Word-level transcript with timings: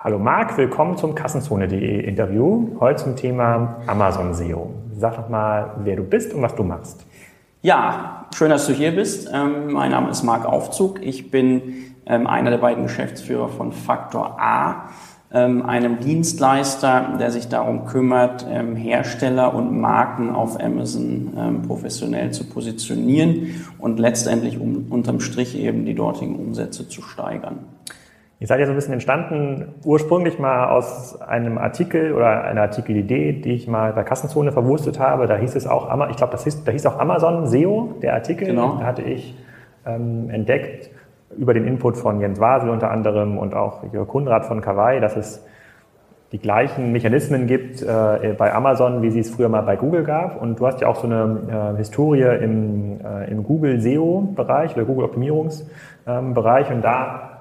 Hallo 0.00 0.20
Marc, 0.20 0.56
willkommen 0.56 0.96
zum 0.96 1.16
Kassenzone.de 1.16 2.04
Interview. 2.04 2.68
Heute 2.78 3.02
zum 3.02 3.16
Thema 3.16 3.78
Amazon 3.88 4.32
SEO. 4.32 4.70
Sag 4.96 5.16
doch 5.16 5.28
mal, 5.28 5.72
wer 5.82 5.96
du 5.96 6.04
bist 6.04 6.32
und 6.32 6.40
was 6.40 6.54
du 6.54 6.62
machst. 6.62 7.04
Ja, 7.62 8.26
schön, 8.32 8.50
dass 8.50 8.68
du 8.68 8.72
hier 8.72 8.92
bist. 8.92 9.28
Ähm, 9.34 9.72
mein 9.72 9.90
Name 9.90 10.08
ist 10.10 10.22
Marc 10.22 10.46
Aufzug. 10.46 11.02
Ich 11.02 11.32
bin 11.32 11.96
ähm, 12.06 12.28
einer 12.28 12.50
der 12.50 12.58
beiden 12.58 12.84
Geschäftsführer 12.84 13.48
von 13.48 13.72
Faktor 13.72 14.40
A, 14.40 14.90
ähm, 15.32 15.66
einem 15.66 15.98
Dienstleister, 15.98 17.16
der 17.18 17.32
sich 17.32 17.48
darum 17.48 17.84
kümmert, 17.84 18.46
Hersteller 18.46 19.52
und 19.52 19.80
Marken 19.80 20.30
auf 20.30 20.62
Amazon 20.62 21.64
professionell 21.66 22.30
zu 22.30 22.44
positionieren 22.44 23.64
und 23.78 23.98
letztendlich 23.98 24.60
unterm 24.60 25.18
Strich 25.18 25.58
eben 25.58 25.84
die 25.86 25.96
dortigen 25.96 26.36
Umsätze 26.36 26.88
zu 26.88 27.02
steigern. 27.02 27.64
Ihr 28.40 28.46
seid 28.46 28.60
ja 28.60 28.66
so 28.66 28.72
ein 28.72 28.76
bisschen 28.76 28.92
entstanden, 28.92 29.74
ursprünglich 29.84 30.38
mal 30.38 30.68
aus 30.68 31.20
einem 31.20 31.58
Artikel 31.58 32.12
oder 32.12 32.44
einer 32.44 32.62
Artikelidee, 32.62 33.32
die 33.32 33.52
ich 33.52 33.66
mal 33.66 33.92
bei 33.92 34.04
Kassenzone 34.04 34.52
verwurstet 34.52 35.00
habe. 35.00 35.26
Da 35.26 35.36
hieß 35.36 35.56
es 35.56 35.66
auch, 35.66 35.88
ich 36.08 36.16
glaube, 36.16 36.30
das 36.30 36.44
hieß, 36.44 36.62
da 36.62 36.70
hieß 36.70 36.86
auch 36.86 37.00
Amazon 37.00 37.48
SEO, 37.48 37.96
der 38.00 38.14
Artikel. 38.14 38.46
Genau. 38.46 38.76
Da 38.78 38.86
hatte 38.86 39.02
ich 39.02 39.36
ähm, 39.84 40.30
entdeckt 40.30 40.90
über 41.36 41.52
den 41.52 41.66
Input 41.66 41.96
von 41.96 42.20
Jens 42.20 42.38
Wasel 42.38 42.70
unter 42.70 42.92
anderem 42.92 43.38
und 43.38 43.54
auch 43.54 43.82
Jörg 43.92 44.06
Kunrad 44.06 44.46
von 44.46 44.60
Kawaii, 44.60 45.00
dass 45.00 45.16
es 45.16 45.44
die 46.30 46.38
gleichen 46.38 46.92
Mechanismen 46.92 47.48
gibt 47.48 47.82
äh, 47.82 48.34
bei 48.36 48.54
Amazon, 48.54 49.02
wie 49.02 49.10
sie 49.10 49.20
es 49.20 49.30
früher 49.30 49.48
mal 49.48 49.62
bei 49.62 49.74
Google 49.76 50.04
gab. 50.04 50.40
Und 50.40 50.60
du 50.60 50.66
hast 50.66 50.80
ja 50.80 50.86
auch 50.86 50.96
so 50.96 51.08
eine 51.08 51.72
äh, 51.74 51.76
Historie 51.78 52.22
im, 52.40 53.00
äh, 53.00 53.30
im 53.30 53.42
Google 53.42 53.80
SEO-Bereich 53.80 54.76
oder 54.76 54.84
Google 54.84 55.06
Optimierungsbereich. 55.06 56.70
und 56.70 56.82
da 56.82 57.22
ähm, 57.22 57.37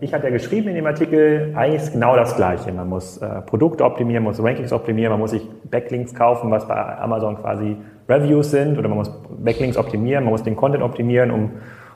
ich 0.00 0.14
hatte 0.14 0.24
ja 0.24 0.30
geschrieben 0.30 0.68
in 0.68 0.74
dem 0.74 0.86
Artikel, 0.86 1.52
eigentlich 1.54 1.82
ist 1.82 1.92
genau 1.92 2.16
das 2.16 2.34
Gleiche. 2.34 2.72
Man 2.72 2.88
muss 2.88 3.18
äh, 3.18 3.42
Produkte 3.42 3.84
optimieren, 3.84 4.24
muss 4.24 4.42
Rankings 4.42 4.72
optimieren, 4.72 5.12
man 5.12 5.20
muss 5.20 5.32
sich 5.32 5.46
Backlinks 5.70 6.14
kaufen, 6.14 6.50
was 6.50 6.66
bei 6.66 6.74
Amazon 6.98 7.36
quasi 7.36 7.76
Reviews 8.08 8.50
sind, 8.50 8.78
oder 8.78 8.88
man 8.88 8.98
muss 8.98 9.10
Backlinks 9.38 9.76
optimieren, 9.76 10.24
man 10.24 10.32
muss 10.32 10.42
den 10.42 10.56
Content 10.56 10.82
optimieren, 10.82 11.30
um, 11.30 11.50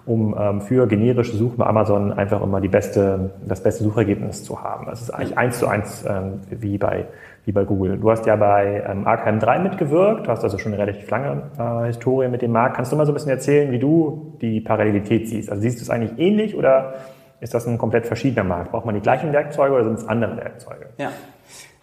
um 0.04 0.36
ähm, 0.38 0.60
für 0.60 0.86
generische 0.86 1.36
Suchen 1.36 1.56
bei 1.56 1.66
Amazon 1.66 2.12
einfach 2.12 2.42
immer 2.42 2.60
die 2.60 2.69
beste, 2.69 3.30
das 3.46 3.62
beste 3.62 3.82
Suchergebnis 3.82 4.44
zu 4.44 4.62
haben. 4.62 4.84
Das 4.84 5.00
ist 5.00 5.10
eigentlich 5.10 5.38
eins 5.38 5.58
zu 5.58 5.69
eins 5.69 6.04
ähm, 6.06 6.41
wie, 6.50 6.76
bei, 6.76 7.06
wie 7.46 7.52
bei 7.52 7.64
Google. 7.64 7.96
Du 7.96 8.10
hast 8.10 8.26
ja 8.26 8.36
bei 8.36 8.84
ähm, 8.86 9.06
Arkham 9.06 9.38
3 9.38 9.60
mitgewirkt, 9.60 10.26
du 10.26 10.30
hast 10.30 10.44
also 10.44 10.58
schon 10.58 10.74
eine 10.74 10.82
relativ 10.82 11.10
lange 11.10 11.44
äh, 11.58 11.86
Historie 11.86 12.28
mit 12.28 12.42
dem 12.42 12.52
Markt. 12.52 12.76
Kannst 12.76 12.92
du 12.92 12.96
mal 12.96 13.06
so 13.06 13.12
ein 13.12 13.14
bisschen 13.14 13.30
erzählen, 13.30 13.70
wie 13.70 13.78
du 13.78 14.34
die 14.42 14.60
Parallelität 14.60 15.28
siehst? 15.28 15.50
Also 15.50 15.62
siehst 15.62 15.78
du 15.78 15.82
es 15.82 15.88
eigentlich 15.88 16.19
ähnlich 16.19 16.54
oder 16.54 16.94
ist 17.41 17.55
das 17.55 17.67
ein 17.67 17.78
komplett 17.78 18.06
verschiedener 18.06 18.44
Markt? 18.44 18.72
Braucht 18.72 18.86
man 18.86 18.94
die 18.94 19.00
gleichen 19.00 19.33
Werkzeuge 19.33 19.75
oder 19.75 19.84
sind 19.84 19.98
es 19.98 20.08
andere 20.08 20.36
Werkzeuge? 20.36 20.91
Ja. 20.98 21.11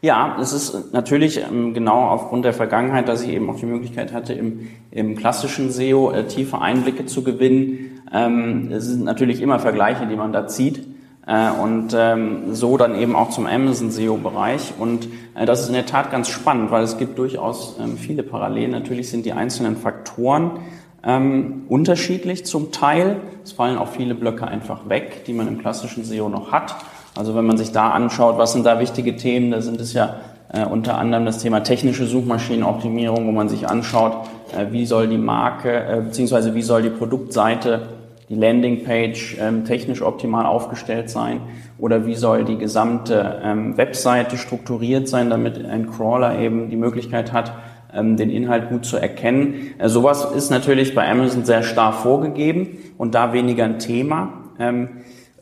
Ja, 0.02 0.38
es 0.40 0.54
ist 0.54 0.94
natürlich 0.94 1.42
ähm, 1.42 1.74
genau 1.74 2.10
aufgrund 2.10 2.46
der 2.46 2.54
Vergangenheit, 2.54 3.08
dass 3.08 3.24
ich 3.24 3.30
eben 3.30 3.50
auch 3.50 3.56
die 3.56 3.66
Möglichkeit 3.66 4.14
hatte, 4.14 4.34
im, 4.34 4.68
im 4.92 5.16
klassischen 5.16 5.72
SEO 5.72 6.12
äh, 6.12 6.28
tiefe 6.28 6.62
Einblicke 6.62 7.08
zu 7.08 7.24
gewinnen. 7.24 8.02
Ähm, 8.14 8.72
es 8.72 8.86
sind 8.86 9.04
natürlich 9.04 9.42
immer 9.42 9.58
Vergleiche, 9.58 10.06
die 10.06 10.16
man 10.16 10.32
da 10.32 10.46
zieht. 10.48 10.86
Äh, 11.26 11.50
und 11.50 11.96
ähm, 11.98 12.54
so 12.54 12.78
dann 12.78 12.94
eben 12.96 13.16
auch 13.16 13.32
zum 13.32 13.48
Amazon 13.48 13.90
SEO-Bereich. 13.90 14.74
Und 14.78 15.08
äh, 15.34 15.46
das 15.46 15.62
ist 15.62 15.70
in 15.70 15.74
der 15.74 15.88
Tat 15.88 16.12
ganz 16.12 16.30
spannend, 16.30 16.70
weil 16.70 16.84
es 16.84 16.98
gibt 16.98 17.18
durchaus 17.18 17.78
ähm, 17.80 17.98
viele 17.98 18.22
Parallelen. 18.22 18.72
Natürlich 18.72 19.10
sind 19.10 19.26
die 19.26 19.34
einzelnen 19.34 19.76
Faktoren 19.76 20.60
ähm, 21.06 21.64
unterschiedlich 21.70 22.46
zum 22.46 22.72
Teil. 22.72 23.18
Es 23.44 23.52
fallen 23.52 23.78
auch 23.78 23.90
viele 23.90 24.16
Blöcke 24.16 24.48
einfach 24.48 24.90
weg, 24.90 25.26
die 25.26 25.34
man 25.34 25.48
im 25.48 25.60
klassischen 25.60 26.04
SEO 26.04 26.30
noch 26.30 26.52
hat. 26.52 26.76
Also 27.16 27.36
wenn 27.36 27.46
man 27.46 27.58
sich 27.58 27.72
da 27.72 27.92
anschaut, 27.92 28.38
was 28.38 28.54
sind 28.54 28.66
da 28.66 28.80
wichtige 28.80 29.16
Themen, 29.16 29.52
da 29.52 29.62
sind 29.62 29.80
es 29.80 29.94
ja 29.94 30.16
äh, 30.52 30.66
unter 30.66 30.98
anderem 30.98 31.26
das 31.26 31.40
Thema 31.40 31.62
technische 31.64 32.06
Suchmaschinenoptimierung, 32.06 33.28
wo 33.28 33.32
man 33.32 33.50
sich 33.50 33.70
anschaut, 33.70 34.28
äh, 34.58 34.72
wie 34.72 34.86
soll 34.86 35.08
die 35.08 35.18
Marke 35.18 35.72
äh, 35.72 36.02
beziehungsweise 36.02 36.56
wie 36.56 36.62
soll 36.62 36.82
die 36.82 36.90
Produktseite, 36.90 37.88
die 38.30 38.36
Landingpage 38.36 39.38
ähm, 39.40 39.66
technisch 39.66 40.02
optimal 40.02 40.46
aufgestellt 40.46 41.10
sein 41.10 41.42
oder 41.78 42.06
wie 42.06 42.16
soll 42.16 42.44
die 42.44 42.58
gesamte 42.58 43.40
ähm, 43.44 43.78
Webseite 43.78 44.38
strukturiert 44.38 45.08
sein, 45.08 45.30
damit 45.30 45.64
ein 45.64 45.90
Crawler 45.92 46.40
eben 46.40 46.70
die 46.70 46.76
Möglichkeit 46.76 47.32
hat, 47.32 47.54
ähm, 47.96 48.18
den 48.18 48.30
Inhalt 48.30 48.70
gut 48.70 48.86
zu 48.86 48.98
erkennen. 48.98 49.74
Äh, 49.78 49.90
sowas 49.90 50.32
ist 50.36 50.52
natürlich 50.52 50.94
bei 50.94 51.10
Amazon 51.10 51.46
sehr 51.46 51.64
stark 51.64 51.96
vorgegeben 51.96 52.78
und 52.98 53.16
da 53.16 53.34
weniger 53.34 53.66
ein 53.66 53.80
Thema. 53.80 54.34
Ähm, 54.60 54.90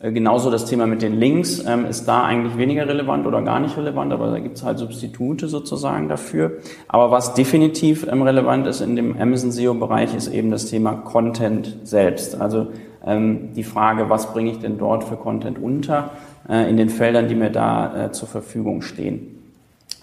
äh, 0.03 0.11
genauso 0.11 0.51
das 0.51 0.65
Thema 0.65 0.85
mit 0.85 1.01
den 1.01 1.17
Links 1.17 1.63
ähm, 1.65 1.85
ist 1.85 2.05
da 2.05 2.23
eigentlich 2.23 2.57
weniger 2.57 2.87
relevant 2.87 3.25
oder 3.25 3.41
gar 3.41 3.59
nicht 3.59 3.77
relevant, 3.77 4.11
aber 4.11 4.31
da 4.31 4.39
gibt 4.39 4.57
es 4.57 4.63
halt 4.63 4.77
Substitute 4.77 5.47
sozusagen 5.47 6.09
dafür. 6.09 6.59
Aber 6.89 7.09
was 7.09 7.33
definitiv 7.33 8.05
ähm, 8.11 8.21
relevant 8.21 8.67
ist 8.67 8.81
in 8.81 8.97
dem 8.97 9.19
Amazon 9.19 9.51
SEO-Bereich, 9.51 10.13
ist 10.13 10.27
eben 10.27 10.51
das 10.51 10.65
Thema 10.65 10.93
Content 10.93 11.77
selbst. 11.83 12.39
Also 12.39 12.67
ähm, 13.05 13.53
die 13.55 13.63
Frage, 13.63 14.09
was 14.09 14.33
bringe 14.33 14.51
ich 14.51 14.59
denn 14.59 14.77
dort 14.77 15.05
für 15.05 15.15
Content 15.15 15.57
unter 15.57 16.11
äh, 16.49 16.69
in 16.69 16.75
den 16.75 16.89
Feldern, 16.89 17.29
die 17.29 17.35
mir 17.35 17.49
da 17.49 18.07
äh, 18.07 18.11
zur 18.11 18.27
Verfügung 18.27 18.81
stehen. 18.81 19.39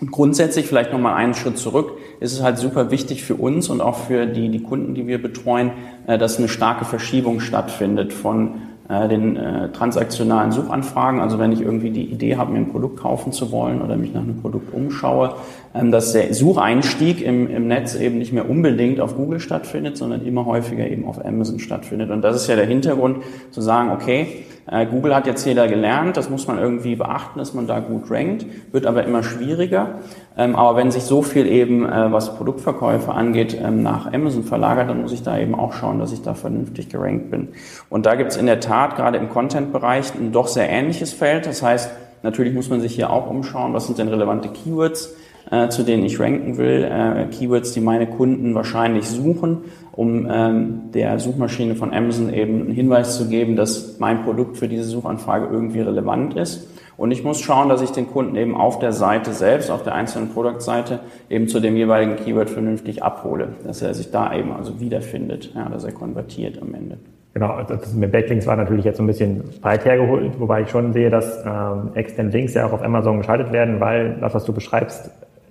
Und 0.00 0.11
grundsätzlich 0.12 0.67
vielleicht 0.67 0.93
nochmal 0.93 1.15
einen 1.15 1.34
Schritt 1.34 1.59
zurück, 1.59 1.99
ist 2.20 2.34
es 2.34 2.42
halt 2.42 2.58
super 2.58 2.91
wichtig 2.91 3.25
für 3.25 3.34
uns 3.34 3.69
und 3.69 3.81
auch 3.81 3.97
für 3.97 4.26
die, 4.26 4.50
die 4.50 4.62
Kunden, 4.62 4.94
die 4.94 5.06
wir 5.06 5.20
betreuen, 5.20 5.72
äh, 6.06 6.19
dass 6.19 6.38
eine 6.38 6.48
starke 6.48 6.84
Verschiebung 6.84 7.41
stattfindet 7.41 8.12
von 8.12 8.60
äh, 8.91 9.08
den 9.08 9.36
äh, 9.36 9.70
transaktionalen 9.70 10.50
Suchanfragen. 10.50 11.20
Also 11.20 11.38
wenn 11.38 11.53
ich 11.53 11.60
irgendwie 11.60 11.91
die 11.91 12.04
Idee 12.04 12.36
habe, 12.36 12.53
mir 12.53 12.58
ein 12.58 12.72
Produkt 12.72 12.98
kaufen 12.98 13.32
zu 13.32 13.53
wollen 13.53 13.81
oder 13.81 13.97
mich 13.97 14.12
nach 14.12 14.22
einem 14.22 14.41
Produkt 14.41 14.75
umschaue, 14.75 15.34
ähm, 15.75 15.92
dass 15.92 16.12
der 16.12 16.34
Sucheinstieg 16.34 17.22
im, 17.22 17.48
im 17.48 17.69
Netz 17.69 17.94
eben 17.94 18.19
nicht 18.19 18.32
mehr 18.32 18.50
unbedingt 18.50 19.00
auf 19.00 19.14
Google 19.14 19.38
stattfindet, 19.38 19.97
sondern 19.97 20.26
immer 20.26 20.44
häufiger 20.44 20.88
eben 20.88 21.06
auf 21.06 21.25
Amazon 21.25 21.60
stattfindet. 21.60 22.10
Und 22.10 22.22
das 22.22 22.34
ist 22.34 22.48
ja 22.48 22.56
der 22.56 22.66
Hintergrund, 22.66 23.19
zu 23.52 23.60
sagen, 23.60 23.91
okay, 23.92 24.44
Google 24.86 25.16
hat 25.16 25.26
jetzt 25.26 25.44
jeder 25.44 25.66
gelernt, 25.66 26.16
das 26.16 26.31
muss 26.31 26.47
man 26.47 26.58
irgendwie 26.58 26.94
beachten, 26.94 27.41
dass 27.41 27.54
man 27.54 27.66
da 27.66 27.81
gut 27.81 28.08
rankt, 28.08 28.47
wird 28.70 28.86
aber 28.86 29.04
immer 29.04 29.25
schwieriger. 29.25 29.98
Ähm, 30.36 30.54
aber 30.54 30.76
wenn 30.76 30.92
sich 30.92 31.03
so 31.03 31.22
viel 31.22 31.47
eben, 31.48 31.84
äh, 31.84 32.12
was 32.12 32.36
Produktverkäufe 32.36 33.12
angeht, 33.12 33.58
ähm, 33.60 33.82
nach 33.82 34.12
Amazon 34.12 34.44
verlagert, 34.44 34.88
dann 34.88 35.03
muss 35.03 35.12
ich 35.12 35.25
da 35.25 35.36
eben 35.36 35.56
auch 35.56 35.72
schauen, 35.72 35.98
dass 35.98 36.12
ich 36.12 36.22
da 36.22 36.34
vernünftig 36.34 36.88
gerankt 36.88 37.32
bin. 37.32 37.48
Und 37.88 38.06
da 38.06 38.14
gibt 38.14 38.31
es 38.31 38.36
in 38.36 38.47
der 38.47 38.60
Tat 38.60 38.94
gerade 38.94 39.19
im 39.19 39.28
Content-Bereich 39.28 40.14
ein 40.14 40.31
doch 40.31 40.47
sehr 40.47 40.69
ähnliches 40.69 41.12
Feld. 41.12 41.47
Das 41.47 41.64
heißt, 41.64 41.91
natürlich 42.22 42.54
muss 42.54 42.70
man 42.70 42.81
sich 42.81 42.94
hier 42.94 43.10
auch 43.10 43.28
umschauen, 43.28 43.75
was 43.75 43.87
sind 43.87 43.98
denn 43.98 44.06
relevante 44.06 44.50
Keywords, 44.50 45.16
äh, 45.50 45.68
zu 45.68 45.82
denen 45.82 46.04
ich 46.04 46.18
ranken 46.18 46.58
will. 46.58 46.84
Äh, 46.84 47.26
Keywords, 47.26 47.72
die 47.72 47.80
meine 47.80 48.06
Kunden 48.06 48.54
wahrscheinlich 48.54 49.08
suchen, 49.08 49.58
um 49.92 50.28
ähm, 50.30 50.80
der 50.94 51.18
Suchmaschine 51.18 51.74
von 51.74 51.92
Amazon 51.92 52.32
eben 52.32 52.62
einen 52.62 52.72
Hinweis 52.72 53.16
zu 53.16 53.28
geben, 53.28 53.56
dass 53.56 53.98
mein 53.98 54.22
Produkt 54.24 54.56
für 54.56 54.68
diese 54.68 54.84
Suchanfrage 54.84 55.48
irgendwie 55.50 55.80
relevant 55.80 56.34
ist. 56.34 56.68
Und 56.96 57.12
ich 57.12 57.24
muss 57.24 57.40
schauen, 57.40 57.70
dass 57.70 57.80
ich 57.80 57.92
den 57.92 58.08
Kunden 58.08 58.36
eben 58.36 58.54
auf 58.54 58.78
der 58.78 58.92
Seite 58.92 59.32
selbst, 59.32 59.70
auf 59.70 59.82
der 59.82 59.94
einzelnen 59.94 60.28
Produktseite, 60.28 61.00
eben 61.30 61.48
zu 61.48 61.58
dem 61.58 61.74
jeweiligen 61.74 62.16
Keyword 62.16 62.50
vernünftig 62.50 63.02
abhole, 63.02 63.54
dass 63.64 63.80
er 63.80 63.94
sich 63.94 64.10
da 64.10 64.34
eben 64.34 64.52
also 64.52 64.80
wiederfindet, 64.80 65.50
ja, 65.54 65.66
dass 65.70 65.84
er 65.84 65.92
konvertiert 65.92 66.60
am 66.60 66.74
Ende. 66.74 66.98
Genau, 67.32 67.62
das 67.62 67.94
mit 67.94 68.10
Backlinks 68.12 68.46
war 68.46 68.56
natürlich 68.56 68.84
jetzt 68.84 68.96
so 68.98 69.02
ein 69.02 69.06
bisschen 69.06 69.44
weit 69.62 69.84
hergeholt, 69.84 70.38
wobei 70.38 70.62
ich 70.62 70.68
schon 70.68 70.92
sehe, 70.92 71.10
dass 71.10 71.42
ähm, 71.46 71.92
externe 71.94 72.28
Links 72.30 72.54
ja 72.54 72.66
auch 72.66 72.72
auf 72.72 72.82
Amazon 72.82 73.18
geschaltet 73.18 73.52
werden, 73.52 73.80
weil 73.80 74.18
das, 74.20 74.34
was 74.34 74.44
du 74.44 74.52
beschreibst, 74.52 75.10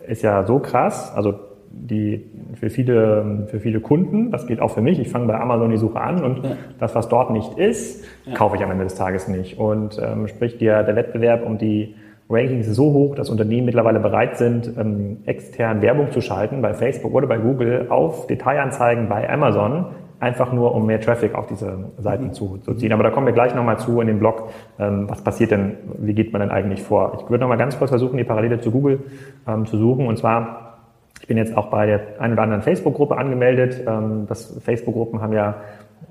ist 0.10 0.24
ja 0.24 0.46
so 0.46 0.60
krass. 0.60 1.14
Also 1.16 1.36
die 1.72 2.26
für 2.56 2.70
viele, 2.70 3.48
für 3.48 3.60
viele 3.60 3.80
Kunden, 3.80 4.32
das 4.32 4.48
geht 4.48 4.60
auch 4.60 4.72
für 4.72 4.82
mich, 4.82 5.00
ich 5.00 5.10
fange 5.10 5.28
bei 5.28 5.40
Amazon 5.40 5.70
die 5.70 5.78
Suche 5.78 6.02
an 6.02 6.24
und 6.24 6.44
ja. 6.44 6.58
das, 6.80 6.96
was 6.96 7.10
dort 7.10 7.32
nicht 7.32 7.58
ist, 7.58 8.04
ja. 8.26 8.34
kaufe 8.34 8.56
ich 8.56 8.64
am 8.64 8.72
Ende 8.72 8.86
des 8.86 8.96
Tages 8.96 9.28
nicht. 9.28 9.60
Und 9.60 10.00
ähm, 10.04 10.28
sprich, 10.28 10.58
der, 10.58 10.84
der 10.84 10.96
Wettbewerb 10.96 11.46
um 11.46 11.58
die 11.58 11.96
Rankings 12.30 12.68
ist 12.68 12.76
so 12.76 12.94
hoch, 12.94 13.16
dass 13.16 13.30
Unternehmen 13.30 13.66
mittlerweile 13.66 14.00
bereit 14.00 14.38
sind, 14.38 14.72
ähm, 14.78 15.18
extern 15.26 15.82
Werbung 15.82 16.12
zu 16.12 16.22
schalten, 16.22 16.62
bei 16.62 16.74
Facebook 16.74 17.14
oder 17.14 17.28
bei 17.28 17.38
Google, 17.38 17.88
auf 17.90 18.28
Detailanzeigen 18.28 19.08
bei 19.08 19.30
Amazon, 19.30 19.88
einfach 20.20 20.52
nur, 20.52 20.76
um 20.76 20.86
mehr 20.86 21.00
Traffic 21.00 21.36
auf 21.36 21.48
diese 21.48 21.92
Seiten 21.98 22.26
mhm. 22.26 22.34
zu, 22.34 22.58
zu 22.58 22.74
ziehen. 22.76 22.92
Aber 22.92 23.04
da 23.04 23.10
kommen 23.10 23.26
wir 23.26 23.34
gleich 23.34 23.56
nochmal 23.56 23.80
zu 23.80 24.02
in 24.02 24.08
dem 24.08 24.20
Blog, 24.20 24.50
ähm, 24.78 25.10
was 25.10 25.24
passiert 25.24 25.52
denn, 25.52 25.78
wie 25.98 26.14
geht 26.14 26.34
man 26.34 26.42
denn 26.42 26.52
eigentlich 26.52 26.82
vor? 26.82 27.20
Ich 27.22 27.30
würde 27.30 27.42
nochmal 27.42 27.58
ganz 27.58 27.78
kurz 27.78 27.90
versuchen, 27.90 28.18
die 28.18 28.24
Parallele 28.24 28.60
zu 28.60 28.72
Google 28.72 29.00
ähm, 29.48 29.66
zu 29.66 29.78
suchen. 29.78 30.08
Und 30.08 30.18
zwar 30.18 30.70
ich 31.22 31.28
bin 31.28 31.38
jetzt 31.38 31.56
auch 31.56 31.68
bei 31.68 31.86
der 31.86 32.02
ein 32.20 32.34
oder 32.34 32.44
anderen 32.44 32.62
Facebook-Gruppe 32.62 33.18
angemeldet. 33.18 33.84
Ähm, 33.86 34.26
das 34.28 34.58
Facebook-Gruppen 34.64 35.22
haben 35.22 35.34
ja 35.34 35.58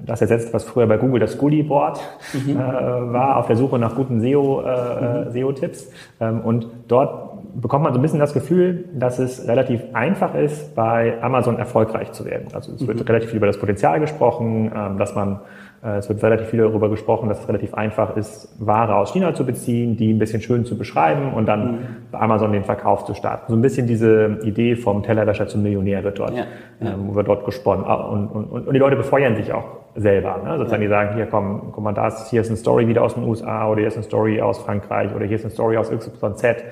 das 0.05 0.21
ersetzt, 0.21 0.53
was 0.55 0.65
früher 0.65 0.87
bei 0.87 0.97
Google 0.97 1.19
das 1.21 1.39
Goodie-Board 1.39 1.99
mhm. 2.35 2.57
äh, 2.57 2.57
war, 2.57 3.39
auf 3.39 3.47
der 3.47 3.57
Suche 3.57 3.79
nach 3.79 3.95
guten 3.95 4.21
SEO, 4.21 4.63
äh, 4.63 5.25
mhm. 5.25 5.31
SEO-Tipps. 5.33 5.91
Ähm, 6.21 6.41
und 6.41 6.69
dort 6.89 7.28
bekommt 7.61 7.85
man 7.85 7.93
so 7.93 7.99
ein 7.99 8.03
bisschen 8.03 8.21
das 8.21 8.35
Gefühl, 8.35 8.85
dass 8.95 9.19
es 9.19 9.47
relativ 9.49 9.83
einfach 9.93 10.35
ist, 10.35 10.75
bei 10.75 11.21
Amazon 11.23 11.59
erfolgreich 11.59 12.13
zu 12.13 12.25
werden. 12.25 12.49
Also 12.55 12.73
es 12.73 12.87
wird 12.87 13.01
mhm. 13.01 13.07
relativ 13.07 13.31
viel 13.31 13.39
über 13.39 13.47
das 13.47 13.59
Potenzial 13.59 14.01
gesprochen, 14.01 14.71
ähm, 14.75 14.99
dass 14.99 15.15
man 15.15 15.41
äh, 15.83 15.99
es 15.99 16.09
wird 16.09 16.23
relativ 16.23 16.49
viel 16.49 16.61
darüber 16.61 16.89
gesprochen, 16.89 17.29
dass 17.29 17.41
es 17.41 17.49
relativ 17.49 17.75
einfach 17.75 18.17
ist, 18.17 18.55
Ware 18.59 18.97
aus 18.97 19.13
China 19.13 19.35
zu 19.35 19.45
beziehen, 19.45 19.97
die 19.97 20.13
ein 20.13 20.19
bisschen 20.19 20.41
schön 20.41 20.65
zu 20.65 20.77
beschreiben 20.77 21.33
und 21.33 21.47
dann 21.47 21.73
mhm. 21.73 21.79
bei 22.11 22.19
Amazon 22.19 22.53
den 22.53 22.65
Verkauf 22.65 23.05
zu 23.05 23.15
starten. 23.15 23.45
So 23.49 23.57
ein 23.57 23.63
bisschen 23.63 23.87
diese 23.87 24.39
Idee 24.43 24.77
vom 24.77 25.03
Tellerwäscher 25.03 25.47
zum 25.47 25.63
Millionär 25.63 26.03
wird 26.05 26.19
dort, 26.19 26.35
ja, 26.35 26.45
ja. 26.81 26.93
Ähm, 26.93 27.15
wird 27.15 27.29
dort 27.29 27.45
gesponnen. 27.45 27.85
Ah, 27.87 27.95
und, 27.95 28.29
und, 28.29 28.67
und 28.69 28.73
die 28.73 28.79
Leute 28.79 28.97
befeuern 28.97 29.37
sich 29.37 29.53
auch 29.53 29.67
selber. 29.95 30.41
Ne? 30.45 30.59
Sozusagen 30.59 30.83
ja. 30.83 30.89
die 30.89 30.93
sagen, 30.93 31.15
hier 31.17 31.27
komm, 31.27 31.73
guck 31.73 31.83
mal, 31.83 31.93
das, 31.93 32.31
hier 32.31 32.41
ist 32.41 32.49
eine 32.49 32.57
Story 32.57 32.89
wieder 32.89 33.03
aus 33.03 33.15
den 33.15 33.25
USA 33.25 33.69
oder 33.69 33.81
hier 33.81 33.89
ist 33.89 33.97
eine 33.97 34.05
Story 34.05 34.41
aus 34.41 34.59
Frankreich 34.59 35.15
oder 35.15 35.27
hier 35.27 35.37
ist 35.37 35.45
eine 35.45 35.53
Story 35.53 35.77
aus 35.77 35.91
XYZ 35.91 36.65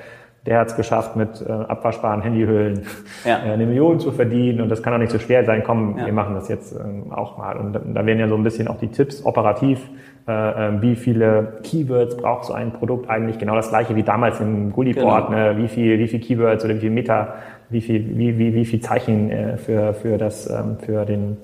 der 0.47 0.61
hat 0.61 0.69
es 0.69 0.77
geschafft, 0.77 1.17
mit 1.17 1.45
äh, 1.47 1.51
abwaschbaren 1.51 2.23
Handyhüllen 2.23 2.83
ja. 3.25 3.39
äh, 3.39 3.53
eine 3.53 3.67
Million 3.67 3.99
zu 4.01 4.13
verdienen 4.13 4.61
und 4.61 4.69
das 4.69 4.83
kann 4.83 4.93
doch 4.93 5.01
nicht 5.01 5.13
so 5.13 5.19
schwer 5.19 5.45
sein, 5.45 5.63
komm, 5.65 5.99
ja. 5.99 6.07
wir 6.07 6.13
machen 6.13 6.35
das 6.35 6.49
jetzt 6.49 6.73
äh, 6.73 6.79
auch 7.11 7.37
mal. 7.37 7.57
Und 7.57 7.73
da 7.73 8.07
werden 8.07 8.19
ja 8.19 8.29
so 8.29 8.37
ein 8.37 8.43
bisschen 8.43 8.69
auch 8.69 8.79
die 8.79 8.89
Tipps 8.89 9.25
operativ, 9.25 9.81
äh, 10.29 10.33
äh, 10.33 10.83
wie 10.83 10.97
viele 10.97 11.59
Keywords 11.63 12.17
braucht 12.17 12.47
so 12.47 12.53
ein 12.53 12.73
Produkt 12.73 13.11
eigentlich, 13.11 13.39
genau 13.39 13.55
das 13.55 13.69
gleiche 13.69 13.97
wie 13.97 14.03
damals 14.03 14.41
im 14.41 14.73
Gullyboard, 14.73 15.29
genau. 15.29 15.39
ne? 15.39 15.59
wie 15.59 15.69
viel, 15.69 15.99
wie 15.99 16.09
viel 16.09 16.21
Keywords 16.21 16.65
oder 16.65 16.75
wie 16.75 16.81
viel 16.81 16.91
Meta, 16.91 17.35
wie 17.69 17.81
viel, 17.81 18.17
wie, 18.17 18.39
wie, 18.39 18.55
wie 18.55 18.65
viel 18.65 18.81
Zeichen 18.81 19.31
äh, 19.31 19.57
für, 19.57 19.95
für 19.95 20.19
das, 20.19 20.49
ähm, 20.49 20.79
für 20.79 21.05
den 21.05 21.39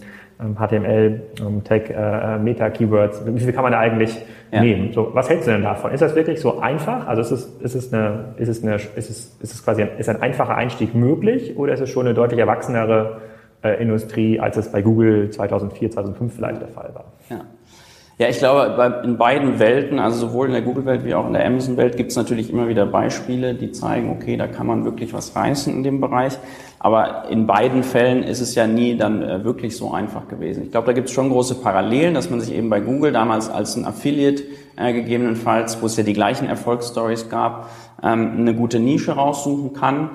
HTML, 0.56 1.22
ähm, 1.40 1.64
Tag, 1.64 1.90
äh, 1.90 1.94
äh, 1.94 2.38
Meta-Keywords, 2.38 3.22
wie 3.26 3.40
viel 3.40 3.52
kann 3.52 3.62
man 3.62 3.72
da 3.72 3.78
eigentlich 3.78 4.18
ja. 4.50 4.62
nehmen? 4.62 4.92
So, 4.92 5.10
was 5.12 5.28
hältst 5.28 5.46
du 5.46 5.52
denn 5.52 5.62
davon? 5.62 5.92
Ist 5.92 6.00
das 6.00 6.14
wirklich 6.14 6.40
so 6.40 6.60
einfach? 6.60 7.06
Also 7.06 7.22
ist 7.22 7.30
es, 7.30 7.44
ist 7.60 7.74
es 7.74 7.92
eine, 7.92 8.34
ist 8.36 8.48
es 8.48 8.62
eine, 8.62 8.74
ist 8.74 8.96
es, 8.96 9.36
ist 9.40 9.54
es 9.54 9.64
quasi 9.64 9.82
ein, 9.82 9.90
ist 9.98 10.08
ein 10.08 10.20
einfacher 10.20 10.56
Einstieg 10.56 10.94
möglich 10.94 11.56
oder 11.56 11.74
ist 11.74 11.80
es 11.80 11.90
schon 11.90 12.06
eine 12.06 12.14
deutlich 12.14 12.40
erwachsenere 12.40 13.20
äh, 13.62 13.80
Industrie, 13.82 14.40
als 14.40 14.56
es 14.56 14.70
bei 14.70 14.82
Google 14.82 15.30
2004, 15.30 15.90
2005 15.90 16.34
vielleicht 16.34 16.60
der 16.60 16.68
Fall 16.68 16.90
war? 16.94 17.04
Ja. 17.30 17.40
Ja, 18.22 18.28
ich 18.28 18.38
glaube, 18.38 19.00
in 19.02 19.16
beiden 19.16 19.58
Welten, 19.58 19.98
also 19.98 20.28
sowohl 20.28 20.46
in 20.46 20.52
der 20.52 20.62
Google-Welt 20.62 21.04
wie 21.04 21.12
auch 21.12 21.26
in 21.26 21.32
der 21.32 21.44
Amazon-Welt, 21.44 21.96
gibt 21.96 22.12
es 22.12 22.16
natürlich 22.16 22.50
immer 22.50 22.68
wieder 22.68 22.86
Beispiele, 22.86 23.52
die 23.52 23.72
zeigen, 23.72 24.10
okay, 24.10 24.36
da 24.36 24.46
kann 24.46 24.68
man 24.68 24.84
wirklich 24.84 25.12
was 25.12 25.34
reißen 25.34 25.74
in 25.74 25.82
dem 25.82 26.00
Bereich. 26.00 26.38
Aber 26.78 27.24
in 27.30 27.48
beiden 27.48 27.82
Fällen 27.82 28.22
ist 28.22 28.40
es 28.40 28.54
ja 28.54 28.68
nie 28.68 28.96
dann 28.96 29.24
äh, 29.24 29.42
wirklich 29.42 29.76
so 29.76 29.90
einfach 29.90 30.28
gewesen. 30.28 30.62
Ich 30.62 30.70
glaube, 30.70 30.86
da 30.86 30.92
gibt 30.92 31.08
es 31.08 31.14
schon 31.14 31.30
große 31.30 31.56
Parallelen, 31.56 32.14
dass 32.14 32.30
man 32.30 32.40
sich 32.40 32.54
eben 32.54 32.70
bei 32.70 32.78
Google 32.78 33.10
damals 33.10 33.50
als 33.50 33.74
ein 33.74 33.86
Affiliate 33.86 34.44
äh, 34.76 34.92
gegebenenfalls, 34.92 35.82
wo 35.82 35.86
es 35.86 35.96
ja 35.96 36.04
die 36.04 36.12
gleichen 36.12 36.48
Erfolgsstories 36.48 37.28
gab, 37.28 37.70
ähm, 38.04 38.34
eine 38.38 38.54
gute 38.54 38.78
Nische 38.78 39.16
raussuchen 39.16 39.72
kann 39.72 40.10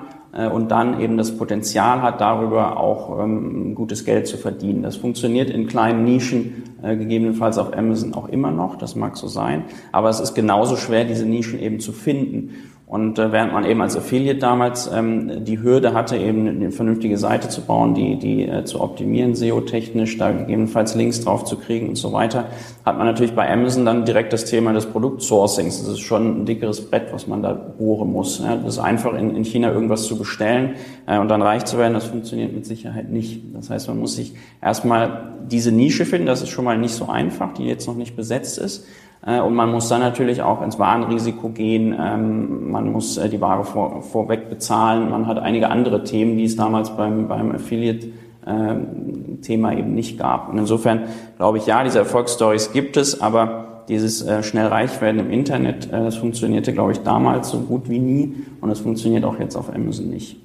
und 0.48 0.70
dann 0.70 1.00
eben 1.00 1.16
das 1.16 1.36
Potenzial 1.36 2.02
hat, 2.02 2.20
darüber 2.20 2.78
auch 2.78 3.22
ähm, 3.22 3.74
gutes 3.74 4.04
Geld 4.04 4.26
zu 4.26 4.36
verdienen. 4.36 4.82
Das 4.82 4.96
funktioniert 4.96 5.50
in 5.50 5.66
kleinen 5.66 6.04
Nischen, 6.04 6.64
äh, 6.82 6.96
gegebenenfalls 6.96 7.58
auf 7.58 7.76
Amazon 7.76 8.14
auch 8.14 8.28
immer 8.28 8.50
noch, 8.50 8.76
das 8.76 8.94
mag 8.94 9.16
so 9.16 9.26
sein, 9.26 9.64
aber 9.90 10.08
es 10.08 10.20
ist 10.20 10.34
genauso 10.34 10.76
schwer, 10.76 11.04
diese 11.04 11.26
Nischen 11.26 11.58
eben 11.58 11.80
zu 11.80 11.92
finden. 11.92 12.50
Und 12.88 13.18
äh, 13.18 13.32
während 13.32 13.52
man 13.52 13.66
eben 13.66 13.82
als 13.82 13.98
Affiliate 13.98 14.38
damals 14.38 14.90
ähm, 14.90 15.44
die 15.44 15.60
Hürde 15.60 15.92
hatte, 15.92 16.16
eben 16.16 16.48
eine 16.48 16.70
vernünftige 16.70 17.18
Seite 17.18 17.50
zu 17.50 17.60
bauen, 17.60 17.92
die, 17.92 18.16
die 18.16 18.48
äh, 18.48 18.64
zu 18.64 18.80
optimieren, 18.80 19.34
SEO-technisch, 19.34 20.16
da 20.16 20.32
gegebenenfalls 20.32 20.94
Links 20.94 21.20
drauf 21.20 21.44
zu 21.44 21.56
kriegen 21.56 21.90
und 21.90 21.96
so 21.96 22.14
weiter, 22.14 22.46
hat 22.86 22.96
man 22.96 23.06
natürlich 23.06 23.34
bei 23.34 23.52
Amazon 23.52 23.84
dann 23.84 24.06
direkt 24.06 24.32
das 24.32 24.46
Thema 24.46 24.72
des 24.72 24.86
Produktsourcings. 24.86 25.80
Das 25.80 25.88
ist 25.88 26.00
schon 26.00 26.40
ein 26.40 26.46
dickeres 26.46 26.88
Brett, 26.88 27.12
was 27.12 27.26
man 27.26 27.42
da 27.42 27.52
bohren 27.52 28.10
muss. 28.10 28.38
Ja, 28.38 28.56
das 28.56 28.76
ist 28.76 28.80
einfach 28.80 29.12
in, 29.12 29.36
in 29.36 29.44
China 29.44 29.70
irgendwas 29.70 30.04
zu 30.04 30.16
bestellen 30.16 30.76
äh, 31.06 31.18
und 31.18 31.28
dann 31.28 31.42
reich 31.42 31.66
zu 31.66 31.76
werden, 31.76 31.92
das 31.92 32.06
funktioniert 32.06 32.54
mit 32.54 32.64
Sicherheit 32.64 33.10
nicht. 33.10 33.42
Das 33.52 33.68
heißt, 33.68 33.88
man 33.88 33.98
muss 33.98 34.16
sich 34.16 34.32
erstmal 34.62 35.34
diese 35.46 35.72
Nische 35.72 36.06
finden, 36.06 36.26
das 36.26 36.40
ist 36.40 36.48
schon 36.48 36.64
mal 36.64 36.78
nicht 36.78 36.94
so 36.94 37.06
einfach, 37.06 37.52
die 37.52 37.64
jetzt 37.64 37.86
noch 37.86 37.96
nicht 37.96 38.16
besetzt 38.16 38.56
ist. 38.56 38.86
Äh, 39.26 39.40
und 39.40 39.54
man 39.54 39.70
muss 39.70 39.88
dann 39.88 40.00
natürlich 40.00 40.42
auch 40.42 40.62
ins 40.62 40.78
Warenrisiko 40.78 41.48
gehen. 41.50 41.94
Ähm, 41.98 42.70
man 42.70 42.92
muss 42.92 43.16
äh, 43.16 43.28
die 43.28 43.40
Ware 43.40 43.64
vor, 43.64 44.02
vorweg 44.02 44.48
bezahlen. 44.48 45.10
Man 45.10 45.26
hat 45.26 45.38
einige 45.38 45.70
andere 45.70 46.04
Themen, 46.04 46.38
die 46.38 46.44
es 46.44 46.54
damals 46.56 46.96
beim, 46.96 47.28
beim 47.28 47.52
Affiliate-Thema 47.52 49.72
ähm, 49.72 49.78
eben 49.78 49.94
nicht 49.94 50.18
gab. 50.18 50.50
Und 50.50 50.58
insofern 50.58 51.02
glaube 51.36 51.58
ich, 51.58 51.66
ja, 51.66 51.84
diese 51.84 51.98
Erfolgsstories 51.98 52.72
gibt 52.72 52.96
es, 52.96 53.20
aber 53.20 53.84
dieses 53.88 54.22
äh, 54.22 54.42
schnell 54.42 54.66
reich 54.66 55.00
werden 55.00 55.18
im 55.18 55.30
Internet, 55.30 55.90
das 55.90 56.16
funktionierte, 56.16 56.74
glaube 56.74 56.92
ich, 56.92 57.00
damals 57.00 57.48
so 57.48 57.60
gut 57.60 57.88
wie 57.88 57.98
nie 57.98 58.34
und 58.60 58.68
das 58.68 58.80
funktioniert 58.80 59.24
auch 59.24 59.38
jetzt 59.38 59.56
auf 59.56 59.74
Amazon 59.74 60.10
nicht. 60.10 60.36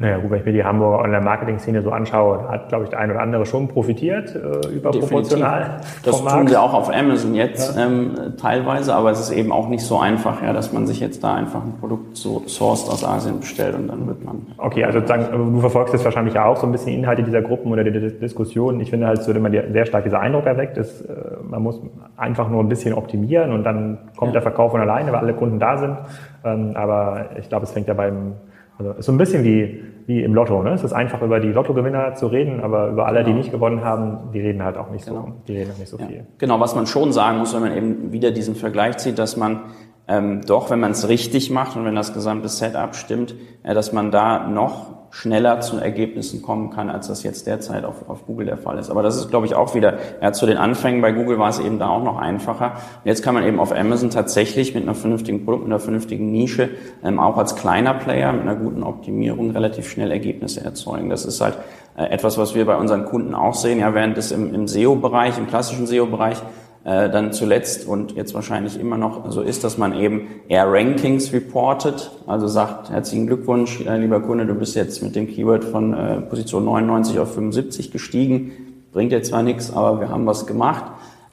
Naja, 0.00 0.18
gut, 0.18 0.30
wenn 0.30 0.38
ich 0.38 0.44
mir 0.46 0.52
die 0.52 0.62
Hamburger 0.62 1.02
Online-Marketing-Szene 1.02 1.82
so 1.82 1.90
anschaue, 1.90 2.48
hat, 2.48 2.68
glaube 2.68 2.84
ich, 2.84 2.90
der 2.90 3.00
ein 3.00 3.10
oder 3.10 3.20
andere 3.20 3.44
schon 3.44 3.66
profitiert, 3.66 4.32
äh, 4.32 4.68
überproportional. 4.68 5.80
Das 6.04 6.24
tun 6.24 6.46
sie 6.46 6.56
auch 6.56 6.72
auf 6.72 6.88
Amazon 6.88 7.34
jetzt 7.34 7.76
ja. 7.76 7.84
ähm, 7.84 8.14
teilweise, 8.40 8.94
aber 8.94 9.10
es 9.10 9.18
ist 9.18 9.32
eben 9.32 9.50
auch 9.50 9.68
nicht 9.68 9.82
so 9.82 9.98
einfach, 9.98 10.40
ja, 10.40 10.52
dass 10.52 10.72
man 10.72 10.86
sich 10.86 11.00
jetzt 11.00 11.24
da 11.24 11.34
einfach 11.34 11.64
ein 11.64 11.74
Produkt 11.80 12.16
so 12.16 12.44
sourced 12.46 12.88
aus 12.88 13.04
Asien 13.04 13.40
bestellt 13.40 13.74
und 13.74 13.88
dann 13.88 14.06
wird 14.06 14.24
man. 14.24 14.46
Okay, 14.56 14.84
also 14.84 15.00
sozusagen, 15.00 15.52
du 15.52 15.60
verfolgst 15.60 15.92
jetzt 15.92 16.04
wahrscheinlich 16.04 16.38
auch 16.38 16.58
so 16.58 16.66
ein 16.66 16.70
bisschen 16.70 16.94
Inhalte 16.94 17.24
dieser 17.24 17.42
Gruppen 17.42 17.72
oder 17.72 17.82
der 17.82 18.10
Diskussion. 18.10 18.80
Ich 18.80 18.90
finde 18.90 19.08
halt, 19.08 19.24
so 19.24 19.32
immer 19.32 19.50
sehr 19.50 19.84
stark 19.84 20.04
dieser 20.04 20.20
Eindruck 20.20 20.46
erweckt 20.46 20.76
ist, 20.76 21.00
äh, 21.00 21.14
man 21.42 21.60
muss 21.60 21.80
einfach 22.16 22.48
nur 22.48 22.62
ein 22.62 22.68
bisschen 22.68 22.94
optimieren 22.94 23.50
und 23.50 23.64
dann 23.64 23.98
kommt 24.16 24.28
ja. 24.28 24.34
der 24.34 24.42
Verkauf 24.42 24.70
von 24.70 24.80
alleine, 24.80 25.10
weil 25.10 25.18
alle 25.18 25.34
Kunden 25.34 25.58
da 25.58 25.76
sind. 25.76 25.96
Ähm, 26.44 26.70
aber 26.74 27.30
ich 27.36 27.48
glaube, 27.48 27.64
es 27.64 27.72
fängt 27.72 27.88
ja 27.88 27.94
beim 27.94 28.34
also 28.78 28.92
ist 28.92 29.06
so 29.06 29.12
ein 29.12 29.18
bisschen 29.18 29.42
wie, 29.42 29.82
wie 30.08 30.22
im 30.22 30.34
Lotto. 30.34 30.62
Ne? 30.62 30.70
Es 30.70 30.82
ist 30.82 30.94
einfach 30.94 31.20
über 31.20 31.38
die 31.38 31.52
Lottogewinner 31.52 32.14
zu 32.14 32.28
reden, 32.28 32.60
aber 32.60 32.88
über 32.88 33.06
alle, 33.06 33.18
genau. 33.18 33.28
die 33.28 33.34
nicht 33.34 33.50
gewonnen 33.52 33.84
haben, 33.84 34.32
die 34.32 34.40
reden 34.40 34.64
halt 34.64 34.78
auch 34.78 34.90
nicht 34.90 35.06
genau. 35.06 35.26
so, 35.26 35.32
die 35.46 35.58
reden 35.58 35.70
auch 35.70 35.78
nicht 35.78 35.90
so 35.90 35.98
ja. 35.98 36.06
viel. 36.06 36.26
Genau, 36.38 36.58
was 36.60 36.74
man 36.74 36.86
schon 36.86 37.12
sagen 37.12 37.38
muss, 37.38 37.54
wenn 37.54 37.60
man 37.60 37.76
eben 37.76 38.10
wieder 38.10 38.30
diesen 38.30 38.54
Vergleich 38.54 38.96
zieht, 38.96 39.18
dass 39.18 39.36
man 39.36 39.64
ähm, 40.08 40.40
doch, 40.46 40.70
wenn 40.70 40.80
man 40.80 40.92
es 40.92 41.10
richtig 41.10 41.50
macht 41.50 41.76
und 41.76 41.84
wenn 41.84 41.94
das 41.94 42.14
gesamte 42.14 42.48
Setup 42.48 42.96
stimmt, 42.96 43.34
äh, 43.62 43.74
dass 43.74 43.92
man 43.92 44.10
da 44.10 44.48
noch 44.48 44.97
schneller 45.10 45.60
zu 45.60 45.78
Ergebnissen 45.78 46.42
kommen 46.42 46.70
kann, 46.70 46.90
als 46.90 47.08
das 47.08 47.22
jetzt 47.22 47.46
derzeit 47.46 47.84
auf, 47.84 48.08
auf 48.08 48.26
Google 48.26 48.46
der 48.46 48.56
Fall 48.56 48.78
ist. 48.78 48.90
Aber 48.90 49.02
das 49.02 49.16
ist, 49.16 49.30
glaube 49.30 49.46
ich, 49.46 49.54
auch 49.54 49.74
wieder, 49.74 49.98
ja, 50.20 50.32
zu 50.32 50.46
den 50.46 50.58
Anfängen 50.58 51.00
bei 51.00 51.12
Google 51.12 51.38
war 51.38 51.48
es 51.48 51.58
eben 51.58 51.78
da 51.78 51.88
auch 51.88 52.02
noch 52.02 52.18
einfacher. 52.18 52.72
Und 52.72 53.06
jetzt 53.06 53.22
kann 53.22 53.34
man 53.34 53.44
eben 53.44 53.58
auf 53.58 53.72
Amazon 53.72 54.10
tatsächlich 54.10 54.74
mit 54.74 54.82
einer 54.82 54.94
vernünftigen 54.94 55.44
Produkt, 55.44 55.64
mit 55.64 55.72
einer 55.72 55.80
vernünftigen 55.80 56.30
Nische, 56.30 56.68
ähm, 57.02 57.18
auch 57.18 57.38
als 57.38 57.56
kleiner 57.56 57.94
Player 57.94 58.32
mit 58.32 58.42
einer 58.42 58.56
guten 58.56 58.82
Optimierung 58.82 59.50
relativ 59.50 59.88
schnell 59.88 60.10
Ergebnisse 60.10 60.64
erzeugen. 60.64 61.08
Das 61.08 61.24
ist 61.24 61.40
halt 61.40 61.56
äh, 61.96 62.04
etwas, 62.04 62.38
was 62.38 62.54
wir 62.54 62.66
bei 62.66 62.76
unseren 62.76 63.06
Kunden 63.06 63.34
auch 63.34 63.54
sehen. 63.54 63.80
Ja, 63.80 63.94
während 63.94 64.18
es 64.18 64.30
im, 64.30 64.54
im 64.54 64.68
SEO-Bereich, 64.68 65.38
im 65.38 65.46
klassischen 65.46 65.86
SEO-Bereich 65.86 66.42
äh, 66.84 67.10
dann 67.10 67.32
zuletzt 67.32 67.86
und 67.86 68.12
jetzt 68.12 68.34
wahrscheinlich 68.34 68.78
immer 68.78 68.96
noch 68.96 69.30
so 69.30 69.42
ist, 69.42 69.64
dass 69.64 69.78
man 69.78 69.92
eben 69.92 70.28
eher 70.48 70.70
Rankings 70.70 71.32
reportet, 71.32 72.10
also 72.26 72.46
sagt, 72.46 72.90
herzlichen 72.90 73.26
Glückwunsch, 73.26 73.80
äh, 73.80 73.98
lieber 73.98 74.20
Kunde, 74.20 74.46
du 74.46 74.54
bist 74.54 74.74
jetzt 74.76 75.02
mit 75.02 75.16
dem 75.16 75.26
Keyword 75.26 75.64
von 75.64 75.92
äh, 75.92 76.20
Position 76.22 76.64
99 76.64 77.18
auf 77.18 77.34
75 77.34 77.90
gestiegen, 77.90 78.52
bringt 78.92 79.12
jetzt 79.12 79.28
zwar 79.28 79.42
nichts, 79.42 79.72
aber 79.72 80.00
wir 80.00 80.08
haben 80.08 80.26
was 80.26 80.46
gemacht, 80.46 80.84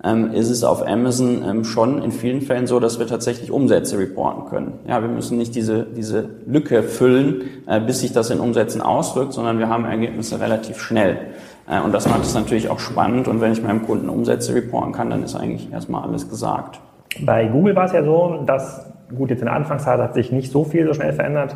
ähm, 0.03 0.31
ist 0.33 0.49
es 0.49 0.63
auf 0.63 0.85
Amazon 0.87 1.43
ähm, 1.43 1.63
schon 1.63 2.01
in 2.01 2.11
vielen 2.11 2.41
Fällen 2.41 2.67
so, 2.67 2.79
dass 2.79 2.99
wir 2.99 3.07
tatsächlich 3.07 3.51
Umsätze 3.51 3.97
reporten 3.97 4.49
können. 4.49 4.73
Ja, 4.87 5.01
wir 5.01 5.09
müssen 5.09 5.37
nicht 5.37 5.55
diese, 5.55 5.83
diese 5.83 6.29
Lücke 6.45 6.83
füllen, 6.83 7.63
äh, 7.65 7.79
bis 7.79 8.01
sich 8.01 8.13
das 8.13 8.29
in 8.29 8.39
Umsätzen 8.39 8.81
auswirkt, 8.81 9.33
sondern 9.33 9.57
wir 9.57 9.67
haben 9.67 9.85
Ergebnisse 9.85 10.39
relativ 10.39 10.79
schnell. 10.79 11.17
Äh, 11.67 11.81
und 11.81 11.93
das 11.93 12.07
macht 12.07 12.21
es 12.21 12.33
natürlich 12.33 12.69
auch 12.69 12.79
spannend. 12.79 13.27
Und 13.27 13.41
wenn 13.41 13.51
ich 13.51 13.61
meinem 13.63 13.85
Kunden 13.85 14.09
Umsätze 14.09 14.53
reporten 14.55 14.91
kann, 14.91 15.09
dann 15.09 15.23
ist 15.23 15.35
eigentlich 15.35 15.71
erstmal 15.71 16.03
alles 16.03 16.29
gesagt. 16.29 16.79
Bei 17.21 17.47
Google 17.47 17.75
war 17.75 17.85
es 17.85 17.93
ja 17.93 18.03
so, 18.03 18.43
dass, 18.45 18.91
gut, 19.15 19.29
jetzt 19.29 19.39
in 19.39 19.45
der 19.45 19.55
Anfangszeit 19.55 19.99
hat 19.99 20.13
sich 20.13 20.31
nicht 20.31 20.51
so 20.51 20.65
viel 20.65 20.85
so 20.85 20.93
schnell 20.93 21.13
verändert. 21.13 21.55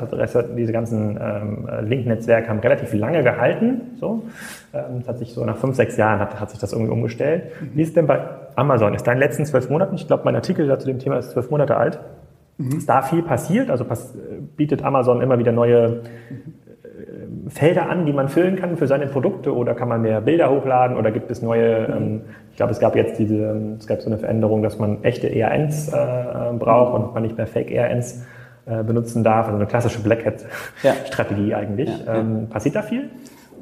Diese 0.58 0.72
ganzen 0.72 1.20
ähm, 1.22 1.68
Link-Netzwerke 1.82 2.48
haben 2.50 2.60
relativ 2.60 2.94
lange 2.94 3.24
gehalten. 3.24 3.82
So. 4.00 4.24
Ähm, 4.74 5.00
das 5.00 5.08
hat 5.10 5.18
sich 5.20 5.34
so 5.34 5.44
nach 5.44 5.58
fünf, 5.58 5.76
sechs 5.76 5.98
Jahren 5.98 6.20
hat, 6.20 6.40
hat 6.40 6.50
sich 6.50 6.60
das 6.60 6.72
irgendwie 6.72 6.92
umgestellt. 6.92 7.44
Mhm. 7.60 7.72
Wie 7.74 7.82
ist 7.82 7.96
denn 7.98 8.08
bei 8.08 8.22
Amazon? 8.56 8.94
Ist 8.94 9.06
da 9.06 9.12
in 9.12 9.18
den 9.18 9.28
letzten 9.28 9.46
zwölf 9.46 9.70
Monaten, 9.70 9.96
ich 9.96 10.08
glaube, 10.08 10.24
mein 10.26 10.36
Artikel 10.36 10.78
zu 10.80 10.88
dem 10.88 11.00
Thema 11.00 11.18
ist 11.18 11.32
zwölf 11.32 11.50
Monate 11.52 11.76
alt, 11.76 12.00
mhm. 12.58 12.78
ist 12.78 12.88
da 12.88 13.02
viel 13.02 13.22
passiert? 13.22 13.70
Also 13.70 13.84
pass, 13.84 14.14
bietet 14.56 14.84
Amazon 14.84 15.22
immer 15.22 15.40
wieder 15.40 15.52
neue 15.52 16.04
Felder 17.50 17.90
an, 17.90 18.06
die 18.06 18.14
man 18.14 18.30
füllen 18.30 18.56
kann 18.56 18.78
für 18.78 18.88
seine 18.88 19.08
Produkte 19.08 19.56
oder 19.56 19.74
kann 19.74 19.90
man 19.90 20.02
mehr 20.02 20.22
Bilder 20.22 20.50
hochladen 20.50 20.98
oder 20.98 21.12
gibt 21.12 21.32
es 21.32 21.42
neue, 21.42 21.88
mhm. 21.88 21.94
ähm, 21.96 22.22
ich 22.52 22.58
glaube, 22.58 22.72
es 22.72 22.80
gab 22.80 22.96
jetzt 22.96 23.20
diese, 23.20 23.76
es 23.78 23.88
gab 23.88 24.02
so 24.02 24.08
eine 24.08 24.18
Veränderung, 24.18 24.62
dass 24.62 24.78
man 24.78 25.04
echte 25.04 25.34
ERNs 25.34 25.90
äh, 25.90 25.98
äh, 25.98 26.54
braucht 26.58 26.94
und 26.94 27.14
man 27.14 27.24
nicht 27.24 27.38
mehr 27.38 27.48
Fake 27.48 27.72
ERNs 27.72 28.26
äh, 28.66 28.84
benutzen 28.84 29.24
darf, 29.24 29.48
also 29.48 29.58
eine 29.58 29.66
klassische 29.66 30.00
Black 30.00 30.26
Hat-Strategie 30.26 31.50
ja. 31.50 31.58
eigentlich. 31.60 31.90
Ja, 31.90 32.14
ja. 32.14 32.20
Ähm, 32.20 32.48
passiert 32.50 32.76
da 32.76 32.82
viel? 32.82 33.10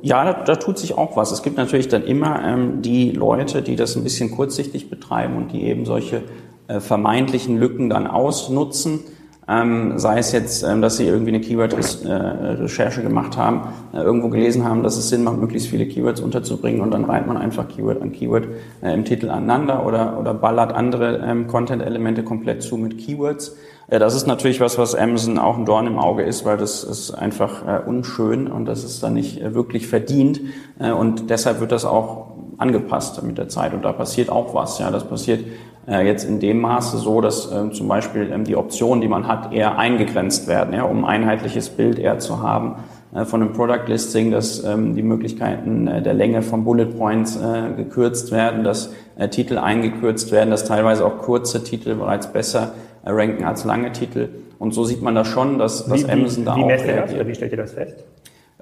Ja, 0.02 0.24
da, 0.26 0.34
da, 0.44 0.56
tut 0.56 0.78
sich 0.78 0.98
auch 0.98 1.18
was. 1.18 1.32
Es 1.32 1.42
gibt 1.42 1.58
natürlich 1.58 1.88
dann 1.88 2.04
immer 2.04 2.44
ähm, 2.46 2.82
die 2.82 3.12
Leute, 3.12 3.62
die 3.62 3.76
das 3.76 3.96
ein 3.96 4.04
bisschen 4.04 4.32
kurzsichtig 4.32 4.90
betreiben 4.90 5.38
und 5.38 5.52
die 5.52 5.64
eben 5.64 5.86
solche 5.86 6.22
äh, 6.68 6.80
vermeintlichen 6.80 7.58
Lücken 7.58 7.90
dann 7.90 8.06
ausnutzen 8.06 9.00
ähm, 9.50 9.98
sei 9.98 10.20
es 10.20 10.32
jetzt, 10.34 10.64
ähm, 10.64 10.82
dass 10.82 10.98
sie 10.98 11.06
irgendwie 11.06 11.30
eine 11.30 11.42
Keyword-Recherche 11.42 13.02
gemacht 13.02 13.38
haben, 13.38 13.62
äh, 13.94 13.98
irgendwo 13.98 14.30
gelesen 14.30 14.66
haben, 14.66 14.84
dass 14.84 14.98
es 14.98 15.08
Sinn 15.10 15.24
macht, 15.24 15.38
möglichst 15.38 15.70
viele 15.70 15.86
Keywords 15.86 16.20
unterzubringen 16.20 16.82
und 16.82 16.92
dann 16.92 17.06
reiht 17.06 17.28
man 17.28 17.38
einfach 17.38 17.68
Keyword 17.68 18.02
an 18.02 18.12
Keyword 18.12 18.48
äh, 18.82 18.94
im 18.94 19.06
Titel 19.06 19.30
aneinander 19.30 19.86
oder, 19.86 20.20
oder 20.20 20.34
ballert 20.34 20.74
andere 20.74 21.24
ähm, 21.26 21.48
Content-Elemente 21.48 22.24
komplett 22.24 22.62
zu 22.62 22.76
mit 22.76 22.98
Keywords. 22.98 23.56
Äh, 23.88 24.00
das 24.00 24.16
ist 24.16 24.28
natürlich 24.28 24.60
was, 24.60 24.78
was 24.78 24.96
Amazon 24.96 25.38
auch 25.38 25.58
ein 25.58 25.66
Dorn 25.66 25.88
im 25.88 25.98
Auge 25.98 26.24
ist, 26.24 26.44
weil 26.44 26.58
das 26.58 26.84
ist 26.84 27.12
einfach 27.12 27.66
äh, 27.66 27.88
unschön 27.88 28.48
und 28.48 28.66
das 28.66 28.84
ist 28.84 29.02
dann 29.02 29.14
nicht 29.14 29.42
äh, 29.42 29.54
wirklich 29.54 29.88
verdient 29.88 30.42
äh, 30.80 30.92
und 30.92 31.30
deshalb 31.30 31.62
wird 31.62 31.72
das 31.72 31.86
auch 31.86 32.32
angepasst 32.58 33.22
mit 33.24 33.38
der 33.38 33.50
Zeit 33.50 33.74
und 33.74 33.86
da 33.86 33.94
passiert 33.94 34.30
auch 34.30 34.54
was. 34.54 34.80
Ja, 34.80 34.90
das 34.92 35.04
passiert 35.04 35.42
äh, 35.42 35.46
jetzt 35.92 36.26
in 36.26 36.40
dem 36.40 36.60
Maße 36.60 36.98
so, 36.98 37.22
dass 37.22 37.52
äh, 37.52 37.72
zum 37.72 37.88
Beispiel 37.88 38.30
ähm, 38.32 38.44
die 38.44 38.58
Optionen, 38.58 39.02
die 39.02 39.08
man 39.08 39.28
hat, 39.28 39.54
eher 39.54 39.78
eingegrenzt 39.78 40.48
werden, 40.48 40.74
ja, 40.74 40.84
um 40.84 41.06
ein 41.06 41.22
einheitliches 41.22 41.70
Bild 41.70 41.98
eher 41.98 42.20
zu 42.20 42.42
haben 42.42 42.76
äh, 43.16 43.26
von 43.26 43.42
einem 43.42 43.54
Product 43.54 43.88
Listing, 43.88 44.32
dass 44.32 44.64
ähm, 44.64 44.96
die 44.96 45.02
Möglichkeiten 45.02 45.88
äh, 45.88 46.02
der 46.02 46.14
Länge 46.14 46.42
von 46.42 46.66
Bullet 46.66 46.88
Points 46.88 47.38
äh, 47.38 47.74
gekürzt 47.76 48.32
werden, 48.32 48.64
dass 48.64 48.94
äh, 49.18 49.30
Titel 49.30 49.58
eingekürzt 49.58 50.32
werden, 50.32 50.50
dass 50.50 50.66
teilweise 50.66 51.06
auch 51.06 51.20
kurze 51.20 51.64
Titel 51.64 51.96
bereits 51.96 52.28
besser 52.28 52.74
äh, 53.06 53.12
ranken 53.12 53.46
als 53.46 53.64
lange 53.64 53.92
Titel. 53.94 54.30
Und 54.60 54.74
so 54.74 54.84
sieht 54.84 55.02
man 55.02 55.16
das 55.16 55.28
schon, 55.28 55.58
dass, 55.58 55.86
dass 55.86 56.06
wie, 56.06 56.12
Amazon 56.12 56.44
wie, 56.44 56.46
da 56.46 56.56
wie 56.56 56.64
auch 56.64 56.68
messt 56.68 56.86
ihr 56.86 56.96
das, 56.96 57.14
oder 57.14 57.28
wie 57.28 57.36
stellt 57.36 57.52
ihr 57.52 57.58
das 57.58 57.72
fest? 57.72 58.04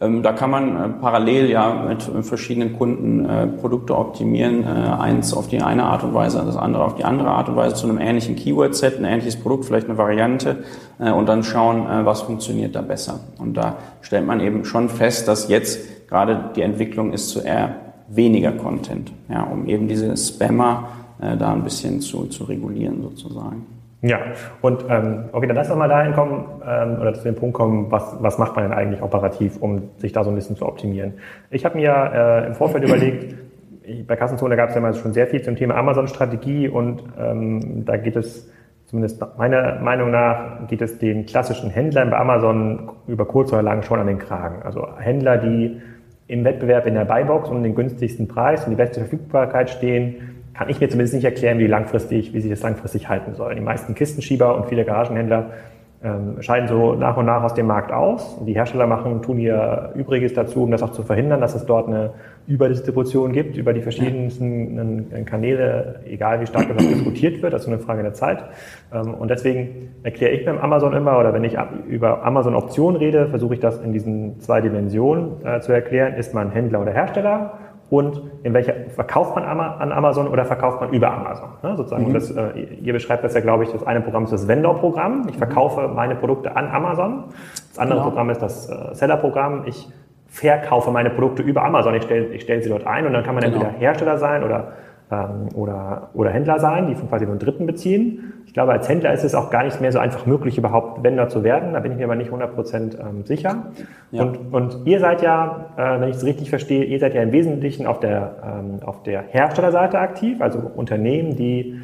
Ähm, 0.01 0.23
da 0.23 0.33
kann 0.33 0.49
man 0.49 0.75
äh, 0.75 0.89
parallel 0.89 1.49
ja 1.49 1.85
mit 1.87 2.07
äh, 2.09 2.21
verschiedenen 2.21 2.73
Kunden 2.73 3.25
äh, 3.25 3.47
Produkte 3.47 3.97
optimieren. 3.97 4.65
Eins 4.65 5.33
auf 5.33 5.47
die 5.47 5.61
eine 5.61 5.83
Art 5.83 6.03
und 6.03 6.13
Weise, 6.13 6.43
das 6.45 6.57
andere 6.57 6.83
auf 6.83 6.95
die 6.95 7.05
andere 7.05 7.29
Art 7.29 7.47
und 7.47 7.55
Weise 7.55 7.75
zu 7.75 7.87
einem 7.87 7.99
ähnlichen 7.99 8.35
Keyword-Set, 8.35 8.97
ein 8.97 9.05
ähnliches 9.05 9.37
Produkt, 9.37 9.65
vielleicht 9.65 9.87
eine 9.87 9.97
Variante 9.97 10.63
und 10.97 11.27
dann 11.27 11.43
schauen, 11.43 11.85
was 12.05 12.21
funktioniert 12.21 12.75
da 12.75 12.81
besser. 12.81 13.19
Und 13.37 13.55
da 13.55 13.77
stellt 14.01 14.25
man 14.25 14.39
eben 14.39 14.65
schon 14.65 14.89
fest, 14.89 15.27
dass 15.27 15.49
jetzt 15.49 16.07
gerade 16.07 16.51
die 16.55 16.61
Entwicklung 16.61 17.13
ist 17.13 17.29
zu 17.29 17.41
eher 17.41 17.75
weniger 18.07 18.51
Content, 18.51 19.11
ja, 19.29 19.43
um 19.43 19.67
eben 19.67 19.87
diese 19.87 20.15
Spammer 20.17 20.89
da 21.19 21.53
ein 21.53 21.63
bisschen 21.63 22.01
zu, 22.01 22.25
zu 22.25 22.45
regulieren 22.45 23.01
sozusagen. 23.01 23.74
Ja, 24.05 24.19
und 24.61 24.85
ähm, 24.87 25.25
okay, 25.31 25.47
dann 25.47 25.55
lass 25.55 25.69
doch 25.69 25.75
mal 25.75 25.87
dahin 25.87 26.13
kommen 26.13 26.45
ähm, 26.63 26.97
oder 27.01 27.15
zu 27.15 27.23
dem 27.23 27.33
Punkt 27.33 27.55
kommen, 27.55 27.87
was, 27.89 28.15
was 28.19 28.37
macht 28.37 28.55
man 28.55 28.65
denn 28.65 28.73
eigentlich 28.77 29.01
operativ, 29.01 29.57
um 29.59 29.89
sich 29.97 30.11
da 30.11 30.23
so 30.23 30.29
ein 30.29 30.35
bisschen 30.35 30.55
zu 30.55 30.67
optimieren. 30.67 31.15
Ich 31.49 31.65
habe 31.65 31.75
mir 31.75 32.11
äh, 32.13 32.45
im 32.45 32.53
Vorfeld 32.53 32.83
überlegt, 32.87 33.35
bei 34.05 34.15
Kassenzone 34.15 34.57
gab 34.57 34.69
es 34.69 34.75
ja 34.75 34.81
mal 34.81 34.93
schon 34.93 35.13
sehr 35.13 35.25
viel 35.25 35.41
zum 35.41 35.55
Thema 35.55 35.75
Amazon-Strategie 35.75 36.69
und 36.69 37.03
ähm, 37.19 37.83
da 37.83 37.97
geht 37.97 38.15
es, 38.15 38.51
zumindest 38.85 39.23
meiner 39.39 39.79
Meinung 39.79 40.11
nach, 40.11 40.67
geht 40.67 40.83
es 40.83 40.99
den 40.99 41.25
klassischen 41.25 41.71
Händlern 41.71 42.11
bei 42.11 42.17
Amazon 42.17 42.91
über 43.07 43.25
kurz 43.25 43.51
oder 43.53 43.63
lang 43.63 43.81
schon 43.81 43.99
an 43.99 44.05
den 44.05 44.19
Kragen. 44.19 44.61
Also 44.61 44.87
Händler, 44.99 45.37
die 45.37 45.81
im 46.27 46.43
Wettbewerb 46.43 46.85
in 46.85 46.93
der 46.93 47.05
Buybox 47.05 47.49
um 47.49 47.63
den 47.63 47.73
günstigsten 47.73 48.27
Preis 48.27 48.65
und 48.65 48.69
die 48.69 48.75
beste 48.75 48.99
Verfügbarkeit 48.99 49.71
stehen, 49.71 50.34
kann 50.57 50.69
ich 50.69 50.79
mir 50.79 50.89
zumindest 50.89 51.13
nicht 51.13 51.25
erklären, 51.25 51.59
wie 51.59 51.67
langfristig, 51.67 52.33
wie 52.33 52.39
sich 52.39 52.49
das 52.49 52.61
langfristig 52.61 53.09
halten 53.09 53.35
soll. 53.35 53.55
Die 53.55 53.61
meisten 53.61 53.93
Kistenschieber 53.93 54.55
und 54.55 54.67
viele 54.67 54.85
Garagenhändler 54.85 55.51
ähm, 56.05 56.41
scheiden 56.41 56.67
so 56.67 56.93
nach 56.93 57.17
und 57.17 57.25
nach 57.25 57.43
aus 57.43 57.55
dem 57.55 57.67
Markt 57.67 57.91
aus. 57.91 58.37
Die 58.45 58.53
Hersteller 58.53 58.85
machen, 58.85 59.21
tun 59.21 59.39
ihr 59.39 59.91
Übriges 59.95 60.33
dazu, 60.33 60.63
um 60.63 60.71
das 60.71 60.83
auch 60.83 60.91
zu 60.91 61.03
verhindern, 61.03 61.41
dass 61.41 61.55
es 61.55 61.65
dort 61.65 61.87
eine 61.87 62.11
Überdistribution 62.47 63.33
gibt 63.33 63.57
über 63.57 63.73
die 63.73 63.81
verschiedensten 63.81 65.11
äh, 65.11 65.23
Kanäle, 65.23 66.01
egal 66.07 66.41
wie 66.41 66.45
stark 66.45 66.67
das 66.77 66.87
diskutiert 66.87 67.41
wird, 67.41 67.53
das 67.53 67.63
ist 67.63 67.67
nur 67.67 67.77
eine 67.77 67.85
Frage 67.85 68.03
der 68.03 68.13
Zeit. 68.13 68.43
Ähm, 68.93 69.13
und 69.13 69.29
deswegen 69.31 69.89
erkläre 70.03 70.33
ich 70.33 70.45
beim 70.45 70.59
Amazon 70.59 70.93
immer, 70.93 71.19
oder 71.19 71.33
wenn 71.33 71.43
ich 71.43 71.57
über 71.87 72.23
Amazon-Optionen 72.23 72.97
rede, 72.97 73.27
versuche 73.27 73.55
ich 73.55 73.59
das 73.59 73.81
in 73.81 73.91
diesen 73.91 74.39
zwei 74.39 74.61
Dimensionen 74.61 75.45
äh, 75.45 75.59
zu 75.59 75.73
erklären. 75.73 76.13
Ist 76.13 76.33
man 76.33 76.51
Händler 76.51 76.81
oder 76.81 76.91
Hersteller? 76.91 77.53
Und 77.95 78.21
in 78.43 78.53
welcher 78.53 78.73
verkauft 78.89 79.35
man 79.35 79.45
an 79.45 79.91
Amazon 79.93 80.27
oder 80.27 80.43
verkauft 80.43 80.81
man 80.81 80.91
über 80.91 81.13
Amazon. 81.13 81.49
Ne, 81.63 81.77
sozusagen. 81.77 82.09
Mhm. 82.09 82.13
Das, 82.13 82.29
äh, 82.29 82.59
ihr 82.81 82.91
beschreibt 82.91 83.23
das 83.23 83.33
ja, 83.33 83.39
glaube 83.39 83.63
ich, 83.63 83.71
das 83.71 83.87
eine 83.87 84.01
Programm 84.01 84.25
ist 84.25 84.33
das 84.33 84.49
Vendor-Programm. 84.49 85.27
Ich 85.29 85.37
verkaufe 85.37 85.87
meine 85.87 86.15
Produkte 86.15 86.57
an 86.57 86.67
Amazon. 86.67 87.23
Das 87.69 87.79
andere 87.79 87.99
genau. 87.99 88.09
Programm 88.09 88.29
ist 88.31 88.41
das 88.41 88.69
äh, 88.69 88.93
Seller-Programm. 88.93 89.63
Ich 89.65 89.87
verkaufe 90.27 90.91
meine 90.91 91.09
Produkte 91.09 91.41
über 91.41 91.63
Amazon. 91.63 91.95
Ich 91.95 92.03
stelle 92.03 92.25
ich 92.33 92.41
stell 92.41 92.61
sie 92.61 92.67
dort 92.67 92.85
ein 92.85 93.05
und 93.05 93.13
dann 93.13 93.23
kann 93.23 93.33
man 93.33 93.45
genau. 93.45 93.61
entweder 93.61 93.79
Hersteller 93.79 94.17
sein 94.17 94.43
oder 94.43 94.73
oder, 95.09 96.09
oder 96.13 96.31
Händler 96.31 96.59
sein, 96.59 96.87
die 96.87 96.95
von 96.95 97.07
quasi 97.07 97.25
von 97.25 97.37
Dritten 97.37 97.65
beziehen. 97.67 98.33
Ich 98.47 98.53
glaube, 98.53 98.71
als 98.71 98.89
Händler 98.89 99.13
ist 99.13 99.23
es 99.23 99.35
auch 99.35 99.51
gar 99.51 99.63
nicht 99.63 99.79
mehr 99.79 99.91
so 99.91 99.99
einfach 99.99 100.25
möglich, 100.25 100.57
überhaupt 100.57 101.03
Vendor 101.03 101.29
zu 101.29 101.43
werden. 101.43 101.73
Da 101.73 101.79
bin 101.79 101.91
ich 101.91 101.97
mir 101.97 102.05
aber 102.05 102.15
nicht 102.15 102.31
100% 102.31 102.99
ähm, 102.99 103.25
sicher. 103.25 103.67
Ja. 104.11 104.23
Und, 104.23 104.53
und 104.53 104.87
ihr 104.87 104.99
seid 104.99 105.21
ja, 105.21 105.67
äh, 105.77 106.01
wenn 106.01 106.09
ich 106.09 106.15
es 106.15 106.25
richtig 106.25 106.49
verstehe, 106.49 106.83
ihr 106.85 106.99
seid 106.99 107.13
ja 107.13 107.21
im 107.21 107.31
Wesentlichen 107.31 107.85
auf 107.85 107.99
der, 107.99 108.35
ähm, 108.43 108.79
auf 108.83 109.03
der 109.03 109.21
Herstellerseite 109.21 109.99
aktiv, 109.99 110.41
also 110.41 110.59
Unternehmen, 110.75 111.35
die 111.35 111.81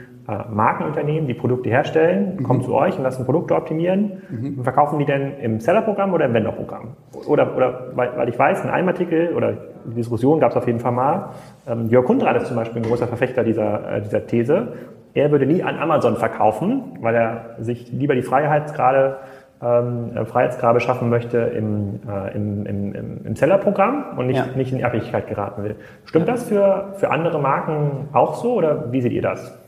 Markenunternehmen, 0.51 1.27
die 1.27 1.33
Produkte 1.33 1.69
herstellen, 1.69 2.37
mhm. 2.37 2.43
kommen 2.43 2.61
zu 2.61 2.73
euch 2.73 2.97
und 2.97 3.03
lassen 3.03 3.25
Produkte 3.25 3.55
optimieren. 3.55 4.21
Mhm. 4.29 4.63
Verkaufen 4.63 4.99
die 4.99 5.05
denn 5.05 5.33
im 5.41 5.59
Sellerprogramm 5.59 6.13
oder 6.13 6.25
im 6.25 6.33
Vendorprogramm? 6.33 6.89
Oder, 7.27 7.55
oder 7.55 7.87
weil, 7.95 8.11
weil 8.15 8.29
ich 8.29 8.37
weiß, 8.37 8.63
in 8.63 8.69
einem 8.69 8.87
Artikel 8.87 9.33
oder 9.35 9.53
die 9.85 9.95
Diskussion 9.95 10.39
gab 10.39 10.51
es 10.51 10.57
auf 10.57 10.67
jeden 10.67 10.79
Fall 10.79 10.91
mal, 10.91 11.29
ähm, 11.67 11.87
Jörg 11.87 12.05
Kundrath 12.05 12.37
ist 12.37 12.47
zum 12.47 12.55
Beispiel 12.55 12.81
ein 12.81 12.87
großer 12.87 13.07
Verfechter 13.07 13.43
dieser, 13.43 13.97
äh, 13.97 14.01
dieser 14.01 14.25
These. 14.27 14.73
Er 15.13 15.31
würde 15.31 15.45
nie 15.45 15.63
an 15.63 15.77
Amazon 15.77 16.15
verkaufen, 16.15 16.97
weil 17.01 17.15
er 17.15 17.55
sich 17.59 17.91
lieber 17.91 18.15
die 18.15 18.21
Freiheitsgrade 18.21 19.17
ähm, 19.61 20.11
äh, 20.15 20.25
Freiheitsgrade 20.25 20.79
schaffen 20.79 21.09
möchte 21.09 21.37
im, 21.37 21.99
äh, 22.09 22.35
im, 22.35 22.65
im, 22.65 23.25
im 23.25 23.35
Sellerprogramm 23.35 24.17
und 24.17 24.27
nicht, 24.27 24.37
ja. 24.37 24.47
nicht 24.55 24.71
in 24.71 24.79
die 24.79 24.85
Abhängigkeit 24.85 25.27
geraten 25.27 25.63
will. 25.63 25.75
Stimmt 26.05 26.27
ja. 26.27 26.33
das 26.33 26.45
für, 26.45 26.93
für 26.95 27.11
andere 27.11 27.39
Marken 27.39 28.09
auch 28.11 28.35
so 28.35 28.53
oder 28.53 28.91
wie 28.91 29.01
seht 29.01 29.11
ihr 29.11 29.21
das? 29.21 29.60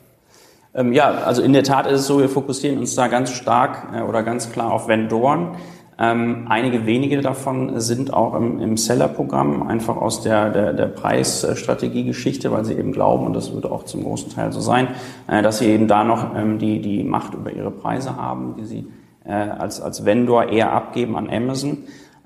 Ähm, 0.75 0.94
ja, 0.94 1.10
also 1.12 1.42
in 1.42 1.53
der 1.53 1.63
Tat 1.63 1.86
ist 1.88 2.01
es 2.01 2.08
so, 2.08 2.20
wir 2.20 2.30
fokussieren 2.30 2.80
uns 2.80 2.96
da 2.96 3.08
ganz 3.08 3.32
stark 3.32 3.89
äh, 3.96 4.01
oder 4.01 4.24
ganz 4.24 4.51
klar 4.51 4.72
auf 4.72 4.88
Vendoren. 4.88 5.56
Ähm, 6.00 6.48
einige 6.50 6.88
wenige 6.88 7.22
davon 7.22 7.80
sind 7.80 8.12
auch 8.12 8.34
im, 8.34 8.60
im 8.60 8.77
Seller-Programm, 8.77 9.68
einfach 9.68 9.96
aus 9.96 10.22
der, 10.24 10.50
der, 10.50 10.74
der 10.74 10.88
Preisstrategie-Geschichte, 10.88 12.51
weil 12.51 12.65
sie 12.65 12.74
eben 12.74 12.92
glauben, 12.92 13.27
und 13.27 13.34
das 13.34 13.53
würde 13.53 13.72
auch 13.72 13.84
zum 13.84 14.03
großen 14.03 14.32
Teil 14.32 14.51
so 14.51 14.60
sein, 14.60 14.88
äh, 15.27 15.44
dass 15.44 15.60
sie 15.60 15.68
eben 15.68 15.88
da 15.88 16.03
noch 16.03 16.36
ähm, 16.36 16.58
die, 16.58 16.82
die 16.82 17.03
Macht 17.03 17.36
über 17.36 17.51
ihre 17.51 17.70
Preise 17.70 18.15
haben, 18.18 18.56
die 18.58 18.65
sie 18.65 18.88
äh, 19.25 19.32
als, 19.32 19.80
als 19.82 20.03
Vendor 20.03 20.50
eher 20.50 20.74
abgeben 20.74 21.15
an 21.15 21.30
Amazon. 21.30 21.77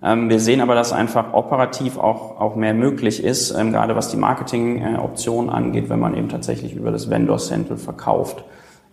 Ähm, 0.03 0.29
wir 0.29 0.39
sehen 0.39 0.61
aber, 0.61 0.75
dass 0.75 0.93
einfach 0.93 1.33
operativ 1.33 1.97
auch, 1.97 2.39
auch 2.39 2.55
mehr 2.55 2.73
möglich 2.73 3.23
ist, 3.23 3.51
ähm, 3.51 3.71
gerade 3.71 3.95
was 3.95 4.09
die 4.09 4.17
Marketingoptionen 4.17 5.49
angeht, 5.49 5.89
wenn 5.89 5.99
man 5.99 6.15
eben 6.15 6.29
tatsächlich 6.29 6.75
über 6.75 6.91
das 6.91 7.09
Vendor 7.09 7.39
Central 7.39 7.77
verkauft. 7.77 8.43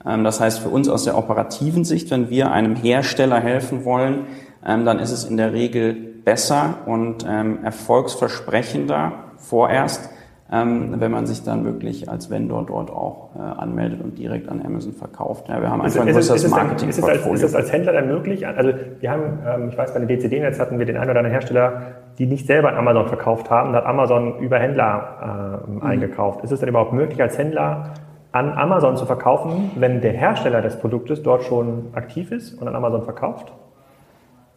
Ähm, 0.07 0.25
das 0.25 0.41
heißt, 0.41 0.61
für 0.61 0.71
uns 0.71 0.89
aus 0.89 1.05
der 1.05 1.19
operativen 1.19 1.85
Sicht, 1.85 2.11
wenn 2.11 2.31
wir 2.31 2.53
einem 2.53 2.75
Hersteller 2.77 3.41
helfen 3.41 3.85
wollen, 3.85 4.27
dann 4.67 4.99
ist 4.99 5.11
es 5.11 5.25
in 5.25 5.37
der 5.37 5.53
Regel 5.53 5.93
besser 5.93 6.79
und 6.87 7.23
erfolgsversprechender 7.23 9.13
vorerst, 9.37 10.09
ähm, 10.53 11.01
wenn 11.01 11.11
man 11.11 11.27
sich 11.27 11.43
dann 11.43 11.65
wirklich 11.65 12.09
als 12.11 12.31
Vendor 12.31 12.65
dort 12.67 12.91
auch 12.91 13.31
äh, 13.35 13.41
anmeldet 13.41 14.03
und 14.03 14.19
direkt 14.19 14.49
an 14.49 14.61
Amazon 14.65 14.93
verkauft. 14.93 15.49
Ja, 15.49 15.61
wir 15.61 15.71
haben 15.71 15.81
einfach 15.81 16.03
ein 16.03 16.13
größeres 16.13 16.49
marketing 16.49 16.91
ist, 16.91 16.99
ist, 16.99 17.27
ist 17.27 17.43
es 17.43 17.55
als 17.55 17.73
Händler 17.73 17.95
dann 17.95 18.09
möglich? 18.09 18.47
Also 18.47 18.73
wir 19.01 19.11
haben, 19.11 19.39
ähm, 19.47 19.69
ich 19.71 19.79
weiß, 19.79 19.95
bei 19.95 20.01
den 20.01 20.09
DCD-Netz 20.09 20.61
hatten 20.61 20.79
wir 20.79 20.85
den 20.85 20.97
einen 20.97 21.11
oder 21.11 21.21
anderen 21.21 21.33
Hersteller, 21.33 21.83
die 22.19 22.27
nicht 22.27 22.47
selber 22.47 22.69
an 22.69 22.77
Amazon 22.77 23.09
verkauft 23.09 23.51
haben, 23.51 23.73
da 23.73 23.79
hat 23.79 23.87
Amazon 23.87 24.39
über 24.39 24.59
Händler 24.59 25.63
äh, 25.67 25.71
mhm. 25.71 25.83
eingekauft. 25.83 26.45
Ist 26.45 26.53
es 26.53 26.61
denn 26.61 26.69
überhaupt 26.69 26.93
möglich, 26.93 27.23
als 27.23 27.39
Händler 27.39 27.95
an 28.33 28.53
Amazon 28.53 28.97
zu 28.97 29.07
verkaufen, 29.07 29.71
wenn 29.77 30.03
der 30.03 30.13
Hersteller 30.13 30.61
des 30.61 30.79
Produktes 30.79 31.23
dort 31.23 31.45
schon 31.45 31.87
aktiv 31.95 32.33
ist 32.33 32.53
und 32.61 32.69
an 32.69 32.77
Amazon 32.77 33.03
verkauft? 33.03 33.51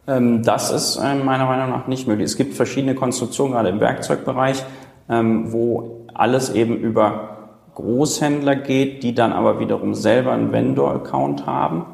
Ähm, 0.06 0.42
das 0.42 0.70
ist 0.70 0.96
äh, 0.96 1.14
meiner 1.14 1.46
Meinung 1.46 1.70
nach 1.70 1.86
nicht 1.86 2.08
möglich. 2.08 2.26
Es 2.26 2.36
gibt 2.36 2.54
verschiedene 2.54 2.94
Konstruktionen, 2.94 3.52
gerade 3.52 3.68
im 3.68 3.80
Werkzeugbereich, 3.80 4.64
ähm, 5.08 5.52
wo 5.52 6.06
alles 6.14 6.52
eben 6.54 6.76
über 6.76 7.38
Großhändler 7.74 8.56
geht, 8.56 9.02
die 9.02 9.14
dann 9.14 9.32
aber 9.32 9.60
wiederum 9.60 9.94
selber 9.94 10.32
einen 10.32 10.52
Vendor-Account 10.52 11.46
haben. 11.46 11.86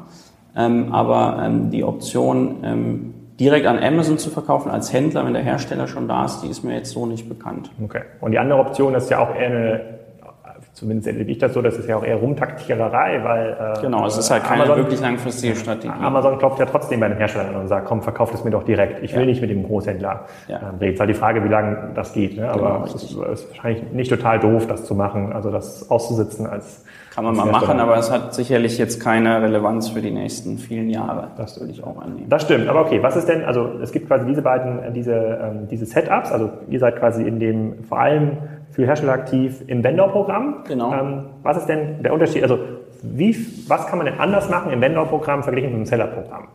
Ähm, 0.55 0.91
aber 0.91 1.43
ähm, 1.45 1.69
die 1.69 1.83
Option, 1.83 2.63
ähm, 2.63 3.13
direkt 3.39 3.67
an 3.67 3.77
Amazon 3.77 4.17
zu 4.17 4.29
verkaufen 4.29 4.71
als 4.71 4.93
Händler, 4.93 5.25
wenn 5.25 5.33
der 5.33 5.43
Hersteller 5.43 5.87
schon 5.87 6.07
da 6.07 6.25
ist, 6.25 6.41
die 6.41 6.47
ist 6.47 6.63
mir 6.63 6.75
jetzt 6.75 6.91
so 6.91 7.05
nicht 7.05 7.27
bekannt. 7.27 7.69
Okay. 7.83 8.01
Und 8.21 8.31
die 8.31 8.39
andere 8.39 8.59
Option 8.59 8.95
ist 8.95 9.09
ja 9.09 9.19
auch 9.19 9.35
eher 9.35 9.47
eine 9.47 9.81
zumindest 10.75 11.07
erlebe 11.07 11.31
ich 11.31 11.37
das 11.37 11.53
so, 11.53 11.61
das 11.61 11.77
ist 11.77 11.87
ja 11.87 11.95
auch 11.95 12.03
eher 12.03 12.17
Rumtaktiererei, 12.17 13.23
weil 13.23 13.75
äh, 13.77 13.81
genau, 13.81 14.05
es 14.05 14.17
ist 14.17 14.29
halt 14.29 14.43
keine 14.43 14.63
Amazon, 14.63 14.77
wirklich 14.83 14.99
langfristige 14.99 15.55
Strategie. 15.55 15.93
Amazon 16.01 16.37
klopft 16.37 16.59
ja 16.59 16.65
trotzdem 16.65 16.99
bei 16.99 17.07
den 17.07 17.17
Herstellern 17.17 17.55
an 17.55 17.61
und 17.61 17.67
sagt, 17.69 17.87
komm, 17.87 18.01
verkauf 18.01 18.33
es 18.33 18.43
mir 18.43 18.51
doch 18.51 18.63
direkt. 18.63 19.01
Ich 19.01 19.13
will 19.13 19.21
ja. 19.21 19.25
nicht 19.25 19.41
mit 19.41 19.49
dem 19.49 19.63
Großhändler 19.63 20.25
ja. 20.49 20.57
ähm, 20.57 20.77
reden. 20.79 20.89
Es 20.89 20.93
ist 20.95 20.99
halt 20.99 21.09
die 21.09 21.13
Frage, 21.13 21.43
wie 21.45 21.47
lange 21.47 21.91
das 21.95 22.11
geht. 22.11 22.35
Ne? 22.35 22.49
Aber 22.49 22.73
genau, 22.73 22.83
es 22.83 22.95
ist, 22.95 23.15
ist, 23.15 23.49
wahrscheinlich 23.49 23.83
nicht 23.93 24.09
total 24.09 24.39
doof, 24.39 24.67
das 24.67 24.83
zu 24.83 24.95
machen, 24.95 25.31
also 25.31 25.49
das 25.49 25.89
auszusitzen 25.89 26.45
als 26.45 26.83
Kann 27.15 27.23
man 27.23 27.35
mal 27.37 27.45
machen, 27.45 27.79
aber 27.79 27.95
es 27.95 28.11
hat 28.11 28.33
sicherlich 28.33 28.77
jetzt 28.77 29.01
keine 29.01 29.41
Relevanz 29.41 29.87
für 29.87 30.01
die 30.01 30.11
nächsten 30.11 30.57
vielen 30.57 30.89
Jahre. 30.89 31.29
Das 31.37 31.57
würde 31.57 31.71
ich 31.71 31.81
auch 31.81 31.97
annehmen. 32.01 32.27
Das 32.27 32.41
stimmt. 32.41 32.67
Aber 32.67 32.81
okay, 32.81 33.01
was 33.01 33.15
ist 33.15 33.29
denn, 33.29 33.45
also 33.45 33.69
es 33.81 33.93
gibt 33.93 34.07
quasi 34.07 34.25
diese 34.25 34.41
beiden, 34.41 34.83
äh, 34.83 34.91
diese, 34.91 35.13
ähm, 35.13 35.67
diese 35.71 35.85
Setups, 35.85 36.33
also 36.33 36.49
ihr 36.69 36.79
seid 36.79 36.97
quasi 36.97 37.23
in 37.23 37.39
dem, 37.39 37.85
vor 37.85 38.01
allem 38.01 38.37
für 38.71 38.85
Hersteller 38.85 39.13
aktiv 39.13 39.63
im 39.67 39.81
Vendor-Programm. 39.81 40.65
Genau. 40.67 40.93
Ähm, 40.93 41.25
was 41.41 41.55
ist 41.55 41.67
denn 41.67 42.03
der 42.03 42.11
Unterschied, 42.11 42.43
also 42.43 42.59
wie, 43.01 43.33
was 43.69 43.87
kann 43.87 43.97
man 43.97 44.07
denn 44.07 44.19
anders 44.19 44.49
machen 44.49 44.73
im 44.73 44.81
Vendor-Programm 44.81 45.41
verglichen 45.43 45.71
mit 45.71 45.79
dem 45.79 45.85
Seller-Programm? 45.85 46.49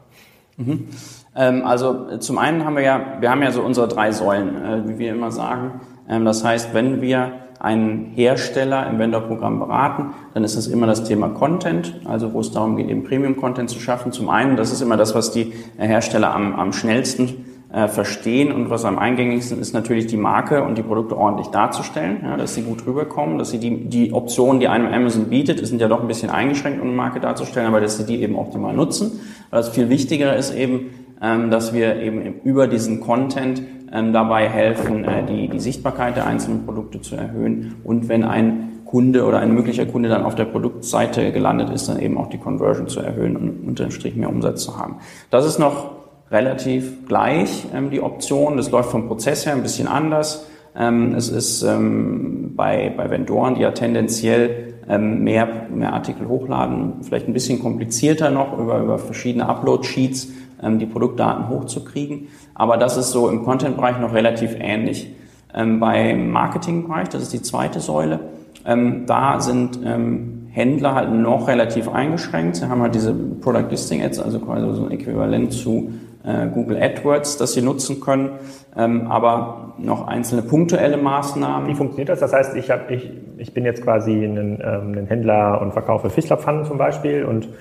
Mhm. 0.58 0.88
Ähm, 1.36 1.64
also 1.64 2.18
zum 2.18 2.36
einen 2.36 2.66
haben 2.66 2.76
wir 2.76 2.82
ja, 2.82 3.00
wir 3.18 3.30
haben 3.30 3.42
ja 3.42 3.50
so 3.50 3.62
unsere 3.62 3.88
drei 3.88 4.12
Säulen, 4.12 4.62
äh, 4.62 4.88
wie 4.88 4.98
wir 4.98 5.12
immer 5.12 5.30
sagen. 5.30 5.80
Ähm, 6.06 6.26
das 6.26 6.44
heißt, 6.44 6.74
wenn 6.74 7.00
wir 7.00 7.32
einen 7.60 8.12
Hersteller 8.14 8.88
im 8.88 8.98
Vendor-Programm 8.98 9.58
beraten, 9.58 10.14
dann 10.34 10.44
ist 10.44 10.56
das 10.56 10.66
immer 10.66 10.86
das 10.86 11.04
Thema 11.04 11.28
Content, 11.28 11.94
also 12.06 12.32
wo 12.32 12.40
es 12.40 12.50
darum 12.50 12.76
geht, 12.76 12.88
eben 12.88 13.04
Premium-Content 13.04 13.70
zu 13.70 13.78
schaffen. 13.78 14.12
Zum 14.12 14.30
einen, 14.30 14.56
das 14.56 14.72
ist 14.72 14.80
immer 14.80 14.96
das, 14.96 15.14
was 15.14 15.30
die 15.30 15.52
Hersteller 15.76 16.34
am, 16.34 16.54
am 16.54 16.72
schnellsten 16.72 17.44
äh, 17.72 17.86
verstehen 17.86 18.50
und 18.50 18.68
was 18.70 18.84
am 18.84 18.98
eingängigsten 18.98 19.60
ist 19.60 19.74
natürlich 19.74 20.06
die 20.06 20.16
Marke 20.16 20.64
und 20.64 20.76
die 20.76 20.82
Produkte 20.82 21.16
ordentlich 21.16 21.48
darzustellen, 21.48 22.18
ja, 22.24 22.36
dass 22.36 22.54
sie 22.54 22.62
gut 22.62 22.84
rüberkommen, 22.86 23.38
dass 23.38 23.50
sie 23.50 23.58
die, 23.58 23.88
die 23.88 24.12
Optionen, 24.12 24.58
die 24.58 24.66
einem 24.66 24.92
Amazon 24.92 25.26
bietet, 25.26 25.64
sind 25.64 25.80
ja 25.80 25.86
doch 25.86 26.00
ein 26.00 26.08
bisschen 26.08 26.30
eingeschränkt, 26.30 26.80
um 26.80 26.88
eine 26.88 26.96
Marke 26.96 27.20
darzustellen, 27.20 27.68
aber 27.68 27.80
dass 27.80 27.96
sie 27.96 28.06
die 28.06 28.22
eben 28.22 28.36
optimal 28.36 28.74
nutzen. 28.74 29.20
Was 29.50 29.68
viel 29.68 29.88
wichtiger 29.88 30.34
ist 30.34 30.52
eben, 30.52 30.90
dass 31.20 31.74
wir 31.74 31.96
eben 31.96 32.40
über 32.44 32.66
diesen 32.66 33.00
Content 33.00 33.62
ähm, 33.92 34.12
dabei 34.12 34.48
helfen, 34.48 35.04
äh, 35.04 35.24
die, 35.24 35.48
die 35.48 35.60
Sichtbarkeit 35.60 36.16
der 36.16 36.26
einzelnen 36.26 36.64
Produkte 36.64 37.00
zu 37.00 37.16
erhöhen 37.16 37.76
und 37.84 38.08
wenn 38.08 38.24
ein 38.24 38.80
Kunde 38.84 39.24
oder 39.24 39.38
ein 39.38 39.54
möglicher 39.54 39.86
Kunde 39.86 40.08
dann 40.08 40.24
auf 40.24 40.34
der 40.34 40.46
Produktseite 40.46 41.30
gelandet 41.30 41.70
ist, 41.70 41.88
dann 41.88 42.00
eben 42.00 42.18
auch 42.18 42.28
die 42.28 42.38
Conversion 42.38 42.88
zu 42.88 43.00
erhöhen 43.00 43.36
und 43.36 43.68
unterm 43.68 43.92
Strich 43.92 44.16
mehr 44.16 44.28
Umsatz 44.28 44.64
zu 44.64 44.78
haben. 44.78 44.96
Das 45.30 45.46
ist 45.46 45.60
noch 45.60 45.92
relativ 46.30 47.06
gleich, 47.06 47.66
ähm, 47.74 47.90
die 47.90 48.00
Option. 48.00 48.56
Das 48.56 48.70
läuft 48.70 48.90
vom 48.90 49.06
Prozess 49.06 49.46
her 49.46 49.54
ein 49.54 49.62
bisschen 49.62 49.86
anders. 49.86 50.46
Ähm, 50.76 51.14
es 51.14 51.28
ist 51.28 51.62
ähm, 51.62 52.54
bei, 52.56 52.92
bei 52.96 53.10
Vendoren, 53.10 53.54
die 53.54 53.62
ja 53.62 53.70
tendenziell 53.70 54.74
ähm, 54.88 55.22
mehr, 55.22 55.48
mehr 55.72 55.92
Artikel 55.92 56.28
hochladen, 56.28 56.94
vielleicht 57.02 57.28
ein 57.28 57.32
bisschen 57.32 57.60
komplizierter 57.60 58.30
noch 58.30 58.58
über, 58.58 58.80
über 58.80 58.98
verschiedene 58.98 59.48
Upload-Sheets 59.48 60.24
ähm, 60.26 60.34
die 60.62 60.86
Produktdaten 60.86 61.48
hochzukriegen. 61.48 62.28
Aber 62.54 62.76
das 62.76 62.96
ist 62.96 63.10
so 63.10 63.28
im 63.28 63.44
Content-Bereich 63.44 63.98
noch 63.98 64.12
relativ 64.12 64.56
ähnlich. 64.58 65.14
Ähm, 65.54 65.80
beim 65.80 66.30
Marketing-Bereich, 66.30 67.08
das 67.08 67.22
ist 67.22 67.32
die 67.32 67.42
zweite 67.42 67.80
Säule, 67.80 68.20
ähm, 68.66 69.04
da 69.06 69.40
sind 69.40 69.80
ähm, 69.84 70.48
Händler 70.52 70.94
halt 70.94 71.12
noch 71.12 71.48
relativ 71.48 71.88
eingeschränkt. 71.88 72.56
Sie 72.56 72.68
haben 72.68 72.82
halt 72.82 72.94
diese 72.94 73.14
Product 73.14 73.66
Listing 73.70 74.02
Ads, 74.02 74.20
also 74.20 74.40
quasi 74.40 74.74
so 74.74 74.84
ein 74.84 74.90
Äquivalent 74.90 75.52
zu 75.52 75.92
äh, 76.24 76.48
Google 76.48 76.82
AdWords, 76.82 77.38
das 77.38 77.54
sie 77.54 77.62
nutzen 77.62 78.00
können, 78.00 78.32
ähm, 78.76 79.06
aber 79.08 79.74
noch 79.78 80.06
einzelne 80.06 80.42
punktuelle 80.42 80.96
Maßnahmen. 80.96 81.68
Wie 81.68 81.74
funktioniert 81.74 82.10
das? 82.10 82.20
Das 82.20 82.32
heißt, 82.32 82.56
ich, 82.56 82.70
hab, 82.70 82.90
ich, 82.90 83.10
ich 83.38 83.54
bin 83.54 83.64
jetzt 83.64 83.82
quasi 83.82 84.12
ein, 84.12 84.60
ähm, 84.62 84.94
ein 84.98 85.06
Händler 85.06 85.60
und 85.62 85.72
verkaufe 85.72 86.10
Fischlapfannen 86.10 86.64
zum 86.64 86.78
Beispiel 86.78 87.24
und 87.24 87.46
ähm, 87.46 87.54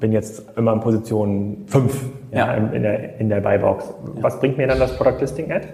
bin 0.00 0.12
jetzt 0.12 0.44
immer 0.56 0.72
in 0.72 0.80
Position 0.80 1.64
5 1.66 2.04
ja. 2.32 2.54
in, 2.54 2.82
der, 2.82 3.20
in 3.20 3.28
der 3.28 3.40
Buybox. 3.40 3.94
Was 4.20 4.40
bringt 4.40 4.58
mir 4.58 4.66
dann 4.66 4.78
das 4.78 4.96
Product 4.96 5.20
Listing 5.20 5.52
Ad? 5.52 5.68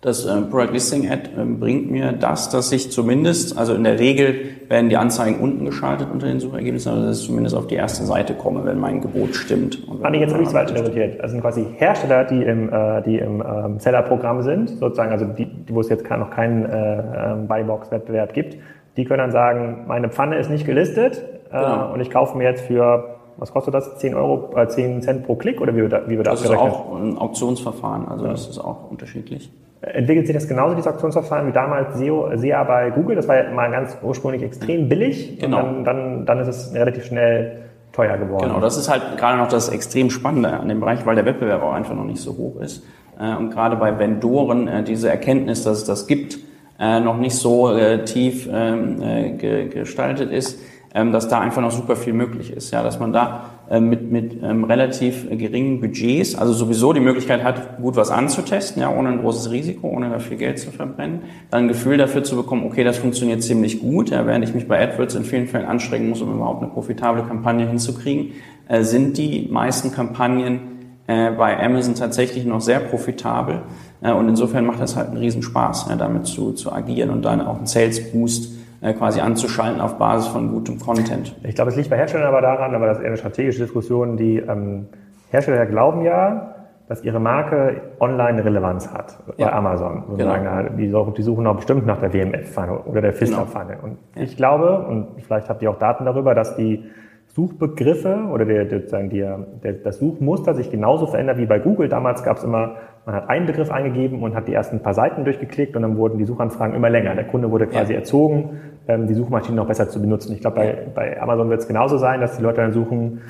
Das 0.00 0.26
äh, 0.26 0.40
Product 0.50 0.72
Listing 0.72 1.08
Ad 1.10 1.30
äh, 1.36 1.44
bringt 1.44 1.90
mir 1.90 2.12
das, 2.12 2.48
dass 2.48 2.72
ich 2.72 2.90
zumindest, 2.90 3.56
also 3.56 3.74
in 3.74 3.84
der 3.84 4.00
Regel 4.00 4.34
werden 4.68 4.88
die 4.88 4.96
Anzeigen 4.96 5.38
unten 5.38 5.64
geschaltet 5.64 6.08
unter 6.12 6.26
den 6.26 6.40
Suchergebnissen, 6.40 6.92
also 6.92 7.06
dass 7.06 7.20
ich 7.20 7.26
zumindest 7.26 7.54
auf 7.54 7.68
die 7.68 7.76
erste 7.76 8.04
Seite 8.04 8.34
komme, 8.34 8.64
wenn 8.64 8.80
mein 8.80 9.00
Gebot 9.00 9.36
stimmt. 9.36 9.78
Fand 10.00 10.16
ich 10.16 10.22
jetzt 10.22 10.36
nicht 10.36 10.50
falsch 10.50 10.70
interpretiert. 10.70 11.22
Das 11.22 11.30
sind 11.30 11.40
quasi 11.40 11.66
Hersteller, 11.76 12.24
die 12.24 12.42
im, 12.42 12.72
äh, 12.72 13.02
die 13.02 13.18
im 13.18 13.42
ähm, 13.42 13.78
Seller-Programm 13.78 14.42
sind, 14.42 14.70
sozusagen, 14.70 15.12
also 15.12 15.26
die, 15.26 15.46
wo 15.68 15.80
es 15.80 15.88
jetzt 15.88 16.08
noch 16.10 16.30
keinen 16.30 16.64
äh, 16.64 17.32
ähm, 17.32 17.46
Buybox-Wettbewerb 17.46 18.32
gibt. 18.32 18.56
Die 18.96 19.04
können 19.04 19.18
dann 19.18 19.30
sagen, 19.30 19.84
meine 19.86 20.08
Pfanne 20.08 20.36
ist 20.36 20.50
nicht 20.50 20.66
gelistet 20.66 21.22
äh, 21.52 21.58
genau. 21.58 21.92
und 21.92 22.00
ich 22.00 22.10
kaufe 22.10 22.36
mir 22.36 22.44
jetzt 22.44 22.62
für 22.62 23.21
was 23.36 23.52
kostet 23.52 23.74
das? 23.74 23.98
10 23.98 24.14
Euro, 24.14 24.56
äh, 24.56 24.68
10 24.68 25.02
Cent 25.02 25.26
pro 25.26 25.34
Klick 25.34 25.60
oder 25.60 25.74
wie 25.74 25.82
wird, 25.82 26.08
wie 26.08 26.16
wird 26.16 26.26
das, 26.26 26.42
das 26.42 26.50
ist 26.50 26.56
auch 26.56 26.96
ein 26.96 27.18
Auktionsverfahren, 27.18 28.08
also 28.08 28.24
ja. 28.24 28.30
das 28.32 28.48
ist 28.48 28.58
auch 28.58 28.90
unterschiedlich. 28.90 29.50
Entwickelt 29.82 30.26
sich 30.26 30.34
das 30.34 30.46
genauso, 30.46 30.76
dieses 30.76 30.92
Auktionsverfahren, 30.92 31.48
wie 31.48 31.52
damals 31.52 31.98
SEO, 31.98 32.30
SEA 32.36 32.62
bei 32.62 32.90
Google? 32.90 33.16
Das 33.16 33.26
war 33.26 33.36
ja 33.36 33.50
mal 33.50 33.68
ganz 33.70 33.98
ursprünglich 34.00 34.42
extrem 34.42 34.88
billig. 34.88 35.40
Genau. 35.40 35.58
Und 35.58 35.84
dann, 35.84 35.84
dann, 35.84 36.26
dann 36.26 36.38
ist 36.38 36.46
es 36.46 36.72
relativ 36.72 37.06
schnell 37.06 37.62
teuer 37.92 38.16
geworden. 38.16 38.44
Genau, 38.44 38.60
das 38.60 38.76
ist 38.76 38.88
halt 38.88 39.02
gerade 39.18 39.38
noch 39.38 39.48
das 39.48 39.68
extrem 39.68 40.10
Spannende 40.10 40.50
an 40.50 40.68
dem 40.68 40.78
Bereich, 40.78 41.04
weil 41.04 41.16
der 41.16 41.26
Wettbewerb 41.26 41.62
auch 41.62 41.72
einfach 41.72 41.94
noch 41.94 42.04
nicht 42.04 42.20
so 42.20 42.36
hoch 42.36 42.60
ist. 42.60 42.84
Äh, 43.18 43.36
und 43.36 43.50
gerade 43.50 43.76
bei 43.76 43.98
Vendoren 43.98 44.68
äh, 44.68 44.82
diese 44.82 45.08
Erkenntnis, 45.08 45.64
dass 45.64 45.78
es 45.78 45.84
das 45.84 46.06
gibt, 46.06 46.38
äh, 46.78 47.00
noch 47.00 47.18
nicht 47.18 47.36
so 47.36 47.70
tief 48.04 48.48
ähm, 48.52 49.38
gestaltet 49.38 50.30
ist, 50.30 50.58
dass 50.92 51.28
da 51.28 51.40
einfach 51.40 51.62
noch 51.62 51.70
super 51.70 51.96
viel 51.96 52.12
möglich 52.12 52.52
ist. 52.52 52.70
Ja, 52.70 52.82
dass 52.82 53.00
man 53.00 53.12
da 53.12 53.44
ähm, 53.70 53.88
mit, 53.88 54.10
mit 54.10 54.42
ähm, 54.42 54.64
relativ 54.64 55.26
geringen 55.30 55.80
Budgets, 55.80 56.34
also 56.34 56.52
sowieso 56.52 56.92
die 56.92 57.00
Möglichkeit 57.00 57.42
hat, 57.42 57.78
gut 57.80 57.96
was 57.96 58.10
anzutesten, 58.10 58.82
ja, 58.82 58.94
ohne 58.94 59.08
ein 59.08 59.20
großes 59.20 59.50
Risiko, 59.50 59.88
ohne 59.88 60.10
da 60.10 60.18
viel 60.18 60.36
Geld 60.36 60.58
zu 60.58 60.70
verbrennen, 60.70 61.22
dann 61.50 61.64
ein 61.64 61.68
Gefühl 61.68 61.96
dafür 61.96 62.22
zu 62.22 62.36
bekommen, 62.36 62.66
okay, 62.66 62.84
das 62.84 62.98
funktioniert 62.98 63.42
ziemlich 63.42 63.80
gut, 63.80 64.10
ja, 64.10 64.26
während 64.26 64.44
ich 64.44 64.54
mich 64.54 64.68
bei 64.68 64.82
AdWords 64.82 65.14
in 65.14 65.24
vielen 65.24 65.46
Fällen 65.46 65.64
anstrengen 65.64 66.10
muss, 66.10 66.20
um 66.20 66.34
überhaupt 66.34 66.62
eine 66.62 66.70
profitable 66.70 67.22
Kampagne 67.22 67.66
hinzukriegen, 67.66 68.32
äh, 68.68 68.82
sind 68.82 69.16
die 69.16 69.48
meisten 69.50 69.92
Kampagnen 69.92 70.60
äh, 71.06 71.30
bei 71.30 71.58
Amazon 71.58 71.94
tatsächlich 71.94 72.44
noch 72.44 72.60
sehr 72.60 72.80
profitabel. 72.80 73.62
Äh, 74.02 74.12
und 74.12 74.28
insofern 74.28 74.66
macht 74.66 74.80
das 74.80 74.96
halt 74.96 75.08
einen 75.08 75.16
Riesenspaß, 75.16 75.86
ja, 75.88 75.96
damit 75.96 76.26
zu, 76.26 76.52
zu 76.52 76.72
agieren 76.72 77.10
und 77.10 77.22
dann 77.24 77.40
auch 77.40 77.56
einen 77.56 77.66
Sales 77.66 78.12
Boost 78.12 78.61
quasi 78.82 79.20
anzuschalten 79.20 79.80
auf 79.80 79.96
Basis 79.96 80.28
von 80.28 80.50
gutem 80.50 80.78
Content. 80.78 81.36
Ich 81.44 81.54
glaube, 81.54 81.70
es 81.70 81.76
liegt 81.76 81.90
bei 81.90 81.96
Herstellern 81.96 82.26
aber 82.26 82.40
daran, 82.40 82.74
aber 82.74 82.86
das 82.86 82.98
ist 82.98 83.02
eher 83.02 83.10
eine 83.10 83.16
strategische 83.16 83.62
Diskussion, 83.62 84.16
die 84.16 84.38
ähm, 84.38 84.88
Hersteller 85.30 85.66
glauben 85.66 86.02
ja, 86.02 86.52
dass 86.88 87.04
ihre 87.04 87.20
Marke 87.20 87.80
online 88.00 88.44
Relevanz 88.44 88.92
hat 88.92 89.16
bei 89.26 89.44
ja. 89.44 89.52
Amazon. 89.52 90.04
Genau. 90.16 90.34
Die, 90.76 90.92
die, 91.16 91.22
suchen 91.22 91.46
auch 91.46 91.56
bestimmt 91.56 91.86
nach 91.86 92.00
der 92.00 92.12
WMF-Pfanne 92.12 92.80
oder 92.80 93.00
der 93.00 93.12
Fister-Pfanne. 93.12 93.76
Genau. 93.76 93.84
Und 93.84 93.98
ja. 94.16 94.22
ich 94.22 94.36
glaube, 94.36 94.84
und 94.86 95.22
vielleicht 95.22 95.48
habt 95.48 95.62
ihr 95.62 95.70
auch 95.70 95.78
Daten 95.78 96.04
darüber, 96.04 96.34
dass 96.34 96.56
die 96.56 96.84
Suchbegriffe 97.28 98.28
oder 98.30 98.44
der, 98.44 98.66
der, 98.66 98.80
der, 98.80 99.72
das 99.72 99.98
Suchmuster 99.98 100.54
sich 100.54 100.70
genauso 100.70 101.06
verändert 101.06 101.38
wie 101.38 101.46
bei 101.46 101.58
Google. 101.60 101.88
Damals 101.88 102.24
gab 102.24 102.36
es 102.36 102.44
immer, 102.44 102.74
man 103.06 103.14
hat 103.14 103.30
einen 103.30 103.46
Begriff 103.46 103.70
eingegeben 103.70 104.22
und 104.22 104.34
hat 104.34 104.48
die 104.48 104.52
ersten 104.52 104.80
paar 104.80 104.92
Seiten 104.92 105.24
durchgeklickt 105.24 105.74
und 105.74 105.82
dann 105.82 105.96
wurden 105.96 106.18
die 106.18 106.24
Suchanfragen 106.24 106.74
immer 106.74 106.90
länger. 106.90 107.14
Der 107.14 107.24
Kunde 107.24 107.50
wurde 107.50 107.68
quasi 107.68 107.94
ja. 107.94 108.00
erzogen, 108.00 108.60
ähm, 108.88 109.06
die 109.06 109.14
Suchmaschinen 109.14 109.56
noch 109.56 109.66
besser 109.66 109.88
zu 109.88 110.00
benutzen. 110.00 110.32
Ich 110.32 110.40
glaube, 110.40 110.56
bei, 110.56 110.86
bei 110.94 111.22
Amazon 111.22 111.50
wird 111.50 111.60
es 111.60 111.68
genauso 111.68 111.98
sein, 111.98 112.20
dass 112.20 112.36
die 112.36 112.42
Leute 112.42 112.60
dann 112.60 112.72
suchen, 112.72 113.20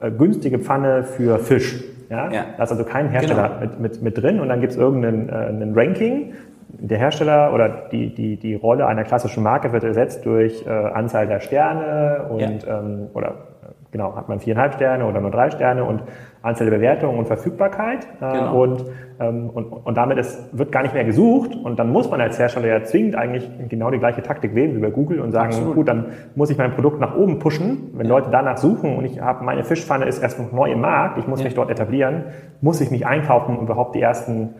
äh, 0.00 0.10
günstige 0.10 0.58
Pfanne 0.58 1.04
für 1.04 1.38
Fisch. 1.38 1.84
Ja? 2.08 2.30
ja. 2.30 2.44
Da 2.56 2.64
ist 2.64 2.72
also 2.72 2.84
kein 2.84 3.08
Hersteller 3.08 3.48
genau. 3.48 3.60
mit, 3.60 3.80
mit, 3.80 4.02
mit 4.02 4.18
drin 4.18 4.40
und 4.40 4.48
dann 4.48 4.60
gibt 4.60 4.72
es 4.72 4.78
irgendein 4.78 5.28
äh, 5.28 5.78
Ranking. 5.78 6.34
Der 6.72 6.98
Hersteller 6.98 7.52
oder 7.52 7.68
die, 7.90 8.14
die, 8.14 8.36
die 8.36 8.54
Rolle 8.54 8.86
einer 8.86 9.04
klassischen 9.04 9.42
Marke 9.42 9.72
wird 9.72 9.84
ersetzt 9.84 10.24
durch 10.24 10.64
äh, 10.66 10.70
Anzahl 10.70 11.26
der 11.26 11.40
Sterne 11.40 12.26
und 12.30 12.40
ja. 12.40 12.78
ähm, 12.78 13.08
oder 13.12 13.34
genau, 13.90 14.14
hat 14.16 14.28
man 14.28 14.40
viereinhalb 14.40 14.74
Sterne 14.74 15.06
oder 15.06 15.20
nur 15.20 15.30
drei 15.30 15.50
Sterne 15.50 15.84
und 15.84 16.02
Anzahl 16.42 16.70
der 16.70 16.76
Bewertungen 16.76 17.18
und 17.18 17.26
Verfügbarkeit. 17.26 18.06
Äh, 18.20 18.32
genau. 18.32 18.62
und, 18.62 18.84
ähm, 19.18 19.50
und, 19.50 19.64
und 19.64 19.96
damit 19.96 20.18
ist, 20.18 20.56
wird 20.56 20.72
gar 20.72 20.82
nicht 20.82 20.94
mehr 20.94 21.04
gesucht 21.04 21.54
und 21.54 21.78
dann 21.78 21.92
muss 21.92 22.10
man 22.10 22.20
als 22.20 22.38
Hersteller 22.38 22.68
ja 22.68 22.82
zwingend 22.82 23.14
eigentlich 23.16 23.50
genau 23.68 23.90
die 23.90 23.98
gleiche 23.98 24.22
Taktik 24.22 24.54
wählen 24.54 24.74
wie 24.76 24.80
bei 24.80 24.90
Google 24.90 25.20
und 25.20 25.32
sagen, 25.32 25.48
Absolut. 25.48 25.74
gut, 25.74 25.88
dann 25.88 26.06
muss 26.34 26.50
ich 26.50 26.56
mein 26.56 26.72
Produkt 26.72 27.00
nach 27.00 27.16
oben 27.16 27.38
pushen. 27.38 27.90
Wenn 27.94 28.06
ja. 28.06 28.12
Leute 28.12 28.30
danach 28.30 28.56
suchen 28.56 28.96
und 28.96 29.04
ich 29.04 29.20
habe 29.20 29.44
meine 29.44 29.64
Fischpfanne 29.64 30.06
ist 30.06 30.22
erst 30.22 30.38
noch 30.38 30.52
neu 30.52 30.72
im 30.72 30.80
Markt, 30.80 31.18
ich 31.18 31.26
muss 31.26 31.40
ja. 31.40 31.44
mich 31.44 31.54
dort 31.54 31.70
etablieren, 31.70 32.24
muss 32.60 32.80
ich 32.80 32.90
mich 32.90 33.06
einkaufen, 33.06 33.56
um 33.56 33.64
überhaupt 33.64 33.94
die 33.94 34.00
ersten 34.00 34.54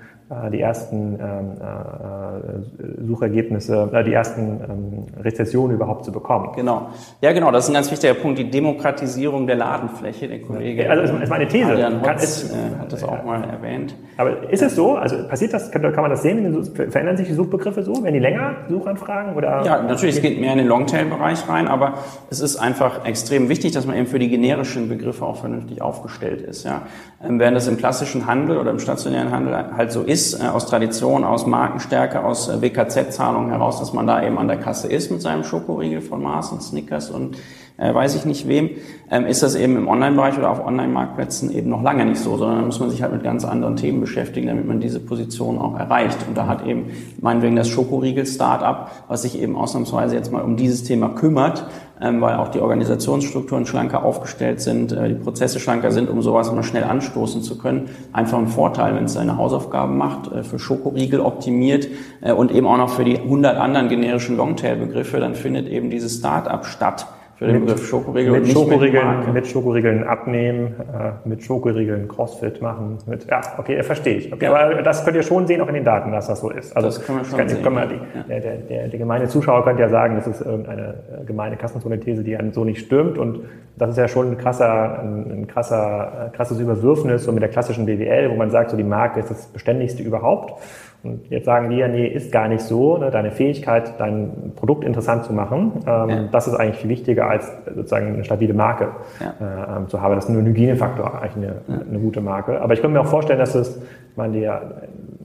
die 0.52 0.60
ersten 0.60 1.18
ähm, 1.20 1.56
äh, 1.60 3.04
Suchergebnisse, 3.04 3.90
äh, 3.92 4.04
die 4.04 4.12
ersten 4.12 4.60
ähm, 4.62 5.06
Rezessionen 5.24 5.74
überhaupt 5.74 6.04
zu 6.04 6.12
bekommen. 6.12 6.50
Genau. 6.54 6.90
Ja, 7.20 7.32
genau. 7.32 7.50
Das 7.50 7.64
ist 7.64 7.70
ein 7.70 7.74
ganz 7.74 7.90
wichtiger 7.90 8.14
Punkt. 8.14 8.38
Die 8.38 8.48
Demokratisierung 8.48 9.48
der 9.48 9.56
Ladenfläche. 9.56 10.28
Der 10.28 10.40
Kollege. 10.40 10.88
Also 10.88 11.02
das 11.02 11.22
ist 11.22 11.28
meine 11.28 11.48
These. 11.48 11.72
Adrian 11.72 12.00
Hotz, 12.02 12.22
ist, 12.22 12.52
äh, 12.52 12.78
hat 12.78 12.92
das 12.92 13.02
auch 13.02 13.24
mal 13.24 13.42
erwähnt. 13.42 13.96
Aber 14.18 14.48
ist 14.52 14.62
es 14.62 14.76
so? 14.76 14.94
Also 14.94 15.26
passiert 15.26 15.52
das? 15.52 15.72
Kann, 15.72 15.82
kann 15.82 16.02
man 16.02 16.10
das 16.10 16.22
sehen? 16.22 16.64
Verändern 16.74 17.16
sich 17.16 17.26
die 17.26 17.34
Suchbegriffe 17.34 17.82
so? 17.82 18.00
Werden 18.00 18.14
die 18.14 18.20
länger 18.20 18.54
Suchanfragen 18.68 19.34
oder? 19.34 19.64
Ja, 19.64 19.82
natürlich. 19.82 20.14
Es 20.14 20.22
geht 20.22 20.40
mehr 20.40 20.52
in 20.52 20.58
den 20.58 20.68
Longtail-Bereich 20.68 21.48
rein, 21.48 21.66
aber 21.66 21.94
es 22.30 22.38
ist 22.38 22.56
einfach 22.56 23.04
extrem 23.04 23.48
wichtig, 23.48 23.72
dass 23.72 23.84
man 23.84 23.96
eben 23.96 24.06
für 24.06 24.20
die 24.20 24.28
generischen 24.28 24.88
Begriffe 24.88 25.24
auch 25.24 25.38
vernünftig 25.38 25.82
aufgestellt 25.82 26.40
ist. 26.40 26.62
Ja, 26.64 26.82
ähm, 27.20 27.40
während 27.40 27.56
das 27.56 27.66
im 27.66 27.78
klassischen 27.78 28.28
Handel 28.28 28.58
oder 28.58 28.70
im 28.70 28.78
stationären 28.78 29.32
Handel 29.32 29.56
halt 29.76 29.90
so 29.90 30.02
ist 30.02 30.19
ist, 30.20 30.40
äh, 30.40 30.46
aus 30.46 30.66
Tradition, 30.66 31.24
aus 31.24 31.46
Markenstärke, 31.46 32.22
aus 32.22 32.48
äh, 32.48 32.60
WKZ-Zahlungen 32.60 33.50
heraus, 33.50 33.78
dass 33.78 33.92
man 33.92 34.06
da 34.06 34.22
eben 34.22 34.38
an 34.38 34.48
der 34.48 34.58
Kasse 34.58 34.88
ist 34.88 35.10
mit 35.10 35.22
seinem 35.22 35.44
Schokoriegel 35.44 36.00
von 36.00 36.22
Mars 36.22 36.52
und 36.52 36.62
Snickers 36.62 37.10
und 37.10 37.38
äh, 37.80 37.94
weiß 37.94 38.14
ich 38.14 38.24
nicht 38.24 38.46
wem, 38.46 38.70
ähm, 39.10 39.26
ist 39.26 39.42
das 39.42 39.54
eben 39.54 39.76
im 39.76 39.88
Online-Bereich 39.88 40.38
oder 40.38 40.50
auf 40.50 40.64
Online-Marktplätzen 40.64 41.50
eben 41.50 41.70
noch 41.70 41.82
lange 41.82 42.04
nicht 42.04 42.20
so, 42.20 42.36
sondern 42.36 42.58
da 42.60 42.66
muss 42.66 42.78
man 42.78 42.90
sich 42.90 43.02
halt 43.02 43.12
mit 43.12 43.24
ganz 43.24 43.44
anderen 43.44 43.76
Themen 43.76 44.00
beschäftigen, 44.00 44.46
damit 44.46 44.66
man 44.66 44.80
diese 44.80 45.00
Position 45.00 45.58
auch 45.58 45.78
erreicht. 45.78 46.18
Und 46.28 46.36
da 46.36 46.46
hat 46.46 46.66
eben 46.66 46.90
meinetwegen 47.20 47.56
das 47.56 47.68
Schokoriegel-Startup, 47.68 48.88
was 49.08 49.22
sich 49.22 49.40
eben 49.40 49.56
ausnahmsweise 49.56 50.14
jetzt 50.14 50.30
mal 50.30 50.42
um 50.42 50.56
dieses 50.56 50.84
Thema 50.84 51.08
kümmert, 51.08 51.66
ähm, 52.00 52.20
weil 52.20 52.36
auch 52.36 52.48
die 52.48 52.60
Organisationsstrukturen 52.60 53.66
schlanker 53.66 54.04
aufgestellt 54.04 54.60
sind, 54.60 54.92
äh, 54.92 55.08
die 55.08 55.14
Prozesse 55.14 55.58
schlanker 55.58 55.90
sind, 55.90 56.10
um 56.10 56.20
sowas 56.22 56.52
mal 56.52 56.62
schnell 56.62 56.84
anstoßen 56.84 57.42
zu 57.42 57.56
können. 57.58 57.88
Einfach 58.12 58.38
ein 58.38 58.46
Vorteil, 58.46 58.94
wenn 58.94 59.04
es 59.04 59.14
seine 59.14 59.38
Hausaufgaben 59.38 59.96
macht, 59.96 60.30
äh, 60.30 60.42
für 60.42 60.58
Schokoriegel 60.58 61.20
optimiert 61.20 61.88
äh, 62.20 62.32
und 62.32 62.52
eben 62.52 62.66
auch 62.66 62.76
noch 62.76 62.90
für 62.90 63.04
die 63.04 63.18
100 63.18 63.56
anderen 63.56 63.88
generischen 63.88 64.36
Longtail-Begriffe, 64.36 65.18
dann 65.18 65.34
findet 65.34 65.66
eben 65.66 65.90
dieses 65.90 66.18
Startup 66.18 66.64
statt 66.64 67.06
für 67.40 67.46
den 67.46 67.64
Begriff 67.64 67.88
Schokoriegel. 67.88 68.32
Mit, 68.32 68.48
Schokoriegeln, 68.48 69.32
mit 69.32 69.46
Schokoriegeln 69.46 70.04
abnehmen, 70.04 70.74
äh, 70.92 71.26
mit 71.26 71.42
Schokoriegeln 71.42 72.06
Crossfit 72.06 72.60
machen. 72.60 72.98
Mit, 73.06 73.26
ja, 73.30 73.40
okay, 73.56 73.82
verstehe 73.82 74.18
ich. 74.18 74.30
Okay, 74.30 74.44
ja. 74.44 74.54
Aber 74.54 74.82
das 74.82 75.02
könnt 75.06 75.16
ihr 75.16 75.22
schon 75.22 75.46
sehen, 75.46 75.62
auch 75.62 75.68
in 75.68 75.72
den 75.72 75.84
Daten, 75.84 76.12
dass 76.12 76.26
das 76.26 76.40
so 76.40 76.50
ist. 76.50 76.76
Also 76.76 76.88
das 76.88 77.02
können 77.02 77.20
wir 77.20 77.24
schon 77.24 77.38
kann, 77.38 77.48
sehen. 77.48 77.72
Man, 77.72 77.88
die, 77.88 77.94
ja. 77.94 78.24
der, 78.28 78.40
der, 78.40 78.56
der, 78.56 78.88
der 78.88 78.98
gemeine 78.98 79.26
Zuschauer 79.26 79.64
könnte 79.64 79.80
ja 79.80 79.88
sagen, 79.88 80.16
das 80.16 80.26
ist 80.26 80.42
irgendeine 80.42 80.96
äh, 81.18 81.24
gemeine 81.24 81.56
Kassenzone-These, 81.56 82.22
die 82.24 82.36
so 82.52 82.64
nicht 82.64 82.84
stimmt. 82.84 83.16
Und 83.16 83.40
das 83.78 83.88
ist 83.88 83.96
ja 83.96 84.06
schon 84.06 84.32
ein 84.32 84.36
krasser, 84.36 85.00
ein, 85.00 85.30
ein 85.30 85.46
krasser, 85.46 86.26
äh, 86.26 86.36
krasses 86.36 86.60
Überwürfnis 86.60 87.24
so 87.24 87.32
mit 87.32 87.40
der 87.40 87.48
klassischen 87.48 87.86
BWL, 87.86 88.30
wo 88.30 88.34
man 88.34 88.50
sagt, 88.50 88.68
so 88.68 88.76
die 88.76 88.84
Marke 88.84 89.18
ist 89.18 89.30
das 89.30 89.46
Beständigste 89.46 90.02
überhaupt. 90.02 90.60
Und 91.02 91.30
jetzt 91.30 91.46
sagen 91.46 91.70
wir, 91.70 91.88
nee, 91.88 92.06
ist 92.06 92.30
gar 92.30 92.48
nicht 92.48 92.60
so. 92.60 92.98
Ne? 92.98 93.10
Deine 93.10 93.30
Fähigkeit, 93.30 93.94
dein 93.98 94.52
Produkt 94.56 94.84
interessant 94.84 95.24
zu 95.24 95.32
machen, 95.32 95.72
ähm, 95.86 96.08
ja. 96.08 96.28
das 96.30 96.46
ist 96.46 96.54
eigentlich 96.54 96.76
viel 96.76 96.90
wichtiger 96.90 97.28
als 97.28 97.50
sozusagen 97.74 98.14
eine 98.14 98.24
stabile 98.24 98.52
Marke 98.52 98.88
ja. 99.18 99.82
äh, 99.82 99.86
zu 99.86 100.00
haben. 100.00 100.14
Das 100.14 100.24
ist 100.24 100.30
nur 100.30 100.42
ein 100.42 100.46
Hygienefaktor, 100.46 101.22
eigentlich 101.22 101.36
eine, 101.36 101.54
ja. 101.68 101.84
eine 101.88 101.98
gute 101.98 102.20
Marke. 102.20 102.60
Aber 102.60 102.74
ich 102.74 102.80
könnte 102.80 102.94
mir 102.94 103.00
auch 103.00 103.10
vorstellen, 103.10 103.38
dass 103.38 103.54
es, 103.54 103.76
ich 103.76 104.16
meine, 104.16 104.38
der, 104.38 104.62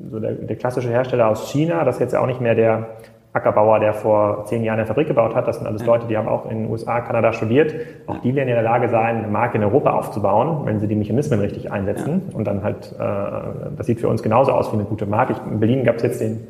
so 0.09 0.19
der, 0.19 0.33
der 0.33 0.55
klassische 0.55 0.89
Hersteller 0.89 1.27
aus 1.27 1.51
China, 1.51 1.83
das 1.83 1.95
ist 1.95 2.01
jetzt 2.01 2.13
ja 2.13 2.21
auch 2.21 2.27
nicht 2.27 2.41
mehr 2.41 2.55
der 2.55 2.87
Ackerbauer, 3.35 3.79
der 3.79 3.93
vor 3.93 4.45
zehn 4.45 4.63
Jahren 4.63 4.79
eine 4.79 4.87
Fabrik 4.87 5.07
gebaut 5.07 5.35
hat. 5.35 5.45
Das 5.45 5.57
sind 5.57 5.67
alles. 5.67 5.85
Leute, 5.85 6.07
die 6.07 6.17
haben 6.17 6.27
auch 6.27 6.49
in 6.49 6.63
den 6.63 6.71
USA, 6.71 7.01
Kanada 7.01 7.33
studiert. 7.33 7.75
Auch 8.07 8.19
die 8.19 8.33
werden 8.33 8.47
in 8.47 8.55
der 8.55 8.63
Lage 8.63 8.87
sein, 8.87 9.17
eine 9.17 9.27
Marke 9.27 9.57
in 9.57 9.63
Europa 9.65 9.91
aufzubauen, 9.91 10.61
wenn 10.63 10.79
sie 10.79 10.87
die 10.87 10.95
Mechanismen 10.95 11.41
richtig 11.41 11.69
einsetzen. 11.69 12.21
Und 12.33 12.45
dann 12.45 12.63
halt, 12.63 12.95
äh, 12.97 13.75
das 13.77 13.87
sieht 13.87 13.99
für 13.99 14.07
uns 14.07 14.23
genauso 14.23 14.53
aus 14.53 14.71
wie 14.71 14.77
eine 14.77 14.85
gute 14.85 15.05
Marke. 15.05 15.33
Ich, 15.33 15.51
in 15.51 15.59
Berlin 15.59 15.83
gab 15.83 15.97
es 15.97 16.03
jetzt 16.03 16.21
den, 16.21 16.47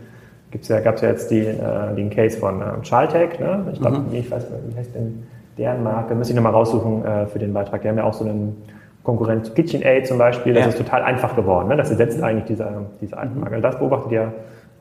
gibt's 0.51 0.67
ja, 0.67 0.79
gab's 0.79 1.01
ja 1.01 1.09
jetzt 1.09 1.31
die, 1.31 1.39
äh, 1.39 1.95
den 1.95 2.11
Case 2.11 2.37
von 2.37 2.61
äh, 2.61 2.65
Charltech. 2.83 3.39
Ne? 3.39 3.65
Ich 3.73 3.81
glaube, 3.81 3.97
mhm. 3.97 4.13
ich 4.13 4.29
weiß, 4.29 4.45
wie 4.69 4.77
heißt 4.77 4.93
denn 4.93 5.23
deren 5.57 5.83
Marke? 5.83 6.13
Müsste 6.13 6.33
ich 6.33 6.35
nochmal 6.35 6.53
raussuchen 6.53 7.03
äh, 7.03 7.25
für 7.25 7.39
den 7.39 7.51
Beitrag. 7.51 7.81
Die 7.81 7.89
haben 7.89 7.97
ja 7.97 8.03
auch 8.03 8.13
so 8.13 8.25
einen 8.25 8.61
Konkurrent 9.03 9.47
zu 9.47 9.53
KitchenAid 9.53 10.05
zum 10.05 10.19
Beispiel. 10.19 10.53
Das 10.53 10.65
ja. 10.65 10.69
ist 10.69 10.77
total 10.77 11.01
einfach 11.01 11.35
geworden. 11.35 11.69
Ne? 11.69 11.77
Das 11.77 11.89
ersetzt 11.89 12.21
eigentlich 12.21 12.45
diese, 12.45 12.67
diese 13.01 13.17
alte 13.17 13.33
mhm. 13.33 13.41
Marke. 13.41 13.59
Das 13.59 13.79
beobachtet 13.79 14.11
ihr 14.11 14.33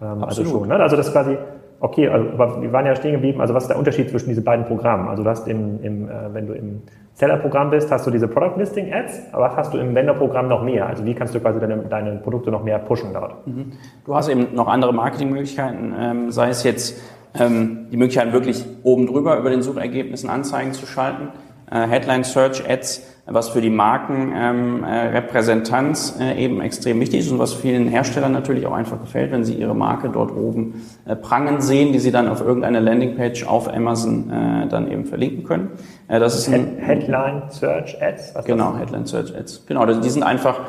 ähm, 0.02 0.22
also 0.22 0.44
schon. 0.44 0.68
Ne? 0.68 0.76
Also 0.76 0.96
das 0.96 1.10
quasi 1.10 1.38
Okay, 1.80 2.08
also 2.08 2.62
wir 2.62 2.72
waren 2.72 2.86
ja 2.86 2.96
stehen 2.96 3.12
geblieben. 3.12 3.40
Also 3.40 3.52
was 3.54 3.64
ist 3.64 3.68
der 3.68 3.78
Unterschied 3.78 4.08
zwischen 4.08 4.28
diesen 4.28 4.44
beiden 4.44 4.64
Programmen? 4.64 5.08
Also 5.08 5.22
du 5.22 5.30
hast 5.30 5.46
im, 5.48 5.82
im 5.82 6.08
äh, 6.08 6.32
wenn 6.32 6.46
du 6.46 6.54
im 6.54 6.82
Seller-Programm 7.14 7.70
bist, 7.70 7.90
hast 7.90 8.06
du 8.06 8.10
diese 8.10 8.26
Product 8.26 8.56
Listing 8.56 8.92
Ads, 8.92 9.32
aber 9.32 9.44
was 9.44 9.56
hast 9.56 9.74
du 9.74 9.78
im 9.78 9.94
Vendor-Programm 9.94 10.48
noch 10.48 10.62
mehr? 10.62 10.86
Also 10.86 11.04
wie 11.04 11.14
kannst 11.14 11.34
du 11.34 11.40
quasi 11.40 11.60
deine, 11.60 11.78
deine 11.78 12.16
Produkte 12.16 12.50
noch 12.50 12.64
mehr 12.64 12.78
pushen 12.78 13.12
dort? 13.12 13.46
Mhm. 13.46 13.72
Du 14.04 14.14
hast 14.14 14.28
eben 14.28 14.54
noch 14.54 14.66
andere 14.66 14.92
Marketingmöglichkeiten, 14.92 15.94
ähm, 15.98 16.30
sei 16.30 16.48
es 16.48 16.64
jetzt 16.64 17.00
ähm, 17.38 17.86
die 17.90 17.96
Möglichkeit 17.96 18.32
wirklich 18.32 18.64
oben 18.82 19.06
drüber 19.06 19.38
über 19.38 19.50
den 19.50 19.62
Suchergebnissen 19.62 20.28
Anzeigen 20.28 20.72
zu 20.72 20.86
schalten, 20.86 21.28
äh, 21.70 21.86
Headline 21.86 22.24
Search 22.24 22.68
Ads 22.68 23.13
was 23.26 23.48
für 23.48 23.62
die 23.62 23.70
Markenrepräsentanz 23.70 26.18
ähm, 26.20 26.26
äh, 26.26 26.44
eben 26.44 26.60
extrem 26.60 27.00
wichtig 27.00 27.20
ist 27.20 27.32
und 27.32 27.38
was 27.38 27.54
vielen 27.54 27.88
Herstellern 27.88 28.32
natürlich 28.32 28.66
auch 28.66 28.74
einfach 28.74 29.00
gefällt, 29.00 29.32
wenn 29.32 29.44
sie 29.44 29.54
ihre 29.54 29.74
Marke 29.74 30.10
dort 30.10 30.36
oben 30.36 30.82
äh, 31.06 31.16
prangen 31.16 31.62
sehen, 31.62 31.94
die 31.94 32.00
sie 32.00 32.10
dann 32.10 32.28
auf 32.28 32.42
irgendeiner 32.42 32.80
Landingpage 32.80 33.46
auf 33.46 33.72
Amazon 33.72 34.30
äh, 34.30 34.68
dann 34.68 34.90
eben 34.90 35.06
verlinken 35.06 35.44
können. 35.44 35.70
Äh, 36.08 36.20
das 36.20 36.36
ist 36.36 36.52
ein, 36.52 36.76
Headline 36.78 37.44
Search 37.48 37.96
Ads. 38.02 38.34
Was 38.34 38.44
genau, 38.44 38.76
Headline 38.76 39.06
Search 39.06 39.34
Ads. 39.34 39.64
Genau, 39.66 39.86
die 39.86 40.10
sind 40.10 40.22
einfach 40.22 40.60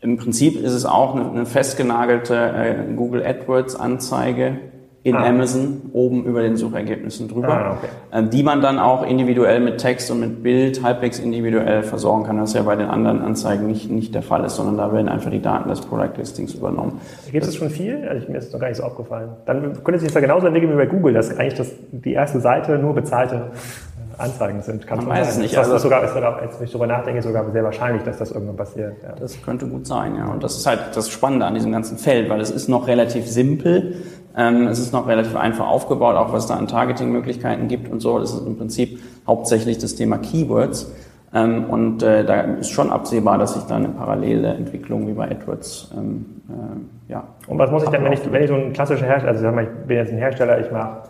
im 0.00 0.16
Prinzip 0.16 0.62
ist 0.62 0.74
es 0.74 0.86
auch 0.86 1.16
eine, 1.16 1.28
eine 1.28 1.46
festgenagelte 1.46 2.36
äh, 2.36 2.84
Google 2.94 3.26
AdWords 3.26 3.74
Anzeige 3.74 4.60
in 5.08 5.16
ah. 5.16 5.26
Amazon 5.26 5.82
oben 5.92 6.24
über 6.24 6.42
den 6.42 6.56
Suchergebnissen 6.56 7.28
drüber, 7.28 7.48
ah, 7.48 7.72
okay. 7.72 7.88
Ähm, 8.12 8.30
die 8.30 8.42
man 8.42 8.60
dann 8.60 8.78
auch 8.78 9.04
individuell 9.06 9.60
mit 9.60 9.78
Text 9.78 10.10
und 10.10 10.20
mit 10.20 10.42
Bild 10.42 10.82
halbwegs 10.82 11.18
individuell 11.18 11.82
versorgen 11.82 12.24
kann, 12.24 12.40
was 12.40 12.52
ja 12.52 12.62
bei 12.62 12.76
den 12.76 12.88
anderen 12.88 13.22
Anzeigen 13.22 13.66
nicht, 13.66 13.90
nicht 13.90 14.14
der 14.14 14.22
Fall 14.22 14.44
ist, 14.44 14.56
sondern 14.56 14.76
da 14.76 14.92
werden 14.92 15.08
einfach 15.08 15.30
die 15.30 15.42
Daten 15.42 15.68
des 15.68 15.80
Product 15.80 16.16
Listings 16.16 16.54
übernommen. 16.54 17.00
Gibt 17.30 17.46
es 17.46 17.56
schon 17.56 17.70
viel? 17.70 18.06
Also 18.08 18.30
mir 18.30 18.38
ist 18.38 18.46
das 18.46 18.52
noch 18.52 18.60
gar 18.60 18.68
nicht 18.68 18.78
so 18.78 18.84
aufgefallen. 18.84 19.30
Dann 19.46 19.82
könnte 19.84 19.98
sich 19.98 20.08
das 20.08 20.14
ja 20.14 20.20
genauso 20.20 20.46
entwickeln 20.46 20.72
wie 20.72 20.76
bei 20.76 20.86
Google, 20.86 21.14
dass 21.14 21.36
eigentlich 21.36 21.54
das, 21.54 21.70
die 21.90 22.12
erste 22.12 22.40
Seite 22.40 22.78
nur 22.78 22.94
bezahlte 22.94 23.34
äh, 23.34 24.18
Anzeigen 24.18 24.62
sind. 24.62 24.86
Kann 24.86 24.98
Man 24.98 25.08
weiß 25.08 25.30
es 25.30 25.38
nicht. 25.38 25.56
Das 25.56 25.66
also, 25.66 25.76
ist 25.76 25.82
sogar, 25.82 26.02
ist 26.02 26.12
sogar, 26.12 26.40
wenn 26.40 26.64
ich 26.64 26.70
darüber 26.70 26.86
nachdenke, 26.86 27.22
sogar 27.22 27.50
sehr 27.52 27.62
wahrscheinlich, 27.62 28.02
dass 28.02 28.18
das 28.18 28.32
irgendwann 28.32 28.56
passiert. 28.56 28.94
Ja. 29.02 29.14
Das 29.18 29.40
könnte 29.42 29.66
gut 29.66 29.86
sein, 29.86 30.16
ja. 30.16 30.26
Und 30.26 30.42
das 30.42 30.56
ist 30.56 30.66
halt 30.66 30.80
das 30.94 31.08
Spannende 31.08 31.46
an 31.46 31.54
diesem 31.54 31.70
ganzen 31.70 31.98
Feld, 31.98 32.28
weil 32.28 32.40
es 32.40 32.50
ist 32.50 32.68
noch 32.68 32.88
relativ 32.88 33.26
simpel. 33.26 33.96
Ähm, 34.38 34.68
es 34.68 34.78
ist 34.78 34.92
noch 34.92 35.08
relativ 35.08 35.36
einfach 35.36 35.66
aufgebaut, 35.66 36.14
auch 36.14 36.32
was 36.32 36.46
da 36.46 36.54
an 36.54 36.68
Targeting-Möglichkeiten 36.68 37.66
gibt 37.66 37.90
und 37.90 38.00
so. 38.00 38.18
Das 38.20 38.32
ist 38.32 38.46
im 38.46 38.56
Prinzip 38.56 39.00
hauptsächlich 39.26 39.78
das 39.78 39.96
Thema 39.96 40.18
Keywords. 40.18 40.92
Ähm, 41.34 41.64
und 41.64 42.02
äh, 42.02 42.24
da 42.24 42.40
ist 42.42 42.70
schon 42.70 42.90
absehbar, 42.90 43.36
dass 43.36 43.54
sich 43.54 43.64
da 43.64 43.76
eine 43.76 43.88
parallele 43.88 44.54
Entwicklung 44.54 45.08
wie 45.08 45.12
bei 45.12 45.30
AdWords 45.30 45.92
ähm, 45.96 46.24
äh, 46.48 47.12
ja. 47.12 47.24
Und 47.48 47.58
was 47.58 47.70
muss 47.70 47.82
ich 47.82 47.90
denn, 47.90 48.04
wenn 48.04 48.12
ich, 48.12 48.32
wenn 48.32 48.42
ich 48.42 48.48
so 48.48 48.54
ein 48.54 48.72
klassischer 48.72 49.06
Hersteller, 49.06 49.32
also 49.32 49.60
ich 49.60 49.86
bin 49.86 49.96
jetzt 49.96 50.12
ein 50.12 50.18
Hersteller, 50.18 50.60
ich 50.60 50.70
mache 50.70 51.02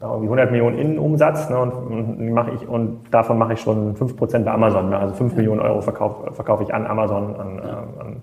irgendwie 0.00 0.26
100 0.26 0.50
Millionen 0.50 0.78
Innenumsatz 0.78 1.48
ne, 1.48 1.58
und, 1.58 1.72
und, 1.72 2.32
mache 2.32 2.52
ich, 2.52 2.68
und 2.68 3.00
davon 3.10 3.38
mache 3.38 3.54
ich 3.54 3.60
schon 3.60 3.94
5% 3.94 4.44
bei 4.44 4.50
Amazon. 4.50 4.90
Ne, 4.90 4.98
also 4.98 5.14
5 5.14 5.36
Millionen 5.36 5.60
Euro 5.60 5.80
verkaufe 5.80 6.32
verkauf 6.32 6.60
ich 6.60 6.74
an 6.74 6.86
Amazon, 6.86 7.36
an, 7.36 7.60
ja. 7.64 7.78
an 8.00 8.16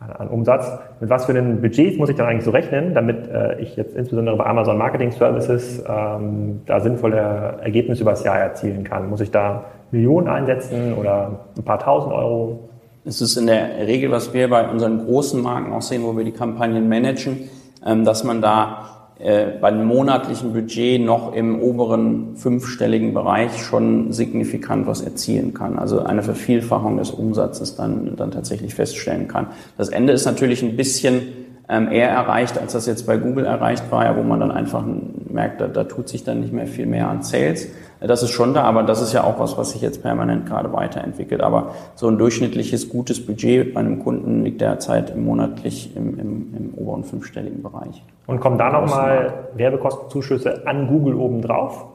an 0.00 0.28
Umsatz. 0.28 0.78
Mit 1.00 1.10
was 1.10 1.26
für 1.26 1.32
einem 1.32 1.60
Budget 1.60 1.98
muss 1.98 2.08
ich 2.08 2.16
dann 2.16 2.26
eigentlich 2.26 2.44
so 2.44 2.50
rechnen, 2.50 2.94
damit 2.94 3.28
äh, 3.28 3.60
ich 3.60 3.76
jetzt 3.76 3.94
insbesondere 3.94 4.36
bei 4.36 4.46
Amazon 4.46 4.78
Marketing 4.78 5.10
Services 5.10 5.84
ähm, 5.86 6.62
da 6.66 6.80
sinnvolle 6.80 7.58
Ergebnisse 7.62 8.02
übers 8.02 8.24
Jahr 8.24 8.38
erzielen 8.38 8.84
kann? 8.84 9.10
Muss 9.10 9.20
ich 9.20 9.30
da 9.30 9.64
Millionen 9.90 10.28
einsetzen 10.28 10.94
oder 10.94 11.40
ein 11.56 11.64
paar 11.64 11.78
tausend 11.78 12.12
Euro? 12.14 12.70
Es 13.04 13.20
ist 13.20 13.36
in 13.36 13.46
der 13.46 13.86
Regel, 13.86 14.10
was 14.10 14.32
wir 14.32 14.48
bei 14.48 14.68
unseren 14.68 15.04
großen 15.04 15.40
Marken 15.40 15.72
auch 15.72 15.82
sehen, 15.82 16.02
wo 16.02 16.16
wir 16.16 16.24
die 16.24 16.32
Kampagnen 16.32 16.88
managen, 16.88 17.50
ähm, 17.84 18.04
dass 18.04 18.24
man 18.24 18.40
da 18.40 18.99
äh, 19.22 19.46
bei 19.60 19.68
einem 19.68 19.84
monatlichen 19.84 20.54
Budget 20.54 21.00
noch 21.00 21.34
im 21.34 21.60
oberen 21.60 22.36
fünfstelligen 22.36 23.12
Bereich 23.12 23.62
schon 23.62 24.12
signifikant 24.12 24.86
was 24.86 25.02
erzielen 25.02 25.52
kann. 25.52 25.78
Also 25.78 26.00
eine 26.02 26.22
Vervielfachung 26.22 26.96
des 26.96 27.10
Umsatzes 27.10 27.76
dann, 27.76 28.16
dann 28.16 28.30
tatsächlich 28.30 28.74
feststellen 28.74 29.28
kann. 29.28 29.48
Das 29.76 29.90
Ende 29.90 30.14
ist 30.14 30.24
natürlich 30.24 30.62
ein 30.62 30.74
bisschen 30.74 31.20
ähm, 31.68 31.92
eher 31.92 32.08
erreicht, 32.08 32.58
als 32.58 32.72
das 32.72 32.86
jetzt 32.86 33.06
bei 33.06 33.18
Google 33.18 33.44
erreicht 33.44 33.84
war, 33.90 34.16
wo 34.16 34.22
man 34.22 34.40
dann 34.40 34.50
einfach 34.50 34.84
merkt, 35.28 35.60
da, 35.60 35.68
da 35.68 35.84
tut 35.84 36.08
sich 36.08 36.24
dann 36.24 36.40
nicht 36.40 36.52
mehr 36.52 36.66
viel 36.66 36.86
mehr 36.86 37.08
an 37.08 37.22
Sales. 37.22 37.68
Das 38.00 38.22
ist 38.22 38.30
schon 38.30 38.54
da, 38.54 38.62
aber 38.62 38.82
das 38.82 39.02
ist 39.02 39.12
ja 39.12 39.24
auch 39.24 39.38
was, 39.38 39.58
was 39.58 39.72
sich 39.72 39.82
jetzt 39.82 40.02
permanent 40.02 40.46
gerade 40.46 40.72
weiterentwickelt. 40.72 41.42
Aber 41.42 41.72
so 41.94 42.08
ein 42.08 42.16
durchschnittliches 42.16 42.88
gutes 42.88 43.24
Budget 43.24 43.74
bei 43.74 43.80
einem 43.80 43.98
Kunden 44.02 44.42
liegt 44.42 44.60
derzeit 44.60 45.16
monatlich 45.16 45.94
im, 45.96 46.18
im, 46.18 46.54
im 46.56 46.74
oberen 46.76 47.04
fünfstelligen 47.04 47.62
Bereich. 47.62 48.02
Und 48.26 48.40
kommen 48.40 48.56
da 48.56 48.70
nochmal 48.70 49.50
Werbekostenzuschüsse 49.54 50.66
an 50.66 50.86
Google 50.86 51.14
obendrauf? 51.14 51.86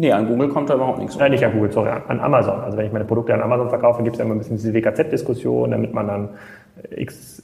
Nee, 0.00 0.12
an 0.12 0.28
Google 0.28 0.48
kommt 0.48 0.70
da 0.70 0.74
überhaupt 0.74 1.00
nichts. 1.00 1.18
Nein, 1.18 1.32
nicht 1.32 1.44
an 1.44 1.52
Google, 1.52 1.72
sorry, 1.72 1.90
an 1.90 2.20
Amazon. 2.20 2.60
Also 2.60 2.78
wenn 2.78 2.86
ich 2.86 2.92
meine 2.92 3.04
Produkte 3.04 3.34
an 3.34 3.42
Amazon 3.42 3.68
verkaufe, 3.68 4.04
gibt 4.04 4.14
es 4.14 4.20
ja 4.20 4.24
immer 4.24 4.36
ein 4.36 4.38
bisschen 4.38 4.56
diese 4.56 4.72
WKZ-Diskussion, 4.72 5.72
damit 5.72 5.92
man 5.92 6.06
dann 6.06 6.28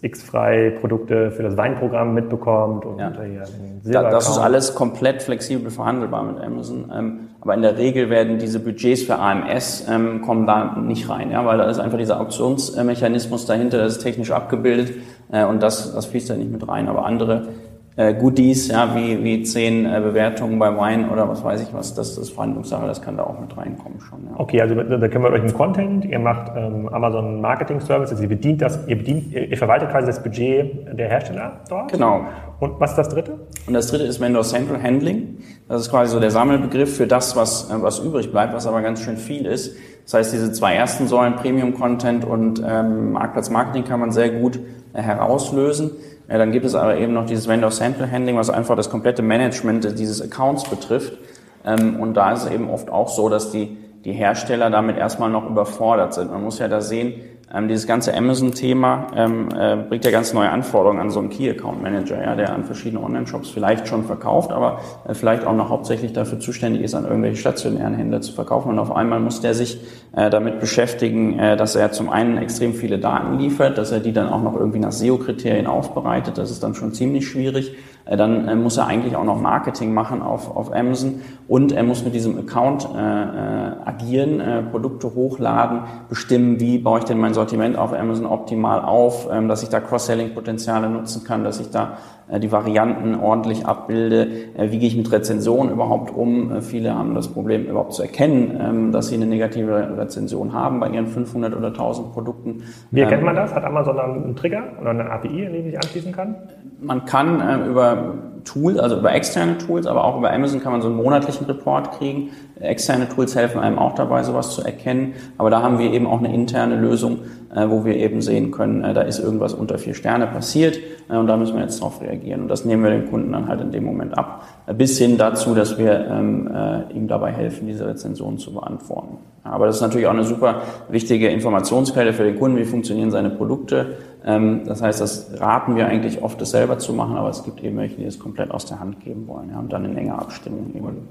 X-frei 0.02 0.70
Produkte 0.80 1.30
für 1.30 1.42
das 1.42 1.56
Weinprogramm 1.56 2.14
mitbekommt 2.14 2.84
und 2.84 2.98
ja. 2.98 3.12
hier 3.22 4.02
Das 4.10 4.28
ist 4.28 4.38
alles 4.38 4.74
komplett 4.74 5.22
flexibel 5.22 5.70
verhandelbar 5.70 6.22
mit 6.22 6.40
Amazon. 6.40 6.90
Ähm, 6.94 7.20
aber 7.40 7.54
in 7.54 7.62
der 7.62 7.76
Regel 7.76 8.10
werden 8.10 8.38
diese 8.38 8.60
Budgets 8.60 9.02
für 9.02 9.18
AMS 9.18 9.86
ähm, 9.88 10.22
kommen 10.22 10.46
da 10.46 10.76
nicht 10.76 11.08
rein, 11.08 11.30
ja, 11.30 11.44
weil 11.44 11.58
da 11.58 11.64
ist 11.64 11.78
einfach 11.78 11.98
dieser 11.98 12.20
Auktionsmechanismus 12.20 13.44
dahinter, 13.46 13.78
das 13.78 13.96
ist 13.96 14.02
technisch 14.02 14.30
abgebildet 14.30 14.94
äh, 15.30 15.44
und 15.44 15.62
das, 15.62 15.94
das 15.94 16.06
fließt 16.06 16.30
da 16.30 16.36
nicht 16.36 16.50
mit 16.50 16.66
rein. 16.66 16.88
Aber 16.88 17.04
andere 17.04 17.48
äh, 17.96 18.14
Goodies, 18.14 18.68
ja, 18.68 18.94
wie, 18.96 19.22
wie 19.22 19.42
zehn 19.44 19.86
äh, 19.86 20.00
Bewertungen 20.00 20.58
bei 20.58 20.76
Wein 20.76 21.10
oder 21.10 21.28
was 21.28 21.44
weiß 21.44 21.62
ich 21.62 21.72
was, 21.72 21.94
das 21.94 22.18
ist 22.18 22.30
Verhandlungssache, 22.30 22.86
das 22.86 23.00
kann 23.00 23.16
da 23.16 23.22
auch 23.22 23.38
mit 23.38 23.56
reinkommen 23.56 24.00
schon. 24.00 24.24
Ja. 24.24 24.32
Okay, 24.36 24.60
also 24.60 24.74
da 24.74 25.08
können 25.08 25.24
wir 25.24 25.30
euch 25.30 25.44
im 25.44 25.54
Content, 25.54 26.04
ihr 26.04 26.18
macht 26.18 26.50
ähm, 26.56 26.88
Amazon 26.88 27.40
Marketing 27.40 27.78
Services, 27.80 28.12
also 28.12 28.22
ihr 28.24 28.28
bedient 28.28 28.62
das, 28.62 28.80
ihr 28.88 28.96
bedient, 28.96 29.32
ihr 29.32 29.56
verwaltet 29.56 29.90
quasi 29.90 30.08
das 30.08 30.22
Budget 30.22 30.98
der 30.98 31.08
Hersteller 31.08 31.60
dort. 31.68 31.92
Genau. 31.92 32.22
Und 32.58 32.80
was 32.80 32.90
ist 32.90 32.96
das 32.96 33.08
dritte? 33.10 33.38
Und 33.66 33.74
das 33.74 33.88
dritte 33.88 34.04
ist 34.04 34.20
Vendor 34.20 34.42
Central 34.42 34.82
Handling. 34.82 35.38
Das 35.68 35.82
ist 35.82 35.90
quasi 35.90 36.12
so 36.12 36.20
der 36.20 36.30
Sammelbegriff 36.30 36.96
für 36.96 37.06
das, 37.06 37.36
was, 37.36 37.70
äh, 37.70 37.74
was 37.80 38.00
übrig 38.00 38.32
bleibt, 38.32 38.54
was 38.54 38.66
aber 38.66 38.82
ganz 38.82 39.02
schön 39.02 39.16
viel 39.16 39.46
ist. 39.46 39.76
Das 40.04 40.14
heißt, 40.14 40.32
diese 40.32 40.52
zwei 40.52 40.74
ersten 40.74 41.06
Säulen, 41.06 41.36
Premium 41.36 41.74
Content 41.74 42.24
und 42.24 42.62
ähm, 42.66 43.12
Marktplatz 43.12 43.50
Marketing, 43.50 43.84
kann 43.84 44.00
man 44.00 44.10
sehr 44.10 44.30
gut 44.30 44.58
äh, 44.92 45.00
herauslösen. 45.00 45.92
Ja, 46.28 46.38
dann 46.38 46.52
gibt 46.52 46.64
es 46.64 46.74
aber 46.74 46.96
eben 46.96 47.12
noch 47.12 47.26
dieses 47.26 47.48
Vendor 47.48 47.70
Sample 47.70 48.10
Handling, 48.10 48.36
was 48.36 48.48
einfach 48.48 48.76
das 48.76 48.88
komplette 48.88 49.22
Management 49.22 49.98
dieses 49.98 50.22
Accounts 50.22 50.64
betrifft. 50.64 51.18
Ähm, 51.64 52.00
und 52.00 52.14
da 52.14 52.32
ist 52.32 52.44
es 52.44 52.50
eben 52.50 52.70
oft 52.70 52.90
auch 52.90 53.08
so, 53.08 53.28
dass 53.28 53.50
die, 53.50 53.76
die 54.04 54.12
Hersteller 54.12 54.70
damit 54.70 54.96
erstmal 54.96 55.30
noch 55.30 55.48
überfordert 55.48 56.14
sind. 56.14 56.30
Man 56.30 56.42
muss 56.42 56.58
ja 56.58 56.68
da 56.68 56.80
sehen, 56.80 57.14
ähm, 57.52 57.68
dieses 57.68 57.86
ganze 57.86 58.16
Amazon-Thema 58.16 59.08
ähm, 59.14 59.48
äh, 59.56 59.76
bringt 59.76 60.04
ja 60.04 60.10
ganz 60.10 60.32
neue 60.32 60.48
Anforderungen 60.50 61.00
an 61.00 61.10
so 61.10 61.20
einen 61.20 61.30
Key-Account-Manager, 61.30 62.22
ja, 62.22 62.34
der 62.34 62.54
an 62.54 62.64
verschiedenen 62.64 63.04
Online-Shops 63.04 63.50
vielleicht 63.50 63.86
schon 63.86 64.04
verkauft, 64.04 64.52
aber 64.52 64.80
äh, 65.06 65.14
vielleicht 65.14 65.44
auch 65.46 65.54
noch 65.54 65.68
hauptsächlich 65.68 66.12
dafür 66.12 66.40
zuständig 66.40 66.82
ist, 66.82 66.94
an 66.94 67.04
irgendwelche 67.04 67.36
stationären 67.36 67.94
Händler 67.94 68.22
zu 68.22 68.32
verkaufen. 68.32 68.70
Und 68.70 68.78
auf 68.78 68.94
einmal 68.94 69.20
muss 69.20 69.40
der 69.40 69.54
sich 69.54 69.80
äh, 70.16 70.30
damit 70.30 70.60
beschäftigen, 70.60 71.38
äh, 71.38 71.56
dass 71.56 71.76
er 71.76 71.92
zum 71.92 72.08
einen 72.08 72.38
extrem 72.38 72.74
viele 72.74 72.98
Daten 72.98 73.38
liefert, 73.38 73.76
dass 73.78 73.92
er 73.92 74.00
die 74.00 74.12
dann 74.12 74.28
auch 74.28 74.42
noch 74.42 74.56
irgendwie 74.56 74.78
nach 74.78 74.92
SEO-Kriterien 74.92 75.66
aufbereitet. 75.66 76.38
Das 76.38 76.50
ist 76.50 76.62
dann 76.62 76.74
schon 76.74 76.92
ziemlich 76.92 77.28
schwierig. 77.28 77.74
Äh, 78.06 78.16
dann 78.16 78.48
äh, 78.48 78.54
muss 78.54 78.76
er 78.76 78.86
eigentlich 78.86 79.16
auch 79.16 79.24
noch 79.24 79.40
Marketing 79.40 79.94
machen 79.94 80.22
auf, 80.22 80.54
auf 80.54 80.74
Amazon 80.74 81.22
und 81.48 81.72
er 81.72 81.82
muss 81.82 82.04
mit 82.04 82.14
diesem 82.14 82.38
Account 82.38 82.88
äh, 82.94 82.98
äh, 82.98 83.72
agieren, 83.84 84.40
äh, 84.40 84.62
Produkte 84.62 85.14
hochladen, 85.14 85.80
bestimmen, 86.08 86.60
wie 86.60 86.78
baue 86.78 86.98
ich 86.98 87.04
denn 87.04 87.18
mein 87.18 87.34
Sortiment 87.34 87.76
auf 87.76 87.92
Amazon 87.92 88.26
optimal 88.26 88.82
auf, 88.82 89.28
ähm, 89.30 89.48
dass 89.48 89.62
ich 89.62 89.68
da 89.68 89.80
Cross-Selling-Potenziale 89.80 90.88
nutzen 90.88 91.24
kann, 91.24 91.44
dass 91.44 91.60
ich 91.60 91.70
da 91.70 91.98
äh, 92.28 92.40
die 92.40 92.50
Varianten 92.50 93.14
ordentlich 93.14 93.66
abbilde, 93.66 94.28
äh, 94.56 94.70
wie 94.70 94.78
gehe 94.78 94.88
ich 94.88 94.96
mit 94.96 95.10
Rezensionen 95.12 95.72
überhaupt 95.72 96.14
um. 96.14 96.52
Äh, 96.52 96.62
viele 96.62 96.94
haben 96.94 97.14
das 97.14 97.28
Problem 97.28 97.66
überhaupt 97.66 97.92
zu 97.92 98.02
erkennen, 98.02 98.58
ähm, 98.60 98.92
dass 98.92 99.08
sie 99.08 99.16
eine 99.16 99.26
negative 99.26 99.98
Rezension 99.98 100.52
haben 100.52 100.80
bei 100.80 100.88
ihren 100.88 101.06
500 101.06 101.54
oder 101.54 101.68
1000 101.68 102.12
Produkten. 102.12 102.62
Wie 102.90 103.00
erkennt 103.00 103.20
ähm, 103.20 103.26
man 103.26 103.36
das? 103.36 103.54
Hat 103.54 103.64
Amazon 103.64 103.98
einen 103.98 104.36
Trigger 104.36 104.64
oder 104.80 104.90
eine 104.90 105.10
API, 105.10 105.46
an 105.46 105.52
die 105.52 105.62
sich 105.62 105.76
anschließen 105.76 106.12
kann? 106.12 106.36
Man 106.80 107.04
kann 107.04 107.68
über 107.68 107.93
Pablo. 107.94 108.33
Tools, 108.44 108.78
also 108.78 108.98
über 108.98 109.12
externe 109.14 109.58
Tools, 109.58 109.86
aber 109.86 110.04
auch 110.04 110.18
über 110.18 110.32
Amazon 110.32 110.60
kann 110.60 110.72
man 110.72 110.82
so 110.82 110.88
einen 110.88 110.96
monatlichen 110.96 111.46
Report 111.46 111.98
kriegen. 111.98 112.30
Externe 112.60 113.08
Tools 113.08 113.34
helfen 113.34 113.60
einem 113.60 113.78
auch 113.78 113.94
dabei, 113.94 114.22
sowas 114.22 114.50
zu 114.50 114.62
erkennen. 114.62 115.14
Aber 115.38 115.50
da 115.50 115.62
haben 115.62 115.78
wir 115.78 115.92
eben 115.92 116.06
auch 116.06 116.18
eine 116.18 116.32
interne 116.32 116.76
Lösung, 116.76 117.20
äh, 117.54 117.68
wo 117.68 117.84
wir 117.84 117.96
eben 117.96 118.20
sehen 118.20 118.50
können, 118.50 118.82
äh, 118.82 118.94
da 118.94 119.02
ist 119.02 119.20
irgendwas 119.20 119.54
unter 119.54 119.78
vier 119.78 119.94
Sterne 119.94 120.26
passiert 120.26 120.78
äh, 121.08 121.16
und 121.16 121.28
da 121.28 121.36
müssen 121.36 121.54
wir 121.54 121.62
jetzt 121.62 121.80
darauf 121.80 122.00
reagieren. 122.00 122.42
Und 122.42 122.48
das 122.48 122.64
nehmen 122.64 122.82
wir 122.82 122.90
den 122.90 123.08
Kunden 123.10 123.32
dann 123.32 123.48
halt 123.48 123.60
in 123.60 123.70
dem 123.70 123.84
Moment 123.84 124.18
ab. 124.18 124.44
Bis 124.76 124.98
hin 124.98 125.18
dazu, 125.18 125.54
dass 125.54 125.78
wir 125.78 126.06
ähm, 126.10 126.50
ihm 126.94 127.06
dabei 127.06 127.30
helfen, 127.30 127.66
diese 127.66 127.86
Rezensionen 127.86 128.38
zu 128.38 128.52
beantworten. 128.52 129.18
Aber 129.44 129.66
das 129.66 129.76
ist 129.76 129.82
natürlich 129.82 130.06
auch 130.06 130.12
eine 130.12 130.24
super 130.24 130.62
wichtige 130.88 131.28
Informationsquelle 131.28 132.14
für 132.14 132.24
den 132.24 132.38
Kunden. 132.38 132.56
Wie 132.56 132.64
funktionieren 132.64 133.10
seine 133.10 133.30
Produkte? 133.30 133.98
Ähm, 134.24 134.62
das 134.64 134.82
heißt, 134.82 135.00
das 135.00 135.30
raten 135.38 135.76
wir 135.76 135.86
eigentlich 135.86 136.22
oft, 136.22 136.40
das 136.40 136.50
selber 136.50 136.78
zu 136.78 136.94
machen, 136.94 137.16
aber 137.16 137.28
es 137.28 137.44
gibt 137.44 137.62
eben 137.62 137.76
welche, 137.76 137.96
die 137.96 138.04
das 138.04 138.18
komplett 138.18 138.33
aus 138.50 138.66
der 138.66 138.80
Hand 138.80 139.00
geben 139.00 139.26
wollen 139.26 139.50
ja, 139.50 139.58
und 139.58 139.72
dann 139.72 139.84
in 139.84 139.96
enger 139.96 140.18
Abstimmung 140.18 140.72
eben. 140.74 141.08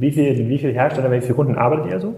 Wie 0.00 0.10
viele 0.10 0.48
wie 0.48 0.58
viel 0.58 0.72
Hersteller, 0.72 1.10
wie 1.10 1.20
viele 1.20 1.34
Kunden 1.34 1.56
arbeitet 1.56 1.90
ihr 1.90 2.00
so? 2.00 2.14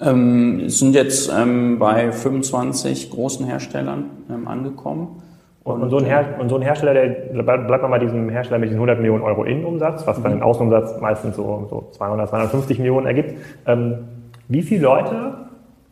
Ähm, 0.00 0.68
sind 0.68 0.94
jetzt 0.94 1.30
ähm, 1.30 1.78
bei 1.78 2.10
25 2.10 3.10
großen 3.10 3.46
Herstellern 3.46 4.06
ähm, 4.30 4.48
angekommen. 4.48 5.22
Und, 5.62 5.82
und, 5.82 5.90
so 5.90 5.98
und 5.98 6.48
so 6.48 6.56
ein 6.56 6.62
Hersteller, 6.62 6.94
der 6.94 7.42
bleibt 7.42 7.82
man 7.82 7.90
bei 7.90 7.98
diesem 7.98 8.30
Hersteller 8.30 8.58
mit 8.58 8.70
diesen 8.70 8.78
100 8.78 8.98
Millionen 8.98 9.22
Euro 9.22 9.44
Innenumsatz, 9.44 10.06
was 10.06 10.20
dann 10.22 10.32
mhm. 10.32 10.36
den 10.38 10.42
Außenumsatz 10.42 11.00
meistens 11.00 11.36
so, 11.36 11.66
so 11.68 11.88
200, 11.92 12.30
250 12.30 12.78
Millionen 12.78 13.06
ergibt. 13.06 13.34
Ähm, 13.66 13.98
wie 14.48 14.62
viele 14.62 14.82
Leute, 14.82 15.34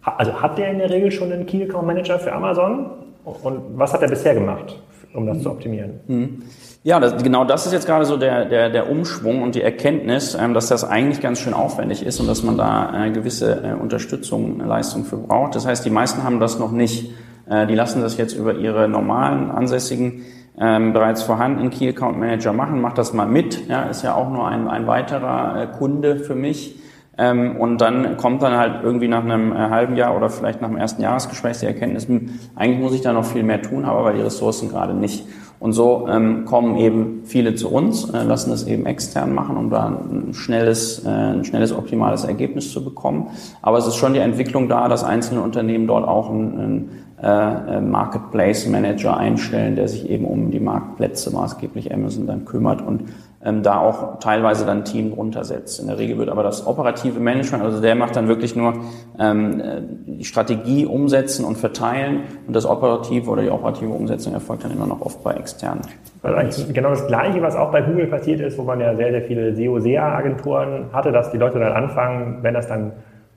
also 0.03 0.41
hat 0.41 0.57
der 0.57 0.71
in 0.71 0.79
der 0.79 0.89
Regel 0.89 1.13
schon 1.13 1.31
einen 1.31 1.45
Key 1.45 1.63
Account 1.63 1.87
Manager 1.87 2.19
für 2.19 2.33
Amazon? 2.33 2.87
Und 3.25 3.61
was 3.77 3.93
hat 3.93 4.01
er 4.01 4.09
bisher 4.09 4.33
gemacht, 4.33 4.81
um 5.13 5.27
das 5.27 5.37
mhm. 5.37 5.43
zu 5.43 5.51
optimieren? 5.51 6.01
Mhm. 6.07 6.43
Ja, 6.85 7.01
das, 7.01 7.23
genau 7.23 7.45
das 7.45 7.67
ist 7.67 7.73
jetzt 7.73 7.87
gerade 7.87 8.05
so 8.05 8.17
der, 8.17 8.45
der, 8.45 8.71
der 8.71 8.89
Umschwung 8.89 9.43
und 9.43 9.57
die 9.57 9.63
Erkenntnis, 9.63 10.37
ähm, 10.41 10.55
dass 10.55 10.69
das 10.69 10.85
eigentlich 10.85 11.21
ganz 11.21 11.41
schön 11.41 11.53
aufwendig 11.53 12.07
ist 12.07 12.21
und 12.21 12.29
dass 12.29 12.45
man 12.45 12.57
da 12.57 12.87
eine 12.91 13.13
gewisse 13.13 13.63
äh, 13.65 13.73
Unterstützung, 13.73 14.61
Leistung 14.61 15.05
für 15.05 15.17
braucht. 15.17 15.57
Das 15.57 15.67
heißt, 15.67 15.85
die 15.85 15.91
meisten 15.91 16.23
haben 16.23 16.39
das 16.39 16.59
noch 16.59 16.71
nicht. 16.71 17.11
Äh, 17.51 17.67
die 17.67 17.75
lassen 17.75 18.01
das 18.01 18.17
jetzt 18.17 18.35
über 18.35 18.55
ihre 18.55 18.89
normalen, 18.89 19.51
ansässigen, 19.51 20.25
ähm, 20.57 20.93
bereits 20.93 21.23
vorhandenen 21.23 21.71
Key 21.71 21.89
Account 21.89 22.17
Manager 22.17 22.53
machen. 22.53 22.81
Macht 22.81 22.99
das 22.99 23.13
mal 23.13 23.27
mit. 23.27 23.69
Ja, 23.69 23.83
ist 23.83 24.03
ja 24.03 24.15
auch 24.15 24.31
nur 24.31 24.47
ein, 24.47 24.69
ein 24.69 24.87
weiterer 24.87 25.63
äh, 25.63 25.67
Kunde 25.67 26.21
für 26.21 26.37
mich. 26.37 26.79
Ähm, 27.19 27.57
und 27.57 27.81
dann 27.81 28.17
kommt 28.17 28.43
dann 28.43 28.57
halt 28.57 28.85
irgendwie 28.85 29.09
nach 29.09 29.25
einem 29.25 29.53
äh, 29.53 29.57
halben 29.57 29.97
Jahr 29.97 30.17
oder 30.17 30.31
vielleicht 30.31 30.61
nach 30.61 30.69
dem 30.69 30.77
ersten 30.77 31.03
Jahresgespräch 31.03 31.59
die 31.59 31.67
Erkenntnis, 31.67 32.07
hm, 32.07 32.39
eigentlich 32.55 32.79
muss 32.81 32.95
ich 32.95 33.01
da 33.01 33.13
noch 33.13 33.25
viel 33.25 33.43
mehr 33.43 33.61
tun, 33.61 33.85
aber 33.85 34.13
die 34.13 34.21
Ressourcen 34.21 34.69
gerade 34.69 34.95
nicht. 34.95 35.27
Und 35.61 35.73
so 35.73 36.07
ähm, 36.09 36.45
kommen 36.45 36.77
eben 36.77 37.23
viele 37.25 37.55
zu 37.55 37.69
uns, 37.69 38.09
äh, 38.11 38.23
lassen 38.23 38.53
es 38.53 38.67
eben 38.67 38.87
extern 38.87 39.35
machen, 39.35 39.57
um 39.57 39.71
da 39.71 39.87
ein 39.87 40.33
schnelles, 40.33 41.05
äh, 41.05 41.09
ein 41.09 41.45
schnelles, 41.45 41.73
optimales 41.73 42.25
Ergebnis 42.25 42.71
zu 42.71 42.85
bekommen. 42.85 43.31
Aber 43.61 43.79
es 43.79 43.87
ist 43.87 43.97
schon 43.97 44.15
die 44.15 44.21
Entwicklung 44.21 44.69
da, 44.69 44.89
dass 44.89 45.03
einzelne 45.03 45.43
Unternehmen 45.43 45.89
dort 45.89 46.07
auch 46.07 46.31
einen, 46.31 46.59
einen 46.59 46.91
äh, 47.21 47.81
Marketplace 47.81 48.69
Manager 48.69 49.17
einstellen, 49.17 49.75
der 49.75 49.89
sich 49.89 50.09
eben 50.09 50.25
um 50.25 50.53
die 50.53 50.61
Marktplätze 50.61 51.33
maßgeblich 51.33 51.93
Amazon 51.93 52.29
dann 52.29 52.45
kümmert 52.45 52.81
und 52.81 53.03
ähm, 53.45 53.63
da 53.63 53.79
auch 53.79 54.19
teilweise 54.19 54.67
dann 54.67 54.79
ein 54.79 54.85
Team 54.85 55.13
runtersetzt. 55.13 55.79
In 55.81 55.87
der 55.87 55.99
Regel 55.99 56.19
wird 56.19 56.29
aber 56.29 56.43
das 56.43 56.67
operative 56.67 57.21
Management, 57.21 57.63
also 57.63 57.81
der 57.81 57.95
macht 57.95 58.17
dann 58.17 58.27
wirklich 58.27 58.57
nur 58.57 58.75
ähm, 59.19 59.63
die 60.07 60.25
Strategie 60.25 60.87
umsetzen 60.87 61.45
und 61.45 61.57
verteilen 61.57 62.23
und 62.47 62.57
das 62.57 62.67
operative 62.67 63.31
oder 63.31 63.43
die 63.43 63.51
operative 63.51 63.91
Umsetzung 63.91 64.33
erfolgt 64.33 64.65
dann 64.65 64.73
immer 64.73 64.87
noch 64.87 65.01
oft 65.01 65.23
bei 65.23 65.35
externen. 65.35 65.83
Also 66.23 66.37
eigentlich 66.37 66.75
genau 66.75 66.91
das 66.91 67.07
Gleiche, 67.07 67.41
was 67.41 67.55
auch 67.55 67.71
bei 67.71 67.81
Google 67.83 68.09
passiert 68.09 68.41
ist, 68.41 68.59
wo 68.59 68.63
man 68.63 68.81
ja 68.81 68.97
sehr, 68.97 69.13
sehr 69.13 69.23
viele 69.23 69.55
SEO-SEA-Agenturen 69.55 70.87
hatte, 70.93 71.13
dass 71.13 71.31
die 71.31 71.39
Leute 71.39 71.61
dann 71.61 71.73
anfangen, 71.73 72.39
wenn 72.43 72.55
das 72.55 72.67
dann 72.67 72.93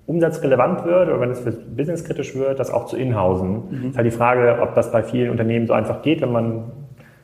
umsatzrelevant 0.08 0.84
wird 0.84 1.10
oder 1.10 1.22
wenn 1.22 1.30
es 1.30 1.40
für 1.40 1.52
businesskritisch 1.52 2.36
wird, 2.36 2.60
das 2.60 2.72
auch 2.72 2.88
zu 2.88 2.98
inhausen. 2.98 3.64
Mhm. 3.70 3.90
ist 3.92 3.98
halt 3.98 4.08
die 4.08 4.12
Frage, 4.12 4.58
ob 4.62 4.74
das 4.74 4.92
bei 4.92 5.04
vielen 5.04 5.30
Unternehmen 5.30 5.68
so 5.68 5.74
einfach 5.74 6.02
geht, 6.02 6.22
wenn 6.22 6.32
man 6.32 6.64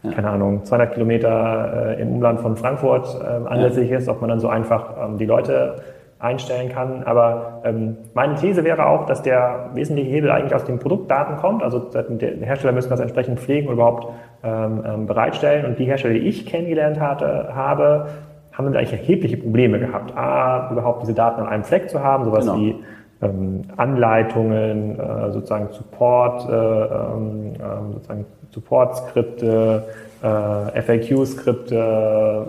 ja. 0.08 0.16
keine 0.16 0.30
Ahnung, 0.30 0.64
200 0.64 0.94
Kilometer 0.94 1.96
äh, 1.98 2.02
im 2.02 2.14
Umland 2.14 2.40
von 2.40 2.56
Frankfurt 2.56 3.20
äh, 3.22 3.48
ansässig 3.48 3.90
ja. 3.90 3.98
ist, 3.98 4.10
ob 4.10 4.22
man 4.22 4.30
dann 4.30 4.40
so 4.40 4.48
einfach 4.48 4.90
ähm, 5.04 5.18
die 5.18 5.26
Leute 5.26 5.76
einstellen 6.20 6.70
kann. 6.70 7.04
Aber 7.04 7.62
ähm, 7.64 7.98
meine 8.14 8.36
These 8.36 8.64
wäre 8.64 8.88
auch, 8.88 9.06
dass 9.06 9.22
der 9.22 9.70
wesentliche 9.74 10.10
Hebel 10.10 10.32
eigentlich 10.32 10.56
aus 10.56 10.64
den 10.64 10.80
Produktdaten 10.80 11.38
kommt. 11.38 11.62
Also 11.62 11.80
der 11.80 12.06
Hersteller 12.42 12.74
müssen 12.74 12.90
das 12.90 13.00
entsprechend 13.00 13.40
pflegen 13.40 13.68
und 13.68 13.76
überhaupt 13.76 14.08
ähm, 14.44 14.84
ähm, 14.86 15.06
bereitstellen. 15.06 15.66
Und 15.66 15.80
die 15.80 15.86
Hersteller, 15.86 16.16
die 16.16 16.28
ich 16.28 16.46
kennengelernt 16.46 17.00
hatte, 17.00 17.50
habe, 17.54 18.08
haben 18.52 18.66
damit 18.66 18.80
eigentlich 18.80 19.00
erhebliche 19.00 19.38
Probleme 19.38 19.80
gehabt. 19.80 20.18
A, 20.18 20.72
überhaupt 20.72 21.04
diese 21.04 21.14
Daten 21.14 21.42
an 21.42 21.48
einem 21.48 21.64
Fleck 21.64 21.90
zu 21.90 22.04
haben, 22.04 22.26
sowas 22.26 22.46
genau. 22.46 22.58
wie 22.58 22.76
ähm, 23.22 23.62
Anleitungen, 23.78 25.00
äh, 25.00 25.32
sozusagen 25.32 25.70
Support, 25.70 26.50
äh, 26.50 26.54
ähm, 26.54 27.54
ähm 27.60 27.94
sozusagen 27.94 28.26
Support-Skripte, 28.52 29.84
äh, 30.22 30.82
FAQ-Skripte, 30.82 32.48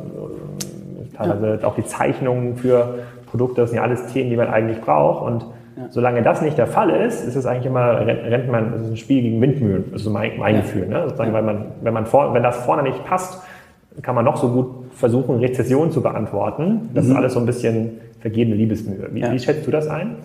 teilweise 1.17 1.59
ja. 1.61 1.69
auch 1.69 1.75
die 1.75 1.85
Zeichnungen 1.85 2.57
für 2.57 2.95
Produkte, 3.27 3.63
das 3.63 3.71
sind 3.71 3.77
ja 3.77 3.83
alles 3.83 4.07
Themen, 4.07 4.31
die 4.31 4.37
man 4.37 4.49
eigentlich 4.49 4.81
braucht. 4.81 5.27
Und 5.27 5.43
ja. 5.77 5.87
solange 5.91 6.23
das 6.23 6.41
nicht 6.43 6.57
der 6.59 6.67
Fall 6.67 6.91
ist, 6.91 7.25
ist 7.25 7.37
es 7.37 7.47
eigentlich 7.47 7.67
immer, 7.67 8.07
rennt 8.07 8.51
man, 8.51 8.73
es 8.75 8.83
ist 8.83 8.91
ein 8.91 8.97
Spiel 8.97 9.23
gegen 9.23 9.41
Windmühlen, 9.41 9.85
das 9.91 10.01
ist 10.01 10.05
so 10.05 10.11
mein, 10.11 10.39
mein 10.39 10.57
ja. 10.57 10.61
Gefühl. 10.63 10.87
Ne? 10.87 11.03
Sozusagen, 11.05 11.33
weil 11.33 11.43
man, 11.43 11.67
wenn 11.83 11.95
man 11.95 12.07
vor, 12.07 12.33
wenn 12.35 12.43
das 12.43 12.57
vorne 12.59 12.83
nicht 12.83 13.05
passt, 13.05 13.43
kann 14.03 14.15
man 14.15 14.25
noch 14.25 14.37
so 14.37 14.49
gut 14.49 14.93
versuchen, 14.93 15.39
Rezession 15.39 15.91
zu 15.91 16.03
beantworten. 16.03 16.91
Das 16.95 17.05
mhm. 17.05 17.11
ist 17.11 17.17
alles 17.17 17.33
so 17.35 17.41
ein 17.41 17.47
bisschen 17.47 18.01
vergebene 18.21 18.57
Liebesmühe. 18.57 19.09
Wie, 19.13 19.23
wie 19.23 19.39
schätzt 19.39 19.67
du 19.67 19.71
das 19.71 19.89
ein? 19.89 20.17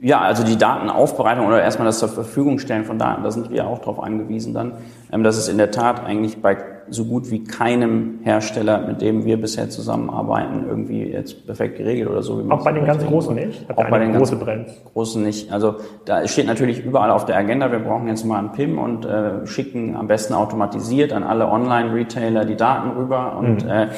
Ja, 0.00 0.20
also 0.20 0.44
die 0.44 0.58
Datenaufbereitung 0.58 1.46
oder 1.46 1.62
erstmal 1.62 1.86
das 1.86 1.98
zur 1.98 2.08
Verfügung 2.08 2.58
stellen 2.58 2.84
von 2.84 2.98
Daten, 2.98 3.22
da 3.22 3.30
sind 3.30 3.50
wir 3.50 3.66
auch 3.66 3.78
darauf 3.78 4.02
angewiesen 4.02 4.52
dann. 4.52 4.72
Ähm, 5.12 5.22
das 5.22 5.38
ist 5.38 5.48
in 5.48 5.58
der 5.58 5.70
Tat 5.70 6.04
eigentlich 6.04 6.42
bei 6.42 6.56
so 6.90 7.04
gut 7.04 7.30
wie 7.30 7.44
keinem 7.44 8.18
Hersteller, 8.22 8.78
mit 8.86 9.00
dem 9.00 9.24
wir 9.24 9.40
bisher 9.40 9.70
zusammenarbeiten, 9.70 10.66
irgendwie 10.68 11.04
jetzt 11.04 11.46
perfekt 11.46 11.78
geregelt 11.78 12.10
oder 12.10 12.22
so. 12.22 12.44
auch 12.50 12.64
bei 12.64 12.72
den 12.72 12.84
ganz 12.84 13.04
großen 13.04 13.34
nicht? 13.34 13.66
Habt 13.68 13.78
auch 13.78 13.88
bei 13.88 13.98
den 13.98 14.14
große 14.14 14.36
ganz 14.36 14.68
großen 14.92 15.22
nicht. 15.22 15.52
Also 15.52 15.76
da 16.04 16.26
steht 16.28 16.46
natürlich 16.46 16.84
überall 16.84 17.10
auf 17.10 17.24
der 17.24 17.36
Agenda, 17.36 17.72
wir 17.72 17.78
brauchen 17.78 18.08
jetzt 18.08 18.24
mal 18.24 18.38
einen 18.38 18.52
PIM 18.52 18.78
und 18.78 19.06
äh, 19.06 19.46
schicken 19.46 19.96
am 19.96 20.06
besten 20.06 20.34
automatisiert 20.34 21.12
an 21.12 21.22
alle 21.22 21.48
Online-Retailer 21.48 22.44
die 22.44 22.56
Daten 22.56 22.90
rüber 22.90 23.36
und 23.38 23.64
mhm. 23.64 23.70
äh, 23.70 23.88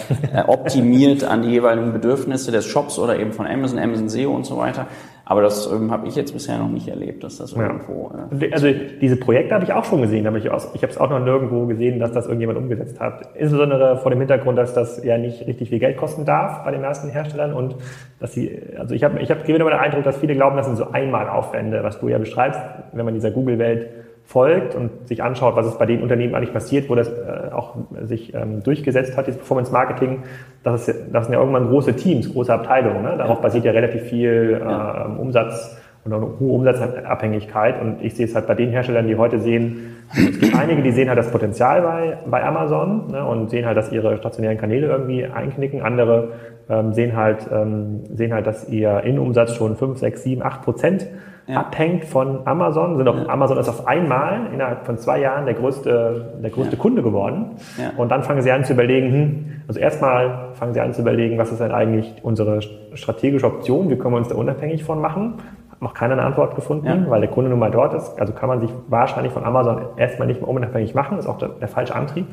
optimiert 0.47 1.25
an 1.25 1.43
die 1.43 1.51
jeweiligen 1.51 1.93
Bedürfnisse 1.93 2.53
des 2.53 2.67
Shops 2.67 2.99
oder 2.99 3.19
eben 3.19 3.33
von 3.33 3.47
Amazon, 3.47 3.79
Amazon 3.79 4.09
SEO 4.09 4.31
und 4.33 4.47
so 4.47 4.57
weiter. 4.59 4.87
Aber 5.29 5.43
das 5.43 5.71
ähm, 5.73 5.91
habe 5.91 6.07
ich 6.07 6.15
jetzt 6.15 6.33
bisher 6.33 6.57
noch 6.57 6.69
nicht 6.69 6.87
erlebt, 6.87 7.25
dass 7.25 7.39
das 7.39 7.53
irgendwo. 7.53 8.13
Äh, 8.31 8.53
also 8.53 8.69
diese 9.01 9.17
Projekte 9.17 9.57
habe 9.57 9.65
ich 9.65 9.73
auch 9.73 9.85
schon 9.85 10.01
gesehen, 10.01 10.25
aber 10.25 10.39
ich, 10.39 10.45
ich 10.45 10.53
habe 10.53 10.71
es 10.73 10.99
auch 10.99 11.11
noch 11.11 11.19
nirgendwo 11.19 11.67
gesehen, 11.67 11.99
dass 11.99 12.13
das 12.13 12.27
irgendjemand 12.27 12.59
umgesetzt 12.59 13.01
hat. 13.01 13.31
Insbesondere 13.35 13.97
vor 13.97 14.13
dem 14.13 14.21
Hintergrund, 14.21 14.57
dass 14.57 14.73
das 14.73 15.03
ja 15.05 15.19
nicht 15.19 15.45
richtig 15.45 15.71
viel 15.71 15.81
Geld 15.81 15.97
kosten 15.97 16.25
darf 16.25 16.63
bei 16.63 16.71
den 16.71 16.81
meisten 16.81 17.09
Herstellern 17.09 17.55
und 17.55 17.75
dass 18.21 18.35
sie, 18.35 18.57
also 18.79 18.95
ich 18.95 19.03
habe 19.03 19.19
ich 19.21 19.29
hab 19.33 19.45
gewinne 19.45 19.65
immer 19.65 19.71
den 19.73 19.81
Eindruck, 19.81 20.05
dass 20.05 20.17
viele 20.17 20.37
glauben, 20.37 20.57
das 20.57 20.67
sind 20.67 20.77
so 20.77 20.93
Einmalaufwände, 20.93 21.83
was 21.83 21.99
du 21.99 22.07
ja 22.07 22.19
beschreibst, 22.19 22.61
wenn 22.93 23.05
man 23.05 23.15
dieser 23.15 23.33
Google-Welt 23.33 23.89
folgt 24.27 24.75
und 24.75 25.07
sich 25.07 25.23
anschaut, 25.23 25.55
was 25.55 25.67
ist 25.67 25.79
bei 25.79 25.87
den 25.87 26.03
Unternehmen 26.03 26.35
eigentlich 26.35 26.53
passiert, 26.53 26.91
wo 26.91 26.97
das 26.97 27.09
äh, 27.09 27.53
auch 27.53 27.77
sich 28.03 28.35
ähm, 28.35 28.63
durchgesetzt 28.63 29.17
hat, 29.17 29.29
dieses 29.29 29.39
Performance 29.39 29.73
Marketing, 29.73 30.25
das, 30.65 30.89
ist, 30.89 31.05
das 31.13 31.27
sind 31.27 31.33
ja 31.33 31.39
irgendwann 31.39 31.69
große 31.69 31.95
Teams, 31.95 32.33
große 32.33 32.53
Abteilungen. 32.53 33.03
Ne? 33.03 33.15
Darauf 33.17 33.41
basiert 33.41 33.65
ja 33.65 33.73
relativ 33.73 34.03
viel 34.03 34.61
äh, 34.61 35.21
Umsatz 35.21 35.77
und 36.05 36.13
eine 36.13 36.27
hohe 36.41 36.53
Umsatzabhängigkeit. 36.53 37.81
Und 37.81 38.03
ich 38.03 38.15
sehe 38.15 38.27
es 38.27 38.35
halt 38.35 38.49
bei 38.49 38.55
den 38.55 38.71
Herstellern, 38.71 39.07
die 39.07 39.17
heute 39.17 39.39
sehen, 39.39 39.97
es 40.13 40.41
gibt 40.41 40.57
einige, 40.57 40.83
die 40.83 40.93
sehen 40.93 41.09
halt 41.09 41.19
das 41.19 41.31
Potenzial 41.31 41.83
bei, 41.83 42.19
bei 42.29 42.45
Amazon 42.45 43.11
ne, 43.11 43.25
und 43.25 43.51
sehen 43.51 43.65
halt, 43.65 43.77
dass 43.77 43.93
ihre 43.93 44.17
stationären 44.17 44.59
Kanäle 44.59 44.89
irgendwie 44.89 45.25
einknicken. 45.25 45.83
Andere 45.83 46.33
ähm, 46.69 46.93
sehen, 46.93 47.17
halt, 47.17 47.49
ähm, 47.53 48.05
sehen 48.13 48.33
halt, 48.33 48.47
dass 48.47 48.69
ihr 48.69 49.03
Innenumsatz 49.05 49.55
schon 49.55 49.77
5, 49.77 49.99
6, 49.99 50.23
7, 50.23 50.43
8 50.43 50.63
Prozent 50.63 51.07
ja. 51.47 51.61
abhängt 51.61 52.05
von 52.05 52.47
Amazon. 52.47 52.97
Sind 52.97 53.09
auch, 53.09 53.17
ja. 53.17 53.29
Amazon 53.29 53.59
ist 53.59 53.69
auf 53.69 53.87
einmal 53.87 54.49
innerhalb 54.53 54.87
von 54.87 54.99
zwei 54.99 55.21
Jahren 55.21 55.45
der 55.45 55.55
größte, 55.55 56.39
der 56.43 56.51
größte 56.51 56.77
ja. 56.77 56.83
Kunde 56.83 57.03
geworden. 57.03 57.57
Und 57.97 58.11
dann 58.11 58.23
fangen 58.23 58.43
sie 58.43 58.51
an 58.51 58.65
zu 58.65 58.73
überlegen, 58.73 59.13
hm, 59.13 59.53
also 59.69 59.81
erstmal 59.81 60.51
fangen 60.55 60.75
sie 60.75 60.81
an 60.81 60.93
zu 60.93 61.03
überlegen, 61.03 61.39
was 61.39 61.53
ist 61.53 61.61
denn 61.61 61.73
eigentlich 61.73 62.13
unsere 62.23 62.61
strategische 62.95 63.47
Option? 63.47 63.91
Wie 63.91 63.97
können 63.97 64.15
wir 64.15 64.19
uns 64.19 64.29
da 64.29 64.35
unabhängig 64.35 64.85
von 64.85 65.01
machen? 65.01 65.35
noch 65.81 65.95
keine 65.95 66.21
Antwort 66.23 66.55
gefunden, 66.55 67.07
weil 67.09 67.21
der 67.21 67.31
Kunde 67.31 67.51
nun 67.51 67.59
mal 67.59 67.71
dort 67.71 67.95
ist. 67.95 68.19
Also 68.19 68.33
kann 68.33 68.49
man 68.49 68.61
sich 68.61 68.71
wahrscheinlich 68.89 69.33
von 69.33 69.45
Amazon 69.45 69.85
erstmal 69.97 70.27
nicht 70.27 70.41
mehr 70.41 70.49
unabhängig 70.49 70.95
machen. 70.95 71.19
Ist 71.19 71.27
auch 71.27 71.39
der, 71.39 71.51
der 71.51 71.69
falsche 71.69 71.95
Antrieb. 71.95 72.27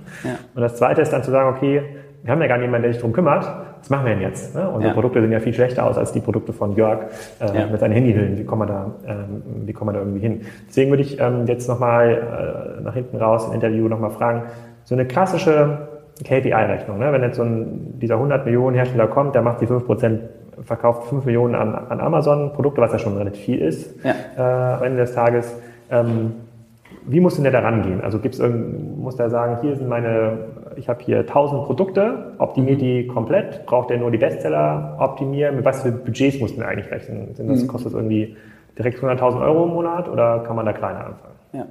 Und 0.56 0.62
das 0.62 0.76
Zweite 0.78 1.02
ist 1.02 1.12
dann 1.12 1.24
zu 1.24 1.32
sagen, 1.32 1.56
okay, 1.56 1.84
wir 2.24 2.32
haben 2.32 2.42
ja 2.42 2.48
gar 2.48 2.58
niemanden, 2.58 2.84
der 2.84 2.94
sich 2.94 3.02
darum 3.02 3.14
kümmert. 3.14 3.46
Was 3.80 3.90
machen 3.90 4.06
wir 4.06 4.14
denn 4.14 4.22
jetzt? 4.22 4.56
Ne? 4.56 4.68
Unsere 4.68 4.88
ja. 4.88 4.94
Produkte 4.94 5.22
sehen 5.22 5.32
ja 5.32 5.42
viel 5.42 5.54
schlechter 5.54 5.86
aus 5.86 5.98
als 5.98 6.14
die 6.14 6.22
Produkte 6.22 6.54
von 6.54 6.74
Jörg 6.76 7.00
äh, 7.40 7.60
ja. 7.60 7.68
mit 7.68 7.80
seinen 7.80 7.92
Handyhüllen. 7.92 8.38
Wie 8.38 8.46
kommen 8.46 8.62
wir 8.62 8.74
da, 8.74 8.92
ähm, 9.06 9.44
wie 9.66 9.74
kommen 9.74 9.90
wir 9.90 9.94
da 9.94 10.00
irgendwie 10.00 10.22
hin? 10.22 10.42
Deswegen 10.70 10.90
würde 10.90 11.04
ich 11.04 11.20
ähm, 11.20 11.46
jetzt 11.48 11.68
nochmal 11.68 12.78
äh, 12.80 12.82
nach 12.82 12.94
hinten 12.94 13.18
raus 13.18 13.48
im 13.48 13.54
Interview 13.54 13.90
nochmal 13.90 14.12
fragen, 14.12 14.44
so 14.86 14.96
eine 14.96 15.06
klassische 15.06 15.90
KPI-Rechnung, 16.24 17.00
ne? 17.00 17.12
wenn 17.12 17.24
jetzt 17.24 17.38
so 17.38 17.44
ein, 17.44 18.00
dieser 18.00 18.16
100 18.16 18.46
Millionen 18.46 18.76
Hersteller 18.76 19.08
kommt, 19.08 19.36
der 19.36 19.42
macht 19.42 19.62
die 19.62 19.68
5% 19.68 20.20
verkauft 20.62 21.10
5 21.10 21.26
Millionen 21.26 21.56
an, 21.56 21.74
an 21.74 22.00
Amazon 22.00 22.54
Produkte, 22.54 22.82
was 22.82 22.94
ja 22.94 23.00
schon 23.00 23.18
relativ 23.18 23.44
viel 23.44 23.60
ist 23.60 23.96
ja. 24.04 24.14
äh, 24.38 24.76
am 24.78 24.84
Ende 24.84 25.00
des 25.00 25.14
Tages. 25.14 25.60
Ähm, 25.90 26.34
wie 27.06 27.20
muss 27.20 27.36
denn 27.36 27.44
der 27.44 27.52
da 27.52 27.60
rangehen? 27.60 28.02
Also 28.02 28.20
gibt's 28.20 28.40
irgend, 28.40 28.98
muss 29.00 29.16
der 29.16 29.30
sagen, 29.30 29.58
hier 29.62 29.76
sind 29.76 29.90
meine, 29.90 30.38
ich 30.78 30.90
habe 30.90 31.04
hier 31.04 31.20
1000 31.20 31.66
Produkte, 31.66 32.34
optimiert 32.38 32.80
mhm. 32.80 32.84
die 32.84 33.08
komplett, 33.08 33.66
braucht 33.66 33.90
der 33.90 33.98
nur 33.98 34.12
die 34.12 34.18
Bestseller 34.18 34.98
optimieren? 35.00 35.56
Mit 35.56 35.66
was 35.66 35.82
für 35.84 35.92
Budgets 35.92 36.40
muss 36.40 36.56
man 36.58 36.66
eigentlich 36.66 36.92
rechnen? 36.92 37.34
Sind 37.36 37.50
das, 37.50 37.64
mhm. 37.64 37.68
Kostet 37.68 37.94
das 37.94 38.00
irgendwie 38.00 38.36
direkt 38.78 39.00
100.000 39.00 39.42
Euro 39.42 39.66
im 39.66 39.72
Monat 39.72 40.10
oder 40.10 40.40
kann 40.40 40.56
man 40.56 40.66
da 40.66 40.74
kleiner 40.74 41.06
anfangen? 41.06 41.36
Ja. 41.54 41.66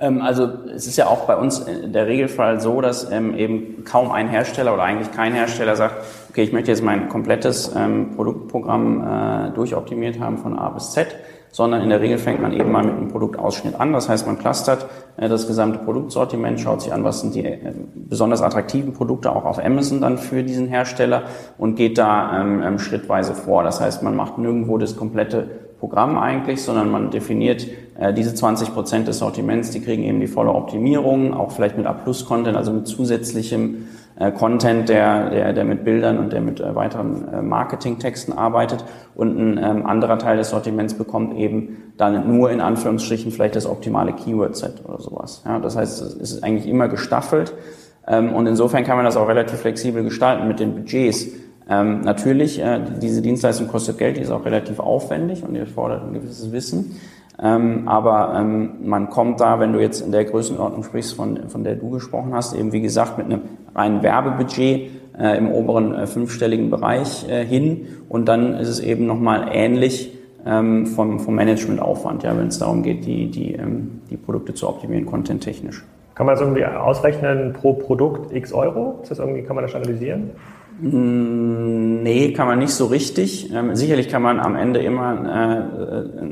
Ähm, 0.00 0.22
also 0.22 0.48
es 0.74 0.86
ist 0.86 0.96
ja 0.96 1.06
auch 1.06 1.26
bei 1.26 1.36
uns 1.36 1.64
der 1.66 2.06
Regelfall 2.06 2.60
so, 2.60 2.80
dass 2.80 3.10
ähm, 3.10 3.36
eben 3.36 3.84
kaum 3.84 4.10
ein 4.10 4.28
Hersteller 4.28 4.74
oder 4.74 4.82
eigentlich 4.82 5.12
kein 5.12 5.34
Hersteller 5.34 5.76
sagt, 5.76 5.96
okay, 6.30 6.42
ich 6.42 6.52
möchte 6.52 6.70
jetzt 6.70 6.82
mein 6.82 7.08
komplettes 7.08 7.72
ähm, 7.76 8.16
Produktprogramm 8.16 9.50
äh, 9.50 9.50
durchoptimiert 9.54 10.18
haben 10.18 10.38
von 10.38 10.58
A 10.58 10.70
bis 10.70 10.92
Z 10.92 11.08
sondern 11.52 11.82
in 11.82 11.88
der 11.88 12.00
Regel 12.00 12.18
fängt 12.18 12.40
man 12.40 12.52
eben 12.52 12.70
mal 12.70 12.84
mit 12.84 12.94
einem 12.94 13.08
Produktausschnitt 13.08 13.74
an. 13.80 13.92
Das 13.92 14.08
heißt, 14.08 14.24
man 14.24 14.38
clustert 14.38 14.86
äh, 15.16 15.28
das 15.28 15.46
gesamte 15.48 15.80
Produktsortiment, 15.80 16.60
schaut 16.60 16.82
sich 16.82 16.92
an, 16.92 17.02
was 17.02 17.22
sind 17.22 17.34
die 17.34 17.44
äh, 17.44 17.72
besonders 17.94 18.40
attraktiven 18.40 18.92
Produkte 18.92 19.34
auch 19.34 19.44
auf 19.44 19.58
Amazon 19.58 20.00
dann 20.00 20.16
für 20.16 20.44
diesen 20.44 20.68
Hersteller 20.68 21.24
und 21.58 21.74
geht 21.74 21.98
da 21.98 22.78
schrittweise 22.78 23.34
vor. 23.34 23.64
Das 23.64 23.80
heißt, 23.80 24.02
man 24.02 24.14
macht 24.14 24.38
nirgendwo 24.38 24.78
das 24.78 24.96
komplette 24.96 25.48
Programm 25.80 26.18
eigentlich, 26.18 26.62
sondern 26.62 26.90
man 26.90 27.10
definiert 27.10 27.66
äh, 27.98 28.12
diese 28.12 28.34
20 28.34 28.74
Prozent 28.74 29.08
des 29.08 29.18
Sortiments, 29.18 29.70
die 29.70 29.80
kriegen 29.80 30.04
eben 30.04 30.20
die 30.20 30.26
volle 30.26 30.52
Optimierung, 30.52 31.32
auch 31.32 31.50
vielleicht 31.52 31.78
mit 31.78 31.86
A-Plus-Content, 31.86 32.56
also 32.56 32.70
mit 32.70 32.86
zusätzlichem 32.86 33.88
äh, 34.16 34.30
Content, 34.30 34.90
der, 34.90 35.30
der, 35.30 35.52
der 35.54 35.64
mit 35.64 35.82
Bildern 35.82 36.18
und 36.18 36.34
der 36.34 36.42
mit 36.42 36.60
äh, 36.60 36.74
weiteren 36.74 37.26
äh, 37.28 37.40
Marketingtexten 37.40 38.36
arbeitet. 38.36 38.84
Und 39.14 39.38
ein 39.38 39.58
ähm, 39.58 39.86
anderer 39.86 40.18
Teil 40.18 40.36
des 40.36 40.50
Sortiments 40.50 40.92
bekommt 40.92 41.36
eben 41.38 41.94
dann 41.96 42.28
nur 42.30 42.50
in 42.50 42.60
Anführungsstrichen 42.60 43.32
vielleicht 43.32 43.56
das 43.56 43.64
optimale 43.64 44.12
Keyword-Set 44.12 44.84
oder 44.86 45.00
sowas. 45.00 45.42
Ja, 45.46 45.58
das 45.58 45.76
heißt, 45.76 46.02
es 46.02 46.14
ist 46.14 46.44
eigentlich 46.44 46.68
immer 46.68 46.88
gestaffelt. 46.88 47.54
Ähm, 48.06 48.34
und 48.34 48.46
insofern 48.46 48.84
kann 48.84 48.96
man 48.96 49.06
das 49.06 49.16
auch 49.16 49.28
relativ 49.28 49.60
flexibel 49.60 50.04
gestalten 50.04 50.46
mit 50.46 50.60
den 50.60 50.74
Budgets. 50.74 51.28
Ähm, 51.70 52.00
natürlich, 52.00 52.60
äh, 52.60 52.80
diese 53.00 53.22
Dienstleistung 53.22 53.68
kostet 53.68 53.96
Geld, 53.96 54.16
die 54.16 54.22
ist 54.22 54.30
auch 54.30 54.44
relativ 54.44 54.80
aufwendig 54.80 55.44
und 55.44 55.54
die 55.54 55.60
erfordert 55.60 56.02
ein 56.02 56.14
gewisses 56.14 56.50
Wissen. 56.50 56.96
Ähm, 57.42 57.88
aber 57.88 58.34
ähm, 58.38 58.72
man 58.82 59.08
kommt 59.08 59.40
da, 59.40 59.60
wenn 59.60 59.72
du 59.72 59.80
jetzt 59.80 60.00
in 60.00 60.12
der 60.12 60.24
Größenordnung 60.24 60.82
sprichst, 60.82 61.14
von, 61.14 61.48
von 61.48 61.64
der 61.64 61.76
du 61.76 61.90
gesprochen 61.90 62.34
hast, 62.34 62.54
eben 62.54 62.72
wie 62.72 62.80
gesagt 62.80 63.16
mit 63.18 63.26
einem 63.26 63.42
reinen 63.74 64.02
Werbebudget 64.02 64.90
äh, 65.18 65.38
im 65.38 65.50
oberen 65.50 65.94
äh, 65.94 66.06
fünfstelligen 66.06 66.70
Bereich 66.70 67.28
äh, 67.28 67.44
hin. 67.44 67.86
Und 68.08 68.28
dann 68.28 68.54
ist 68.54 68.68
es 68.68 68.80
eben 68.80 69.06
nochmal 69.06 69.48
ähnlich 69.52 70.12
ähm, 70.44 70.86
vom, 70.86 71.20
vom 71.20 71.34
Managementaufwand, 71.36 72.24
ja, 72.24 72.36
wenn 72.36 72.48
es 72.48 72.58
darum 72.58 72.82
geht, 72.82 73.06
die, 73.06 73.30
die, 73.30 73.54
ähm, 73.54 74.00
die 74.10 74.16
Produkte 74.16 74.54
zu 74.54 74.68
optimieren, 74.68 75.06
content-technisch. 75.06 75.84
Kann 76.14 76.26
man 76.26 76.34
das 76.34 76.42
irgendwie 76.42 76.64
ausrechnen 76.66 77.54
pro 77.54 77.74
Produkt 77.74 78.34
x 78.34 78.52
Euro? 78.52 78.98
Ist 79.02 79.12
das 79.12 79.18
irgendwie, 79.18 79.42
kann 79.42 79.56
man 79.56 79.64
das 79.64 79.74
analysieren? 79.74 80.30
Mm, 80.80 82.02
nee, 82.02 82.32
kann 82.32 82.46
man 82.46 82.58
nicht 82.58 82.72
so 82.72 82.86
richtig. 82.86 83.52
Ähm, 83.52 83.76
sicherlich 83.76 84.08
kann 84.08 84.22
man 84.22 84.40
am 84.40 84.56
Ende 84.56 84.80
immer 84.80 85.62
äh, 85.84 86.26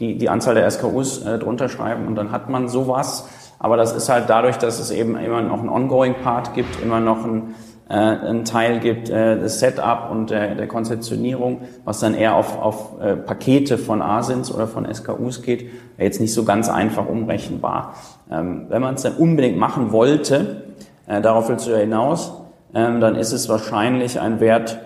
die, 0.00 0.18
die 0.18 0.28
Anzahl 0.28 0.54
der 0.54 0.70
SKUs 0.70 1.24
äh, 1.24 1.38
drunter 1.38 1.68
schreiben 1.68 2.06
und 2.06 2.16
dann 2.16 2.32
hat 2.32 2.48
man 2.50 2.68
sowas. 2.68 3.28
Aber 3.58 3.76
das 3.76 3.94
ist 3.94 4.08
halt 4.08 4.28
dadurch, 4.28 4.56
dass 4.56 4.80
es 4.80 4.90
eben 4.90 5.16
immer 5.16 5.40
noch 5.40 5.60
einen 5.60 5.68
Ongoing-Part 5.68 6.54
gibt, 6.54 6.82
immer 6.82 7.00
noch 7.00 7.24
ein, 7.24 7.54
äh, 7.88 7.94
ein 7.94 8.44
Teil 8.44 8.80
gibt, 8.80 9.08
äh, 9.08 9.40
das 9.40 9.60
Setup 9.60 10.10
und 10.10 10.30
der, 10.30 10.56
der 10.56 10.66
Konzeptionierung, 10.66 11.62
was 11.84 12.00
dann 12.00 12.14
eher 12.14 12.34
auf, 12.34 12.60
auf 12.60 13.00
äh, 13.00 13.16
Pakete 13.16 13.78
von 13.78 14.02
ASINs 14.02 14.52
oder 14.52 14.66
von 14.66 14.92
SKUs 14.92 15.42
geht, 15.42 15.70
jetzt 15.96 16.20
nicht 16.20 16.34
so 16.34 16.44
ganz 16.44 16.68
einfach 16.68 17.08
umrechenbar. 17.08 17.94
Ähm, 18.30 18.66
wenn 18.68 18.82
man 18.82 18.96
es 18.96 19.02
dann 19.02 19.14
unbedingt 19.14 19.56
machen 19.56 19.92
wollte, 19.92 20.64
äh, 21.06 21.22
darauf 21.22 21.48
willst 21.48 21.66
du 21.66 21.70
ja 21.70 21.78
hinaus, 21.78 22.32
ähm, 22.76 23.00
dann 23.00 23.16
ist 23.16 23.32
es 23.32 23.48
wahrscheinlich 23.48 24.20
ein 24.20 24.38
Wert 24.38 24.78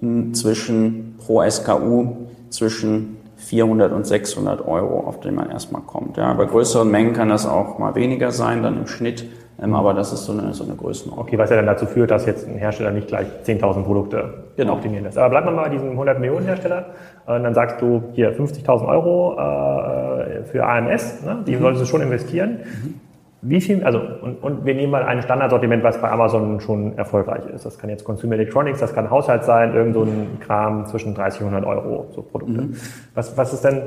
hm, 0.00 0.34
zwischen 0.34 1.16
pro 1.18 1.42
SKU 1.48 2.28
zwischen 2.50 3.16
400 3.36 3.92
und 3.92 4.06
600 4.06 4.66
Euro, 4.66 5.00
auf 5.00 5.18
den 5.18 5.34
man 5.34 5.50
erstmal 5.50 5.82
kommt. 5.82 6.16
Ja, 6.16 6.32
bei 6.34 6.44
größeren 6.44 6.88
Mengen 6.88 7.12
kann 7.12 7.28
das 7.28 7.44
auch 7.44 7.78
mal 7.78 7.96
weniger 7.96 8.30
sein, 8.30 8.62
dann 8.62 8.78
im 8.78 8.86
Schnitt, 8.86 9.24
ähm, 9.60 9.74
aber 9.74 9.94
das 9.94 10.12
ist 10.12 10.26
so 10.26 10.32
eine, 10.32 10.54
so 10.54 10.62
eine 10.62 10.74
Größenordnung. 10.74 11.26
Okay, 11.26 11.38
was 11.38 11.50
ja 11.50 11.56
dann 11.56 11.66
dazu 11.66 11.86
führt, 11.86 12.12
dass 12.12 12.24
jetzt 12.24 12.46
ein 12.46 12.56
Hersteller 12.56 12.92
nicht 12.92 13.08
gleich 13.08 13.26
10.000 13.44 13.82
Produkte 13.82 14.44
genau. 14.56 14.74
optimieren 14.74 15.04
lässt. 15.04 15.18
Aber 15.18 15.30
bleibt 15.30 15.46
man 15.46 15.56
mal 15.56 15.64
bei 15.64 15.70
diesem 15.70 15.90
100 15.90 16.20
Millionen 16.20 16.46
Hersteller 16.46 16.86
und 17.26 17.34
äh, 17.34 17.42
dann 17.42 17.54
sagst 17.54 17.82
du 17.82 18.04
hier 18.12 18.32
50.000 18.38 18.86
Euro 18.86 19.36
äh, 19.38 20.44
für 20.44 20.64
AMS, 20.64 21.24
ne? 21.24 21.42
die 21.46 21.56
mhm. 21.56 21.62
solltest 21.62 21.82
du 21.82 21.86
schon 21.86 22.00
investieren. 22.02 22.60
Mhm. 22.62 23.00
Wie 23.44 23.60
viel, 23.60 23.82
also, 23.82 23.98
und, 23.98 24.40
und 24.40 24.64
wir 24.64 24.74
nehmen 24.74 24.92
mal 24.92 25.02
ein 25.02 25.20
Standardsortiment, 25.20 25.82
was 25.82 26.00
bei 26.00 26.08
Amazon 26.08 26.60
schon 26.60 26.96
erfolgreich 26.96 27.44
ist. 27.52 27.66
Das 27.66 27.76
kann 27.76 27.90
jetzt 27.90 28.04
Consumer 28.04 28.34
Electronics, 28.34 28.78
das 28.78 28.94
kann 28.94 29.10
Haushalt 29.10 29.42
sein, 29.42 29.74
irgend 29.74 29.94
so 29.94 30.04
ein 30.04 30.38
Kram 30.38 30.86
zwischen 30.86 31.12
30 31.12 31.42
und 31.42 31.54
100 31.54 31.68
Euro, 31.68 32.06
so 32.12 32.22
Produkte. 32.22 32.62
Mhm. 32.62 32.76
Was, 33.14 33.36
was 33.36 33.52
ist 33.52 33.64
denn, 33.64 33.82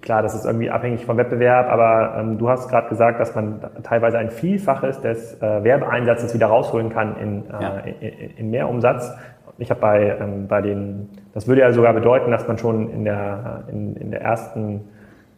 klar, 0.00 0.20
das 0.22 0.34
ist 0.34 0.44
irgendwie 0.44 0.68
abhängig 0.68 1.06
vom 1.06 1.16
Wettbewerb, 1.16 1.68
aber 1.68 2.18
ähm, 2.18 2.38
du 2.38 2.48
hast 2.48 2.68
gerade 2.68 2.88
gesagt, 2.88 3.20
dass 3.20 3.36
man 3.36 3.60
teilweise 3.84 4.18
ein 4.18 4.30
Vielfaches 4.30 5.00
des 5.00 5.40
äh, 5.40 5.62
Werbeeinsatzes 5.62 6.34
wieder 6.34 6.48
rausholen 6.48 6.90
kann 6.90 7.16
in, 7.18 7.44
äh, 7.44 7.62
ja. 7.62 7.76
in, 8.00 8.30
in 8.36 8.50
mehr 8.50 8.68
Umsatz. 8.68 9.14
Ich 9.58 9.70
habe 9.70 9.80
bei, 9.80 10.16
ähm, 10.20 10.48
bei 10.48 10.60
den, 10.60 11.08
das 11.34 11.46
würde 11.46 11.60
ja 11.60 11.70
sogar 11.72 11.92
bedeuten, 11.94 12.32
dass 12.32 12.48
man 12.48 12.58
schon 12.58 12.90
in 12.90 13.04
der, 13.04 13.62
in, 13.70 13.94
in 13.94 14.10
der 14.10 14.22
ersten 14.22 14.88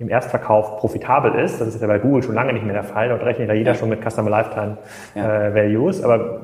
im 0.05 0.11
Erstverkauf 0.11 0.77
profitabel 0.77 1.35
ist. 1.35 1.61
Das 1.61 1.69
ist 1.69 1.81
ja 1.81 1.87
bei 1.87 1.99
Google 1.99 2.23
schon 2.23 2.35
lange 2.35 2.53
nicht 2.53 2.65
mehr 2.65 2.75
der 2.75 2.85
Fall. 2.85 3.09
Dort 3.09 3.25
rechnet 3.25 3.49
ja 3.49 3.55
jeder 3.55 3.73
ja. 3.73 3.75
schon 3.77 3.89
mit 3.89 4.03
Customer 4.03 4.31
Lifetime 4.31 4.77
ja. 5.15 5.47
äh, 5.47 5.55
Values. 5.55 6.03
Aber 6.03 6.41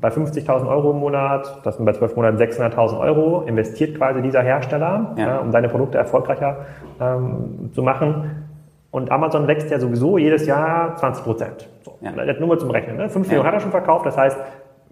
bei 0.00 0.08
50.000 0.08 0.68
Euro 0.68 0.92
im 0.92 1.00
Monat, 1.00 1.60
das 1.64 1.76
sind 1.76 1.84
bei 1.84 1.92
12 1.92 2.16
Monaten 2.16 2.38
600.000 2.38 2.98
Euro, 3.00 3.42
investiert 3.42 3.96
quasi 3.96 4.22
dieser 4.22 4.42
Hersteller, 4.42 5.14
ja. 5.16 5.38
äh, 5.38 5.40
um 5.40 5.50
seine 5.50 5.68
Produkte 5.68 5.98
erfolgreicher 5.98 6.58
ähm, 7.00 7.70
zu 7.74 7.82
machen. 7.82 8.46
Und 8.92 9.10
Amazon 9.10 9.48
wächst 9.48 9.70
ja 9.70 9.80
sowieso 9.80 10.18
jedes 10.18 10.46
Jahr 10.46 10.96
20 10.96 11.24
Prozent. 11.24 11.68
So. 11.82 11.96
Nur 12.38 12.48
mal 12.48 12.58
zum 12.58 12.70
Rechnen. 12.70 12.98
Ne? 12.98 13.08
5 13.08 13.26
Millionen 13.26 13.46
hat 13.46 13.54
er 13.54 13.60
schon 13.60 13.70
verkauft. 13.70 14.06
Das 14.06 14.16
heißt, 14.16 14.38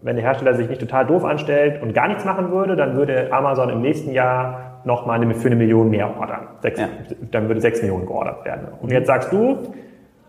wenn 0.03 0.17
der 0.17 0.25
Hersteller 0.25 0.55
sich 0.55 0.69
nicht 0.69 0.81
total 0.81 1.07
doof 1.07 1.25
anstellt 1.25 1.83
und 1.83 1.93
gar 1.93 2.09
nichts 2.09 2.25
machen 2.25 2.51
würde, 2.51 2.77
dann 2.77 2.97
würde 2.97 3.31
Amazon 3.31 3.69
im 3.69 3.83
nächsten 3.83 4.13
Jahr 4.13 4.70
nochmal 4.85 5.35
für 5.35 5.47
eine 5.47 5.57
Million 5.57 5.91
mehr 5.91 6.19
ordern. 6.19 6.49
Sechs, 6.61 6.81
ja. 6.81 6.89
Dann 7.31 7.49
würde 7.49 7.61
6 7.61 7.83
Millionen 7.83 8.07
geordert 8.07 8.45
werden. 8.45 8.69
Und 8.81 8.91
jetzt 8.91 9.07
sagst 9.07 9.33
du, 9.33 9.75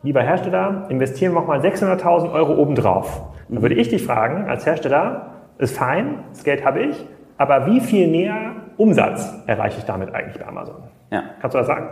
lieber 0.04 0.22
Hersteller, 0.22 0.86
investieren 0.90 1.34
wir 1.34 1.42
nochmal 1.42 1.60
600.000 1.60 2.32
Euro 2.34 2.56
obendrauf. 2.56 3.22
Dann 3.50 3.62
würde 3.62 3.76
ich 3.76 3.90
dich 3.90 4.04
fragen, 4.04 4.50
als 4.50 4.66
Hersteller, 4.66 5.28
ist 5.58 5.78
fein, 5.78 6.24
das 6.32 6.44
Geld 6.44 6.66
habe 6.66 6.82
ich, 6.82 7.06
aber 7.38 7.68
wie 7.68 7.80
viel 7.80 8.08
mehr 8.08 8.56
Umsatz 8.78 9.34
erreiche 9.46 9.80
ich 9.80 9.86
damit 9.86 10.14
eigentlich 10.14 10.40
bei 10.40 10.48
Amazon? 10.48 10.84
Ja. 11.12 11.24
Kannst 11.40 11.54
du 11.54 11.58
das 11.60 11.68
sagen? 11.68 11.90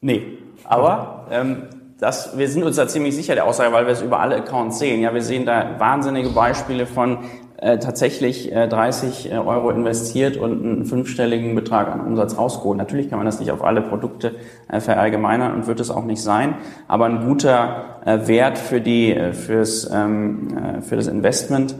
Nee, 0.00 0.38
aber 0.64 1.26
ähm, 1.30 1.62
das, 1.98 2.36
wir 2.36 2.48
sind 2.48 2.64
uns 2.64 2.76
da 2.76 2.86
ziemlich 2.86 3.16
sicher 3.16 3.34
der 3.34 3.46
Aussage, 3.46 3.72
weil 3.72 3.86
wir 3.86 3.92
es 3.92 4.02
über 4.02 4.20
alle 4.20 4.36
Accounts 4.36 4.78
sehen. 4.78 5.00
Ja, 5.00 5.14
wir 5.14 5.22
sehen 5.22 5.46
da 5.46 5.78
wahnsinnige 5.78 6.30
Beispiele 6.30 6.86
von 6.86 7.18
äh, 7.58 7.78
tatsächlich 7.78 8.52
äh, 8.52 8.66
30 8.66 9.30
äh, 9.30 9.36
Euro 9.36 9.70
investiert 9.70 10.36
und 10.36 10.64
einen 10.64 10.84
fünfstelligen 10.84 11.54
Betrag 11.54 11.88
an 11.88 12.00
Umsatz 12.00 12.36
rausgeholt. 12.36 12.76
Natürlich 12.76 13.10
kann 13.10 13.18
man 13.18 13.26
das 13.26 13.38
nicht 13.38 13.52
auf 13.52 13.62
alle 13.62 13.80
Produkte 13.80 14.34
äh, 14.68 14.80
verallgemeinern 14.80 15.54
und 15.54 15.66
wird 15.66 15.80
es 15.80 15.90
auch 15.90 16.04
nicht 16.04 16.20
sein, 16.20 16.56
aber 16.88 17.06
ein 17.06 17.26
guter 17.26 18.00
äh, 18.04 18.26
Wert 18.26 18.58
für 18.58 18.80
die 18.80 19.14
äh, 19.14 19.32
fürs 19.32 19.88
ähm, 19.92 20.48
äh, 20.56 20.82
für 20.82 20.96
das 20.96 21.06
Investment 21.06 21.76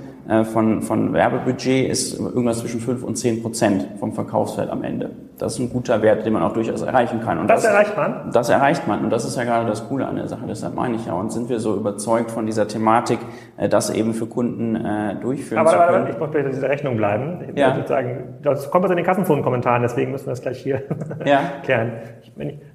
von, 0.52 0.80
von 0.80 1.12
Werbebudget 1.12 1.90
ist 1.90 2.18
irgendwas 2.18 2.60
zwischen 2.60 2.80
5 2.80 3.02
und 3.02 3.16
10 3.16 3.42
Prozent 3.42 3.86
vom 4.00 4.12
Verkaufswert 4.12 4.70
am 4.70 4.82
Ende. 4.82 5.10
Das 5.38 5.54
ist 5.54 5.58
ein 5.58 5.70
guter 5.70 6.00
Wert, 6.00 6.24
den 6.24 6.32
man 6.32 6.42
auch 6.42 6.52
durchaus 6.52 6.82
erreichen 6.82 7.20
kann. 7.20 7.38
Und 7.38 7.48
das, 7.48 7.62
das 7.62 7.72
erreicht 7.72 7.96
man? 7.96 8.30
Das 8.32 8.48
erreicht 8.48 8.86
man. 8.86 9.04
Und 9.04 9.10
das 9.10 9.24
ist 9.24 9.36
ja 9.36 9.42
gerade 9.42 9.66
das 9.66 9.88
Coole 9.88 10.06
an 10.06 10.14
der 10.16 10.28
Sache. 10.28 10.42
Deshalb 10.48 10.74
meine 10.74 10.94
ich 10.94 11.06
ja. 11.06 11.14
Und 11.14 11.32
sind 11.32 11.48
wir 11.48 11.58
so 11.58 11.74
überzeugt 11.74 12.30
von 12.30 12.46
dieser 12.46 12.68
Thematik, 12.68 13.18
äh, 13.56 13.68
das 13.68 13.90
eben 13.90 14.14
für 14.14 14.26
Kunden 14.26 14.76
äh, 14.76 15.16
durchführen 15.16 15.60
Aber, 15.60 15.70
zu 15.70 15.76
können. 15.76 16.02
Aber 16.02 16.10
ich 16.10 16.18
muss 16.18 16.30
bei 16.30 16.42
dieser 16.42 16.68
Rechnung 16.68 16.96
bleiben. 16.96 17.44
Ich 17.48 17.58
ja. 17.58 17.74
würde 17.74 17.88
sagen, 17.88 18.38
das 18.42 18.70
kommt 18.70 18.84
aus 18.84 18.90
in 18.92 18.96
den 18.96 19.04
Kassenzonen-Kommentaren, 19.04 19.82
deswegen 19.82 20.12
müssen 20.12 20.26
wir 20.26 20.30
das 20.30 20.42
gleich 20.42 20.62
hier 20.62 20.82
ja. 21.24 21.40
klären. 21.64 21.92
Ich, 22.22 22.32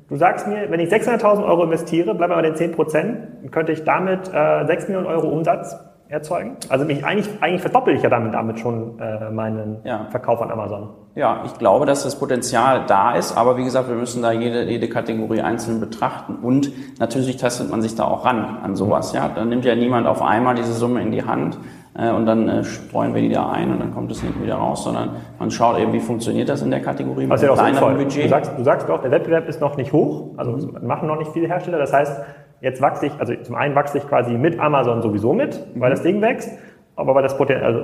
du 0.10 0.16
sagst 0.18 0.47
mir, 0.47 0.70
wenn 0.70 0.82
ich 0.82 0.91
600.000 0.91 1.45
Euro 1.45 1.64
investiere, 1.64 2.14
bleiben 2.14 2.34
wir 2.34 2.36
bei 2.36 2.41
den 2.41 2.56
10 2.56 2.74
Prozent, 2.74 3.18
könnte 3.52 3.72
ich 3.72 3.86
damit 3.86 4.32
äh, 4.34 4.66
6 4.66 4.89
Millionen 4.89 5.08
Euro 5.08 5.30
Umsatz 5.30 5.78
erzeugen? 6.10 6.57
Also 6.70 6.86
mich 6.86 7.05
eigentlich, 7.05 7.30
eigentlich 7.41 7.62
verdoppel 7.62 7.95
ich 7.95 8.01
ja 8.01 8.10
damit, 8.10 8.34
damit 8.34 8.60
schon 8.60 8.99
äh, 8.99 9.30
meinen 9.30 9.78
ja. 9.84 10.07
Verkauf 10.10 10.41
an 10.41 10.51
Amazon. 10.51 10.89
Ja, 11.16 11.43
ich 11.45 11.53
glaube, 11.57 11.86
dass 11.86 12.03
das 12.03 12.18
Potenzial 12.18 12.86
da 12.88 13.16
ist, 13.16 13.38
aber 13.38 13.57
wie 13.57 13.64
gesagt, 13.64 13.89
wir 13.89 13.95
müssen 13.95 14.22
da 14.22 14.32
jede, 14.32 14.64
jede 14.64 14.89
Kategorie 14.89 15.41
einzeln 15.41 15.80
betrachten 15.80 16.36
und 16.41 16.72
natürlich 16.99 17.38
testet 17.38 17.70
man 17.70 17.82
sich 17.82 17.95
da 17.95 18.05
auch 18.05 18.26
ran 18.26 18.60
an 18.64 18.76
sowas. 18.76 19.14
Ja, 19.14 19.30
dann 19.30 19.49
nimmt 19.49 19.66
ja 19.66 19.76
niemand 19.76 20.07
auf 20.07 20.22
einmal 20.22 20.55
diese 20.55 20.74
Summe 20.74 21.01
in 21.01 21.12
die 21.12 21.24
Hand 21.24 21.57
äh, 21.95 22.12
und 22.12 22.26
dann 22.26 22.47
äh, 22.47 22.64
streuen 22.64 23.14
wir 23.14 23.22
die 23.22 23.30
da 23.30 23.49
ein 23.49 23.72
und 23.72 23.80
dann 23.80 23.93
kommt 23.93 24.12
es 24.12 24.24
nicht 24.24 24.41
wieder 24.41 24.55
raus, 24.55 24.84
sondern 24.84 25.18
man 25.38 25.51
schaut 25.51 25.80
eben, 25.80 25.93
wie 25.93 25.99
funktioniert 25.99 26.49
das 26.49 26.62
in 26.62 26.72
der 26.72 26.82
Kategorie 26.82 27.24
mit 27.24 27.32
also 27.32 27.51
einem 27.53 27.76
kleineren 27.76 27.97
Budget. 27.97 28.26
Du 28.26 28.30
sagst, 28.30 28.51
du 28.57 28.64
sagst 28.64 28.89
doch, 28.89 29.01
der 29.01 29.12
Wettbewerb 29.12 29.47
ist 29.47 29.62
noch 29.62 29.78
nicht 29.78 29.91
hoch, 29.91 30.38
also 30.38 30.51
mhm. 30.51 30.88
machen 30.88 31.07
noch 31.07 31.18
nicht 31.18 31.32
viele 31.32 31.47
Hersteller. 31.47 31.78
Das 31.78 31.93
heißt, 31.93 32.22
Jetzt 32.62 32.82
wachse 32.82 33.07
ich, 33.07 33.14
also 33.20 33.34
zum 33.36 33.55
einen 33.55 33.76
wachse 33.76 33.97
ich 33.97 34.07
quasi 34.07 34.32
mit 34.34 34.60
Amazon 34.60 35.01
sowieso 35.01 35.34
mit, 35.34 35.66
weil 35.76 35.91
das 35.91 36.01
Ding 36.01 36.22
wächst, 36.22 36.51
aber 36.95 37.16
weil 37.16 37.24
das 37.24 37.38
Potenzial, 37.38 37.66
also 37.66 37.84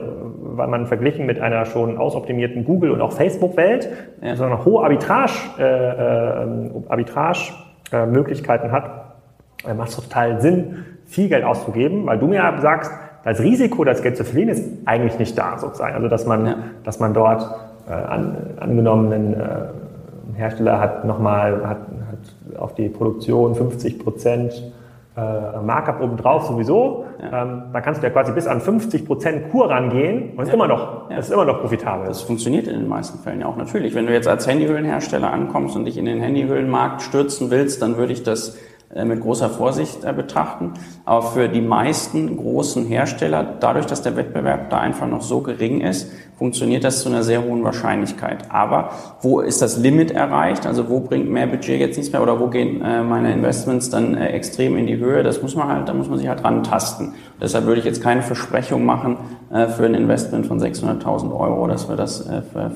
weil 0.57 0.67
man 0.67 0.85
verglichen 0.85 1.25
mit 1.25 1.39
einer 1.39 1.65
schon 1.65 1.97
ausoptimierten 1.97 2.65
Google 2.65 2.91
und 2.91 3.01
auch 3.01 3.13
Facebook-Welt 3.13 3.89
ja. 4.21 4.35
so 4.35 4.43
eine 4.43 4.65
hohe 4.65 4.83
Arbitrage, 4.83 5.31
äh, 5.57 5.63
äh, 5.63 6.83
Arbitrage 6.89 7.53
äh, 7.93 8.05
Möglichkeiten 8.05 8.71
hat, 8.71 9.13
äh, 9.65 9.73
macht 9.73 9.89
es 9.89 9.95
total 9.95 10.41
Sinn, 10.41 10.85
viel 11.05 11.29
Geld 11.29 11.45
auszugeben, 11.45 12.05
weil 12.05 12.19
du 12.19 12.27
mir 12.27 12.41
sagst, 12.59 12.91
das 13.23 13.39
Risiko, 13.39 13.83
das 13.83 14.01
Geld 14.03 14.17
zu 14.17 14.23
verlieren, 14.23 14.49
ist 14.49 14.69
eigentlich 14.85 15.17
nicht 15.17 15.37
da 15.37 15.57
sozusagen. 15.57 15.95
Also 15.95 16.07
dass 16.07 16.25
man, 16.25 16.45
ja. 16.45 16.55
dass 16.83 16.99
man 16.99 17.13
dort 17.13 17.49
äh, 17.87 17.93
an, 17.93 18.35
angenommenen 18.59 19.33
äh, 19.33 20.37
Hersteller 20.37 20.79
hat 20.79 21.05
nochmal 21.05 21.67
hat 21.67 21.77
auf 22.59 22.75
die 22.75 22.89
Produktion 22.89 23.55
50 23.55 23.99
Prozent 23.99 24.71
äh, 25.17 25.61
Markup 25.61 26.01
obendrauf 26.01 26.45
sowieso. 26.47 27.05
Ja. 27.21 27.43
Ähm, 27.43 27.63
dann 27.71 27.81
kannst 27.81 28.01
du 28.01 28.07
ja 28.07 28.11
quasi 28.11 28.33
bis 28.33 28.47
an 28.47 28.59
50 28.59 29.05
Prozent 29.05 29.49
Kur 29.49 29.69
rangehen 29.69 30.33
und 30.35 30.43
ist 30.43 30.53
immer 30.53 30.67
noch, 30.67 31.09
ja. 31.09 31.17
ist 31.17 31.31
immer 31.31 31.45
noch 31.45 31.61
profitabel. 31.61 32.07
Das 32.07 32.21
funktioniert 32.21 32.67
in 32.67 32.79
den 32.79 32.87
meisten 32.89 33.19
Fällen 33.19 33.39
ja 33.39 33.47
auch 33.47 33.55
natürlich. 33.55 33.95
Wenn 33.95 34.07
du 34.07 34.13
jetzt 34.13 34.27
als 34.27 34.45
Handyhüllenhersteller 34.45 35.31
ankommst 35.31 35.75
und 35.75 35.85
dich 35.85 35.97
in 35.97 36.05
den 36.05 36.19
Handyhüllenmarkt 36.19 37.01
stürzen 37.01 37.49
willst, 37.49 37.81
dann 37.81 37.97
würde 37.97 38.11
ich 38.11 38.23
das 38.23 38.57
mit 39.03 39.21
großer 39.21 39.49
Vorsicht 39.49 40.03
äh, 40.03 40.13
betrachten. 40.13 40.73
Aber 41.05 41.23
für 41.23 41.49
die 41.49 41.61
meisten 41.61 42.37
großen 42.37 42.85
Hersteller, 42.85 43.55
dadurch, 43.59 43.85
dass 43.85 44.01
der 44.01 44.15
Wettbewerb 44.15 44.69
da 44.69 44.79
einfach 44.79 45.07
noch 45.07 45.21
so 45.21 45.41
gering 45.41 45.81
ist, 45.81 46.11
funktioniert 46.37 46.83
das 46.83 47.01
zu 47.01 47.09
einer 47.09 47.23
sehr 47.23 47.43
hohen 47.43 47.63
Wahrscheinlichkeit. 47.63 48.49
Aber 48.49 48.91
wo 49.21 49.39
ist 49.39 49.61
das 49.61 49.77
Limit 49.77 50.11
erreicht? 50.11 50.65
Also 50.65 50.89
wo 50.89 50.99
bringt 50.99 51.29
mehr 51.29 51.47
Budget 51.47 51.79
jetzt 51.79 51.97
nichts 51.97 52.11
mehr 52.11 52.21
oder 52.21 52.39
wo 52.39 52.47
gehen 52.47 52.81
äh, 52.81 53.03
meine 53.03 53.33
Investments 53.33 53.89
dann 53.89 54.15
extrem 54.15 54.77
in 54.77 54.87
die 54.87 54.97
Höhe? 54.97 55.23
Das 55.23 55.41
muss 55.41 55.55
man 55.55 55.67
halt, 55.67 55.89
da 55.89 55.93
muss 55.93 56.07
man 56.07 56.17
sich 56.17 56.27
halt 56.27 56.43
rantasten. 56.43 57.13
Deshalb 57.41 57.65
würde 57.65 57.79
ich 57.79 57.85
jetzt 57.85 58.01
keine 58.01 58.21
Versprechung 58.21 58.85
machen 58.85 59.17
für 59.49 59.85
ein 59.85 59.93
Investment 59.93 60.45
von 60.47 60.59
600.000 60.59 61.37
Euro, 61.37 61.67
dass 61.67 61.87
wir 61.89 61.95
das 61.95 62.27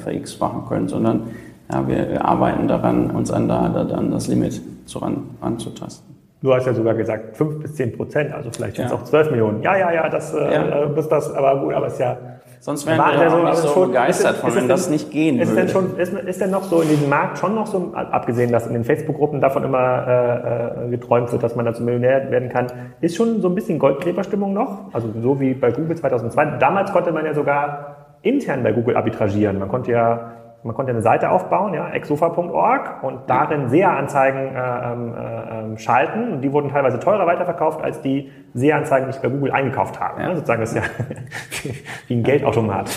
für, 0.04 0.12
X 0.12 0.40
machen 0.40 0.64
können, 0.68 0.88
sondern 0.88 1.24
ja, 1.72 1.88
wir, 1.88 2.10
wir 2.10 2.26
arbeiten 2.26 2.68
daran, 2.68 3.12
uns 3.12 3.32
an, 3.32 3.48
da, 3.48 3.60
an 3.62 4.12
das 4.12 4.28
Limit 4.28 4.62
zu 4.90 5.00
ran, 5.00 5.30
ranzutasten. 5.42 6.16
Du 6.42 6.54
hast 6.54 6.66
ja 6.66 6.74
sogar 6.74 6.94
gesagt, 6.94 7.36
5 7.36 7.62
bis 7.62 7.76
10 7.76 7.98
Prozent, 7.98 8.34
also 8.34 8.50
vielleicht 8.50 8.78
sind 8.78 8.86
es 8.86 8.92
ja. 8.92 8.98
auch 8.98 9.04
12 9.04 9.32
Millionen. 9.32 9.62
Ja, 9.62 9.76
ja, 9.76 9.92
ja, 9.92 10.10
das 10.10 10.34
äh, 10.34 10.38
ja. 10.38 10.86
Äh, 10.86 11.00
ist 11.00 11.10
das, 11.10 11.34
aber 11.34 11.60
gut, 11.60 11.74
aber 11.74 11.88
es 11.88 11.94
ist 11.94 12.00
ja. 12.00 12.18
Sonst 12.62 12.86
wären 12.86 12.98
wir 12.98 13.24
ja 13.24 13.30
so, 13.30 13.44
nicht 13.44 13.56
so 13.56 13.68
schon, 13.70 13.88
begeistert 13.88 14.36
ist, 14.36 14.42
von, 14.42 14.56
wenn 14.56 14.68
das 14.68 14.90
nicht 14.90 15.12
gehen 15.12 15.40
ist 15.40 15.50
würde. 15.50 15.62
Denn 15.62 15.70
schon, 15.70 15.98
ist, 15.98 16.14
ist 16.14 16.42
denn 16.42 16.52
noch 16.52 16.64
so 16.64 16.82
in 16.82 16.90
diesem 16.90 17.10
Markt 17.10 17.38
schon 17.38 17.56
noch 17.56 17.68
so, 17.68 17.94
abgesehen, 17.94 18.52
dass 18.52 18.68
in 18.68 18.74
den 18.74 18.84
Facebook-Gruppen 18.84 19.40
davon 19.40 19.64
immer 19.64 20.08
äh, 20.08 20.86
äh 20.86 20.90
geträumt 20.90 21.32
wird, 21.32 21.42
dass 21.42 21.56
man 21.56 21.66
dazu 21.66 21.84
Millionär 21.84 22.30
werden 22.32 22.50
kann, 22.50 22.68
ist 23.00 23.16
schon 23.16 23.42
so 23.42 23.48
ein 23.48 23.56
bisschen 23.56 23.80
Goldgräberstimmung 23.80 24.54
noch? 24.54 24.94
Also 24.94 25.10
so 25.22 25.40
wie 25.40 25.54
bei 25.54 25.72
Google 25.72 25.96
2002. 25.96 26.58
Damals 26.60 26.92
konnte 26.92 27.14
man 27.14 27.26
ja 27.26 27.34
sogar 27.34 27.96
intern 28.22 28.64
bei 28.64 28.74
Google 28.74 28.98
arbitragieren. 28.98 29.60
Man 29.60 29.70
konnte 29.70 29.92
ja 29.92 30.32
man 30.64 30.76
konnte 30.76 30.92
eine 30.92 31.02
Seite 31.02 31.30
aufbauen, 31.30 31.74
ja, 31.74 31.90
exofa.org 31.90 33.04
und 33.04 33.30
darin 33.30 33.70
SEA-Anzeigen 33.70 34.56
äh, 34.56 34.92
ähm, 34.92 35.16
äh, 35.16 35.60
ähm, 35.60 35.78
schalten. 35.78 36.34
Und 36.34 36.42
die 36.42 36.52
wurden 36.52 36.70
teilweise 36.70 37.00
teurer 37.00 37.26
weiterverkauft, 37.26 37.82
als 37.82 38.02
die 38.02 38.32
SEA-Anzeigen, 38.54 39.08
die 39.08 39.16
ich 39.16 39.22
bei 39.22 39.30
Google 39.30 39.52
eingekauft 39.52 40.00
habe. 40.00 40.22
Ja. 40.22 40.36
Sozusagen 40.36 40.62
das 40.62 40.74
ist 40.74 40.78
ja 40.78 40.84
wie 42.08 42.16
ein 42.16 42.24
Geldautomat 42.24 42.90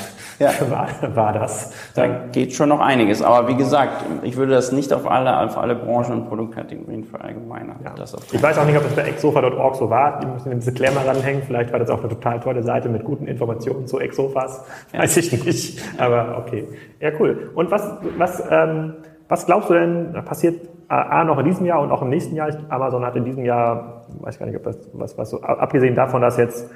ja. 0.43 0.53
war, 0.71 0.89
war 1.15 1.33
das. 1.33 1.73
Da 1.95 2.07
geht 2.07 2.53
schon 2.55 2.69
noch 2.69 2.81
einiges. 2.81 3.23
Aber 3.23 3.49
wie 3.49 3.57
gesagt, 3.57 4.05
ich 4.23 4.37
würde 4.37 4.53
das 4.53 4.73
nicht 4.73 4.93
auf 4.93 5.11
alle, 5.11 5.39
auf 5.41 5.57
alle 5.59 5.75
Branchen 5.75 6.13
und 6.13 6.29
Produktkategorien 6.29 7.05
verallgemeinern. 7.05 7.77
Ja. 7.85 7.95
ich 8.33 8.43
weiß 8.43 8.59
auch 8.59 8.67
nicht, 8.67 8.77
ob 8.77 8.85
das 8.85 8.95
bei 8.95 9.03
exofa.org 9.03 9.77
so 9.77 9.91
war. 9.91 10.21
Die 10.21 10.27
müssen 10.27 10.51
ein 10.51 10.61
Disclaimer 10.61 11.07
ranhängen. 11.07 11.43
Vielleicht 11.43 11.73
war 11.73 11.79
das 11.79 11.91
auch 11.91 12.01
eine 12.01 12.09
total 12.09 12.41
tolle 12.41 12.63
Seite 12.63 12.89
mit 12.89 13.05
guten 13.05 13.27
Informationen 13.27 13.87
zu 13.87 14.01
Exofas. 14.01 14.65
Weiß 14.93 15.17
ich 15.17 15.45
nicht. 15.45 15.83
Aber 15.99 16.39
okay. 16.39 16.69
Ja, 17.01 17.11
cool. 17.19 17.51
Und 17.55 17.71
was, 17.71 17.93
was, 18.19 18.43
ähm, 18.51 18.95
was 19.29 19.47
glaubst 19.47 19.71
du 19.71 19.75
denn, 19.75 20.13
passiert 20.25 20.69
A, 20.89 21.25
noch 21.25 21.39
in 21.39 21.47
diesem 21.47 21.65
Jahr 21.65 21.81
und 21.81 21.91
auch 21.91 22.03
im 22.03 22.11
nächsten 22.11 22.37
Jahr? 22.37 22.51
Amazon 22.69 23.05
hat 23.07 23.17
in 23.17 23.25
diesem 23.25 23.47
Jahr, 23.47 24.05
weiß 24.21 24.39
gar 24.39 24.45
nicht, 24.45 24.57
ob 24.57 24.65
das, 24.65 24.79
was, 24.93 25.17
was 25.17 25.31
so, 25.31 25.41
abgesehen 25.41 25.95
davon, 25.95 26.21
dass 26.21 26.37
jetzt 26.37 26.71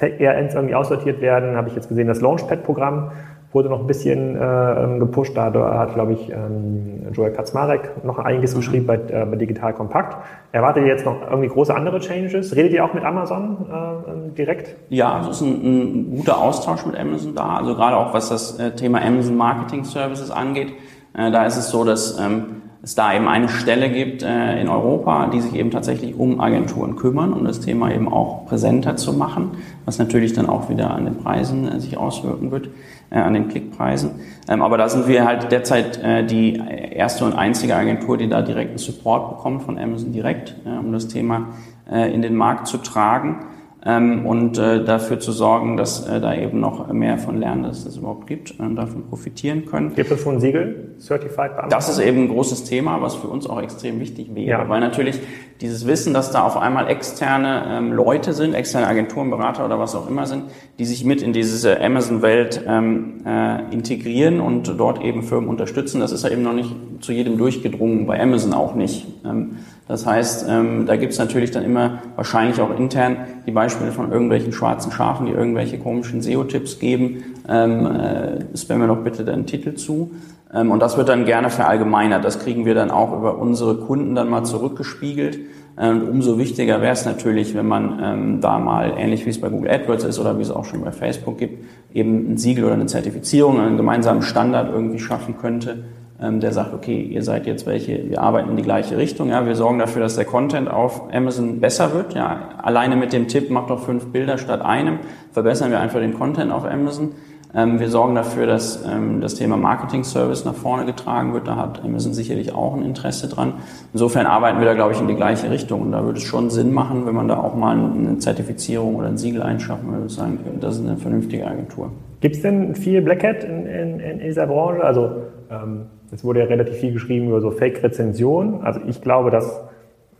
ERNs 0.00 0.54
irgendwie 0.54 0.74
aussortiert 0.74 1.20
werden, 1.20 1.56
habe 1.56 1.68
ich 1.68 1.74
jetzt 1.74 1.88
gesehen, 1.88 2.06
das 2.06 2.20
Launchpad-Programm 2.20 3.10
wurde 3.52 3.70
noch 3.70 3.80
ein 3.80 3.86
bisschen 3.86 4.36
äh, 4.36 4.98
gepusht. 4.98 5.36
Da 5.36 5.52
hat, 5.78 5.94
glaube 5.94 6.12
ich, 6.12 6.30
ähm, 6.30 7.06
Joel 7.12 7.32
Kaczmarek 7.32 8.04
noch 8.04 8.18
einiges 8.18 8.52
mhm. 8.52 8.58
geschrieben 8.58 8.86
bei, 8.86 8.96
äh, 8.96 9.24
bei 9.24 9.36
Digital 9.36 9.72
Compact. 9.72 10.18
Erwartet 10.52 10.84
ihr 10.84 10.90
jetzt 10.90 11.06
noch 11.06 11.22
irgendwie 11.28 11.48
große 11.48 11.74
andere 11.74 12.00
Changes? 12.00 12.54
Redet 12.54 12.72
ihr 12.72 12.84
auch 12.84 12.92
mit 12.92 13.04
Amazon 13.04 13.66
äh, 13.70 14.34
direkt? 14.36 14.76
Ja, 14.90 15.14
also 15.14 15.30
es 15.30 15.40
ist 15.40 15.46
ein, 15.46 15.64
ein, 15.64 16.16
guter 16.16 16.38
Austausch 16.38 16.84
mit 16.84 16.98
Amazon 16.98 17.34
da. 17.34 17.56
Also 17.56 17.74
gerade 17.74 17.96
auch 17.96 18.12
was 18.12 18.28
das 18.28 18.58
äh, 18.58 18.72
Thema 18.72 19.00
Amazon 19.00 19.36
Marketing 19.36 19.84
Services 19.84 20.30
angeht. 20.30 20.72
Äh, 21.16 21.30
da 21.30 21.46
ist 21.46 21.56
es 21.56 21.70
so, 21.70 21.84
dass 21.84 22.18
ähm, 22.20 22.57
es 22.82 22.94
da 22.94 23.12
eben 23.12 23.28
eine 23.28 23.48
Stelle 23.48 23.90
gibt 23.90 24.22
äh, 24.22 24.60
in 24.60 24.68
Europa, 24.68 25.26
die 25.26 25.40
sich 25.40 25.54
eben 25.54 25.70
tatsächlich 25.70 26.16
um 26.16 26.40
Agenturen 26.40 26.96
kümmern, 26.96 27.32
um 27.32 27.44
das 27.44 27.60
Thema 27.60 27.92
eben 27.92 28.12
auch 28.12 28.46
präsenter 28.46 28.96
zu 28.96 29.12
machen, 29.12 29.52
was 29.84 29.98
natürlich 29.98 30.32
dann 30.32 30.48
auch 30.48 30.70
wieder 30.70 30.90
an 30.90 31.04
den 31.04 31.16
Preisen 31.16 31.68
äh, 31.68 31.80
sich 31.80 31.96
auswirken 31.96 32.50
wird. 32.50 32.68
äh, 33.10 33.18
an 33.18 33.34
den 33.34 33.48
Klickpreisen. 33.48 34.10
Ähm, 34.48 34.62
aber 34.62 34.76
da 34.76 34.88
sind 34.88 35.08
wir 35.08 35.26
halt 35.26 35.50
derzeit 35.50 36.02
äh, 36.02 36.24
die 36.24 36.60
erste 36.92 37.24
und 37.24 37.34
einzige 37.34 37.76
Agentur, 37.76 38.16
die 38.16 38.28
da 38.28 38.42
direkten 38.42 38.78
Support 38.78 39.36
bekommt 39.36 39.62
von 39.62 39.78
Amazon 39.78 40.12
direkt, 40.12 40.56
äh, 40.64 40.78
um 40.78 40.92
das 40.92 41.08
Thema 41.08 41.48
äh, 41.90 42.12
in 42.12 42.22
den 42.22 42.34
Markt 42.34 42.66
zu 42.66 42.78
tragen 42.78 43.38
ähm, 43.84 44.26
und 44.26 44.58
äh, 44.58 44.84
dafür 44.84 45.20
zu 45.20 45.30
sorgen, 45.30 45.76
dass 45.76 46.06
äh, 46.08 46.20
da 46.20 46.34
eben 46.34 46.58
noch 46.58 46.92
mehr 46.92 47.16
von 47.16 47.38
lernen, 47.38 47.62
dass 47.62 47.78
es 47.78 47.84
das 47.84 47.96
überhaupt 47.98 48.26
gibt 48.26 48.58
und 48.58 48.74
davon 48.74 49.06
profitieren 49.08 49.66
können. 49.66 49.94
Gibt 49.94 50.10
es 50.10 50.20
schon 50.20 50.40
Siegel, 50.40 50.96
Certified 50.98 51.54
Beamter? 51.54 51.68
Das 51.68 51.88
ist 51.88 52.00
eben 52.00 52.24
ein 52.24 52.28
großes 52.28 52.64
Thema, 52.64 53.00
was 53.02 53.14
für 53.14 53.28
uns 53.28 53.48
auch 53.48 53.62
extrem 53.62 54.00
wichtig 54.00 54.34
wäre, 54.34 54.62
ja. 54.62 54.68
weil 54.68 54.80
natürlich 54.80 55.20
dieses 55.60 55.86
Wissen, 55.86 56.12
dass 56.12 56.32
da 56.32 56.42
auf 56.42 56.56
einmal 56.56 56.88
externe 56.88 57.64
ähm, 57.68 57.92
Leute 57.92 58.32
sind, 58.32 58.54
externe 58.54 58.88
Agenturen, 58.88 59.30
Berater 59.30 59.64
oder 59.64 59.78
was 59.78 59.94
auch 59.94 60.08
immer 60.08 60.26
sind, 60.26 60.44
die 60.78 60.84
sich 60.84 61.04
mit 61.04 61.22
in 61.22 61.32
diese 61.32 61.80
Amazon-Welt 61.80 62.64
ähm, 62.66 63.22
äh, 63.24 63.72
integrieren 63.72 64.40
und 64.40 64.74
dort 64.78 65.02
eben 65.02 65.22
Firmen 65.22 65.48
unterstützen, 65.48 66.00
das 66.00 66.10
ist 66.10 66.24
ja 66.24 66.30
eben 66.30 66.42
noch 66.42 66.52
nicht 66.52 66.74
zu 67.00 67.12
jedem 67.12 67.38
durchgedrungen, 67.38 68.06
bei 68.06 68.20
Amazon 68.20 68.52
auch 68.54 68.74
nicht. 68.74 69.06
Ähm, 69.24 69.56
das 69.88 70.04
heißt, 70.04 70.46
ähm, 70.48 70.84
da 70.86 70.96
gibt 70.96 71.14
es 71.14 71.18
natürlich 71.18 71.50
dann 71.50 71.64
immer 71.64 72.02
wahrscheinlich 72.14 72.60
auch 72.60 72.78
intern 72.78 73.16
die 73.46 73.52
Beispiele 73.52 73.90
von 73.90 74.12
irgendwelchen 74.12 74.52
schwarzen 74.52 74.92
Schafen, 74.92 75.26
die 75.26 75.32
irgendwelche 75.32 75.78
komischen 75.78 76.20
SEO-Tipps 76.20 76.78
geben. 76.78 77.24
Ähm, 77.48 77.86
äh, 77.86 78.56
spammen 78.56 78.82
wir 78.82 78.94
doch 78.94 79.02
bitte 79.02 79.24
den 79.24 79.46
Titel 79.46 79.74
zu. 79.74 80.10
Ähm, 80.52 80.70
und 80.70 80.80
das 80.80 80.98
wird 80.98 81.08
dann 81.08 81.24
gerne 81.24 81.48
verallgemeinert. 81.48 82.22
Das 82.22 82.38
kriegen 82.38 82.66
wir 82.66 82.74
dann 82.74 82.90
auch 82.90 83.16
über 83.16 83.38
unsere 83.38 83.76
Kunden 83.76 84.14
dann 84.14 84.28
mal 84.28 84.44
zurückgespiegelt. 84.44 85.38
Und 85.76 86.08
umso 86.08 86.38
wichtiger 86.38 86.82
wäre 86.82 86.92
es 86.92 87.06
natürlich, 87.06 87.54
wenn 87.54 87.68
man 87.68 88.00
ähm, 88.02 88.40
da 88.40 88.58
mal, 88.58 88.94
ähnlich 88.98 89.24
wie 89.26 89.30
es 89.30 89.40
bei 89.40 89.48
Google 89.48 89.70
AdWords 89.70 90.04
ist 90.04 90.18
oder 90.18 90.36
wie 90.36 90.42
es 90.42 90.50
auch 90.50 90.64
schon 90.64 90.82
bei 90.82 90.90
Facebook 90.90 91.38
gibt, 91.38 91.64
eben 91.94 92.32
ein 92.32 92.36
Siegel 92.36 92.64
oder 92.64 92.74
eine 92.74 92.86
Zertifizierung, 92.86 93.60
einen 93.60 93.76
gemeinsamen 93.76 94.22
Standard 94.22 94.70
irgendwie 94.72 94.98
schaffen 94.98 95.38
könnte, 95.38 95.70
ähm, 95.70 95.84
der 96.20 96.52
sagt, 96.52 96.74
okay, 96.74 97.00
ihr 97.00 97.22
seid 97.22 97.46
jetzt 97.46 97.64
welche, 97.64 98.10
wir 98.10 98.20
arbeiten 98.20 98.50
in 98.50 98.56
die 98.56 98.64
gleiche 98.64 98.96
Richtung, 98.96 99.28
ja, 99.28 99.46
wir 99.46 99.54
sorgen 99.54 99.78
dafür, 99.78 100.02
dass 100.02 100.16
der 100.16 100.24
Content 100.24 100.68
auf 100.68 101.12
Amazon 101.12 101.60
besser 101.60 101.94
wird, 101.94 102.14
ja, 102.14 102.48
alleine 102.60 102.96
mit 102.96 103.12
dem 103.12 103.28
Tipp, 103.28 103.50
macht 103.50 103.70
doch 103.70 103.78
fünf 103.78 104.06
Bilder 104.06 104.36
statt 104.36 104.60
einem, 104.60 104.98
verbessern 105.30 105.70
wir 105.70 105.78
einfach 105.78 106.00
den 106.00 106.14
Content 106.14 106.50
auf 106.50 106.64
Amazon. 106.64 107.12
Ähm, 107.54 107.80
wir 107.80 107.88
sorgen 107.88 108.14
dafür, 108.14 108.46
dass 108.46 108.84
ähm, 108.84 109.20
das 109.20 109.34
Thema 109.34 109.56
Marketing 109.56 110.04
Service 110.04 110.44
nach 110.44 110.54
vorne 110.54 110.84
getragen 110.84 111.32
wird. 111.32 111.48
Da 111.48 111.56
hat 111.56 111.82
Amazon 111.82 112.12
sicherlich 112.12 112.54
auch 112.54 112.74
ein 112.74 112.82
Interesse 112.82 113.28
dran. 113.28 113.54
Insofern 113.92 114.26
arbeiten 114.26 114.58
wir 114.58 114.66
da, 114.66 114.74
glaube 114.74 114.92
ich, 114.92 115.00
in 115.00 115.08
die 115.08 115.14
gleiche 115.14 115.50
Richtung. 115.50 115.80
Und 115.80 115.92
da 115.92 116.04
würde 116.04 116.18
es 116.18 116.24
schon 116.24 116.50
Sinn 116.50 116.74
machen, 116.74 117.06
wenn 117.06 117.14
man 117.14 117.26
da 117.26 117.38
auch 117.38 117.54
mal 117.54 117.74
eine 117.74 118.18
Zertifizierung 118.18 118.96
oder 118.96 119.08
ein 119.08 119.16
Siegel 119.16 119.42
einschaffen 119.42 119.90
würde, 119.90 120.10
sagen, 120.10 120.38
das 120.60 120.76
ist 120.76 120.86
eine 120.86 120.98
vernünftige 120.98 121.46
Agentur. 121.46 121.90
Gibt 122.20 122.36
es 122.36 122.42
denn 122.42 122.74
viel 122.74 123.00
Black 123.00 123.24
Hat 123.24 123.44
in, 123.44 123.64
in, 123.64 124.00
in 124.00 124.18
dieser 124.18 124.46
Branche? 124.46 124.84
Also 124.84 125.22
ähm, 125.50 125.86
es 126.12 126.24
wurde 126.24 126.40
ja 126.40 126.46
relativ 126.46 126.76
viel 126.76 126.92
geschrieben 126.92 127.28
über 127.28 127.40
so 127.40 127.50
Fake-Rezensionen. 127.50 128.62
Also 128.62 128.80
ich 128.86 129.00
glaube, 129.00 129.30
dass 129.30 129.60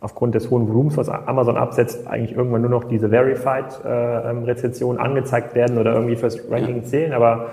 aufgrund 0.01 0.35
des 0.35 0.49
hohen 0.49 0.67
Volumens, 0.67 0.97
was 0.97 1.09
Amazon 1.09 1.57
absetzt, 1.57 2.07
eigentlich 2.07 2.35
irgendwann 2.35 2.61
nur 2.61 2.69
noch 2.69 2.85
diese 2.85 3.09
Verified-Rezensionen 3.09 4.99
äh, 4.99 5.03
angezeigt 5.03 5.55
werden 5.55 5.77
oder 5.77 5.93
irgendwie 5.93 6.15
fürs 6.15 6.39
Ranking 6.49 6.85
zählen. 6.85 7.13
Aber 7.13 7.47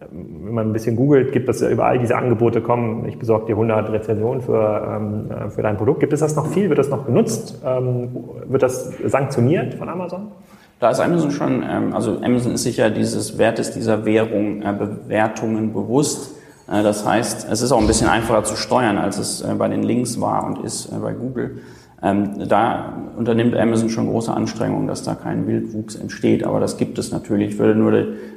ähm, 0.00 0.40
wenn 0.44 0.54
man 0.54 0.68
ein 0.68 0.72
bisschen 0.72 0.96
googelt, 0.96 1.32
gibt 1.32 1.48
es 1.48 1.60
ja 1.60 1.68
überall 1.68 1.98
diese 1.98 2.16
Angebote, 2.16 2.60
kommen, 2.60 3.06
ich 3.06 3.18
besorge 3.18 3.46
dir 3.46 3.52
100 3.52 3.92
Rezensionen 3.92 4.40
für, 4.40 4.88
ähm, 4.96 5.30
äh, 5.30 5.50
für 5.50 5.62
dein 5.62 5.76
Produkt. 5.76 6.00
Gibt 6.00 6.12
es 6.12 6.20
das 6.20 6.34
noch 6.34 6.46
viel? 6.46 6.68
Wird 6.68 6.78
das 6.78 6.88
noch 6.88 7.06
genutzt? 7.06 7.62
Ähm, 7.64 8.08
wird 8.46 8.62
das 8.62 8.92
sanktioniert 9.04 9.74
von 9.74 9.88
Amazon? 9.88 10.28
Da 10.80 10.90
ist 10.90 10.98
Amazon 10.98 11.30
schon, 11.30 11.62
ähm, 11.62 11.94
also 11.94 12.18
Amazon 12.22 12.54
ist 12.54 12.64
sicher 12.64 12.90
dieses 12.90 13.38
Wertes 13.38 13.70
dieser 13.70 14.04
Währung, 14.04 14.62
äh, 14.62 14.72
Bewertungen 14.72 15.72
bewusst. 15.72 16.41
Äh, 16.72 16.82
das 16.82 17.06
heißt, 17.06 17.46
es 17.50 17.62
ist 17.62 17.72
auch 17.72 17.80
ein 17.80 17.86
bisschen 17.86 18.08
einfacher 18.08 18.44
zu 18.44 18.56
steuern, 18.56 18.98
als 18.98 19.18
es 19.18 19.42
äh, 19.42 19.54
bei 19.54 19.68
den 19.68 19.82
Links 19.82 20.20
war 20.20 20.46
und 20.46 20.64
ist 20.64 20.86
äh, 20.86 20.96
bei 20.96 21.12
Google. 21.12 21.58
Ähm, 22.02 22.48
da 22.48 22.94
unternimmt 23.16 23.54
Amazon 23.54 23.88
schon 23.88 24.08
große 24.08 24.32
Anstrengungen, 24.32 24.88
dass 24.88 25.04
da 25.04 25.14
kein 25.14 25.46
Wildwuchs 25.46 25.94
entsteht. 25.94 26.44
Aber 26.44 26.58
das 26.58 26.76
gibt 26.76 26.98
es 26.98 27.12
natürlich. 27.12 27.52
Ich 27.52 27.58
würde 27.58 27.78
nur 27.78 27.92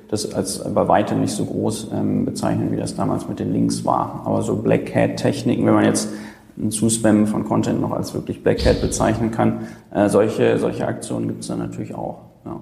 das 0.07 0.36
als 0.36 0.63
bei 0.71 0.88
weitem 0.88 1.21
nicht 1.21 1.33
so 1.33 1.45
groß 1.45 1.89
ähm, 1.93 2.25
bezeichnen, 2.25 2.71
wie 2.71 2.77
das 2.77 2.95
damals 2.95 3.27
mit 3.27 3.39
den 3.39 3.51
Links 3.51 3.83
war. 3.83 4.21
Aber 4.25 4.43
so 4.43 4.55
Black 4.57 4.93
Hat-Techniken, 4.93 5.65
wenn 5.65 5.73
man 5.73 5.86
jetzt 5.86 6.09
ein 6.57 6.69
Zuspammen 6.69 7.25
von 7.25 7.43
Content 7.43 7.81
noch 7.81 7.91
als 7.91 8.13
wirklich 8.13 8.43
Black 8.43 8.63
Hat 8.65 8.81
bezeichnen 8.81 9.31
kann, 9.31 9.67
solche, 10.07 10.57
solche 10.57 10.88
Aktionen 10.88 11.27
gibt 11.27 11.41
es 11.41 11.49
dann 11.49 11.59
natürlich 11.59 11.93
auch. 11.93 12.21
Ja, 12.45 12.59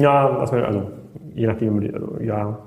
ja 0.00 0.38
also 0.38 0.56
je 1.34 1.46
nachdem, 1.46 1.78
also, 1.92 2.16
ja, 2.22 2.58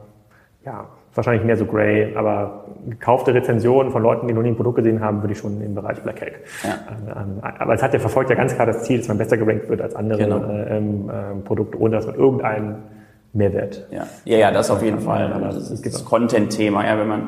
ja, 0.64 0.86
wahrscheinlich 1.18 1.44
mehr 1.44 1.58
so 1.58 1.66
Grey, 1.66 2.16
aber 2.16 2.66
gekaufte 2.88 3.34
Rezensionen 3.34 3.92
von 3.92 4.02
Leuten, 4.02 4.28
die 4.28 4.34
noch 4.34 4.42
nie 4.42 4.50
ein 4.50 4.56
Produkt 4.56 4.78
gesehen 4.78 5.02
haben, 5.02 5.22
würde 5.22 5.34
ich 5.34 5.40
schon 5.40 5.62
im 5.62 5.76
Bereich 5.76 6.02
Black 6.02 6.22
Hack. 6.22 6.40
Ja. 6.64 6.78
Ähm, 6.90 7.38
ähm, 7.40 7.40
aber 7.42 7.74
es 7.74 7.84
hat 7.84 7.94
ja 7.94 8.00
verfolgt 8.00 8.30
ja 8.30 8.36
ganz 8.36 8.56
klar 8.56 8.66
das 8.66 8.84
Ziel, 8.84 9.00
dass 9.00 9.08
man 9.08 9.18
besser 9.18 9.38
gerankt 9.38 9.68
wird 9.70 9.82
als 9.82 9.96
andere 9.96 10.24
genau. 10.24 10.44
äh, 10.44 10.78
ähm, 10.78 11.10
äh, 11.10 11.42
Produkte, 11.44 11.80
ohne 11.80 11.96
dass 11.96 12.06
man 12.06 12.16
irgendeinen 12.16 12.76
Mehrwert. 13.34 13.88
Ja, 13.92 14.08
ja, 14.26 14.38
ja 14.38 14.52
das 14.52 14.72
auf 14.72 14.82
jeden 14.82 15.00
Fall. 15.00 15.32
Aber 15.34 15.48
das 15.48 15.70
ist 15.70 15.86
das 15.86 16.06
Content-Thema, 16.06 16.86
ja, 16.86 16.98
wenn 16.98 17.08
man 17.08 17.28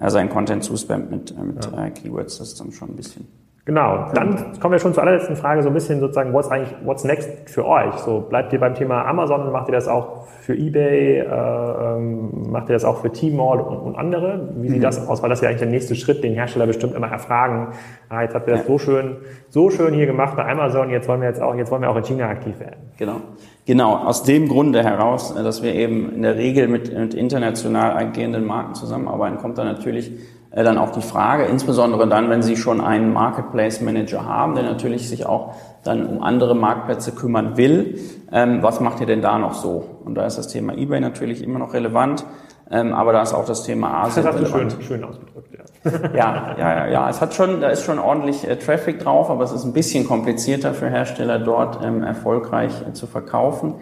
äh, 0.00 0.10
seinen 0.10 0.28
Content 0.28 0.62
zuspammt 0.62 1.10
mit, 1.10 1.30
äh, 1.32 1.42
mit 1.42 1.64
ja. 1.64 1.86
Äh, 1.86 1.90
Keywords, 1.90 2.38
das 2.38 2.48
ist 2.48 2.60
dann 2.60 2.72
schon 2.72 2.90
ein 2.90 2.96
bisschen. 2.96 3.26
Genau, 3.70 4.08
dann 4.14 4.58
kommen 4.58 4.72
wir 4.72 4.80
schon 4.80 4.94
zur 4.94 5.04
allerletzten 5.04 5.36
Frage, 5.36 5.62
so 5.62 5.68
ein 5.68 5.74
bisschen 5.74 6.00
sozusagen, 6.00 6.32
what's 6.32 6.50
eigentlich, 6.50 6.74
what's 6.82 7.04
next 7.04 7.30
für 7.48 7.64
euch? 7.64 7.94
So, 7.98 8.18
bleibt 8.18 8.52
ihr 8.52 8.58
beim 8.58 8.74
Thema 8.74 9.04
Amazon, 9.04 9.52
macht 9.52 9.68
ihr 9.68 9.72
das 9.74 9.86
auch 9.86 10.26
für 10.40 10.54
eBay, 10.54 11.18
äh, 11.18 11.24
ähm, 11.24 12.50
macht 12.50 12.68
ihr 12.68 12.72
das 12.72 12.84
auch 12.84 13.00
für 13.00 13.12
Tmall 13.12 13.60
und, 13.60 13.76
und 13.76 13.94
andere? 13.94 14.48
Wie 14.56 14.70
sieht 14.70 14.78
mhm. 14.78 14.82
das 14.82 15.06
aus? 15.06 15.22
Weil 15.22 15.30
das 15.30 15.40
ja 15.40 15.48
eigentlich 15.48 15.60
der 15.60 15.68
nächste 15.68 15.94
Schritt, 15.94 16.24
den 16.24 16.34
Hersteller 16.34 16.66
bestimmt 16.66 16.96
immer 16.96 17.12
erfragen. 17.12 17.68
Ah, 18.08 18.22
jetzt 18.22 18.34
habt 18.34 18.48
ihr 18.48 18.54
das 18.54 18.62
ja. 18.62 18.66
so 18.66 18.78
schön, 18.78 19.18
so 19.50 19.70
schön 19.70 19.94
hier 19.94 20.06
gemacht 20.06 20.34
bei 20.34 20.50
Amazon, 20.50 20.90
jetzt 20.90 21.06
wollen 21.06 21.20
wir 21.20 21.28
jetzt 21.28 21.40
auch, 21.40 21.54
jetzt 21.54 21.70
wollen 21.70 21.82
wir 21.82 21.90
auch 21.90 21.96
in 21.96 22.02
China 22.02 22.28
aktiv 22.28 22.58
werden. 22.58 22.90
Genau. 22.98 23.20
Genau, 23.66 23.98
aus 23.98 24.24
dem 24.24 24.48
Grunde 24.48 24.82
heraus, 24.82 25.30
äh, 25.36 25.44
dass 25.44 25.62
wir 25.62 25.76
eben 25.76 26.12
in 26.12 26.22
der 26.22 26.34
Regel 26.34 26.66
mit, 26.66 26.92
mit 26.92 27.14
international 27.14 27.96
agierenden 27.96 28.44
Marken 28.46 28.74
zusammenarbeiten, 28.74 29.36
kommt 29.36 29.58
da 29.58 29.62
natürlich 29.62 30.10
dann 30.50 30.78
auch 30.78 30.90
die 30.90 31.02
Frage, 31.02 31.44
insbesondere 31.44 32.08
dann, 32.08 32.28
wenn 32.28 32.42
Sie 32.42 32.56
schon 32.56 32.80
einen 32.80 33.12
Marketplace 33.12 33.80
Manager 33.80 34.24
haben, 34.24 34.54
der 34.54 34.64
natürlich 34.64 35.08
sich 35.08 35.24
auch 35.24 35.54
dann 35.84 36.06
um 36.06 36.22
andere 36.22 36.54
Marktplätze 36.54 37.12
kümmern 37.12 37.56
will, 37.56 37.98
ähm, 38.32 38.62
was 38.62 38.80
macht 38.80 39.00
ihr 39.00 39.06
denn 39.06 39.22
da 39.22 39.38
noch 39.38 39.54
so? 39.54 39.84
Und 40.04 40.16
da 40.16 40.26
ist 40.26 40.38
das 40.38 40.48
Thema 40.48 40.76
eBay 40.76 41.00
natürlich 41.00 41.42
immer 41.42 41.58
noch 41.58 41.72
relevant, 41.72 42.24
ähm, 42.70 42.92
aber 42.92 43.12
da 43.12 43.22
ist 43.22 43.32
auch 43.32 43.44
das 43.44 43.62
Thema 43.62 44.02
Asien 44.02 44.26
das 44.26 44.34
hast 44.34 44.42
relevant. 44.42 44.72
Schön, 44.72 44.82
schön 44.82 45.04
ausgedrückt, 45.04 45.48
ja. 45.52 45.90
ja, 46.14 46.56
ja, 46.58 46.76
ja, 46.76 46.86
ja. 46.88 47.10
Es 47.10 47.20
hat 47.20 47.32
schon, 47.32 47.60
da 47.60 47.68
ist 47.68 47.84
schon 47.84 47.98
ordentlich 47.98 48.46
äh, 48.46 48.56
Traffic 48.56 48.98
drauf, 48.98 49.30
aber 49.30 49.44
es 49.44 49.52
ist 49.52 49.64
ein 49.64 49.72
bisschen 49.72 50.06
komplizierter 50.06 50.74
für 50.74 50.88
Hersteller 50.88 51.38
dort 51.38 51.84
ähm, 51.84 52.02
erfolgreich 52.02 52.72
äh, 52.88 52.92
zu 52.92 53.06
verkaufen. 53.06 53.74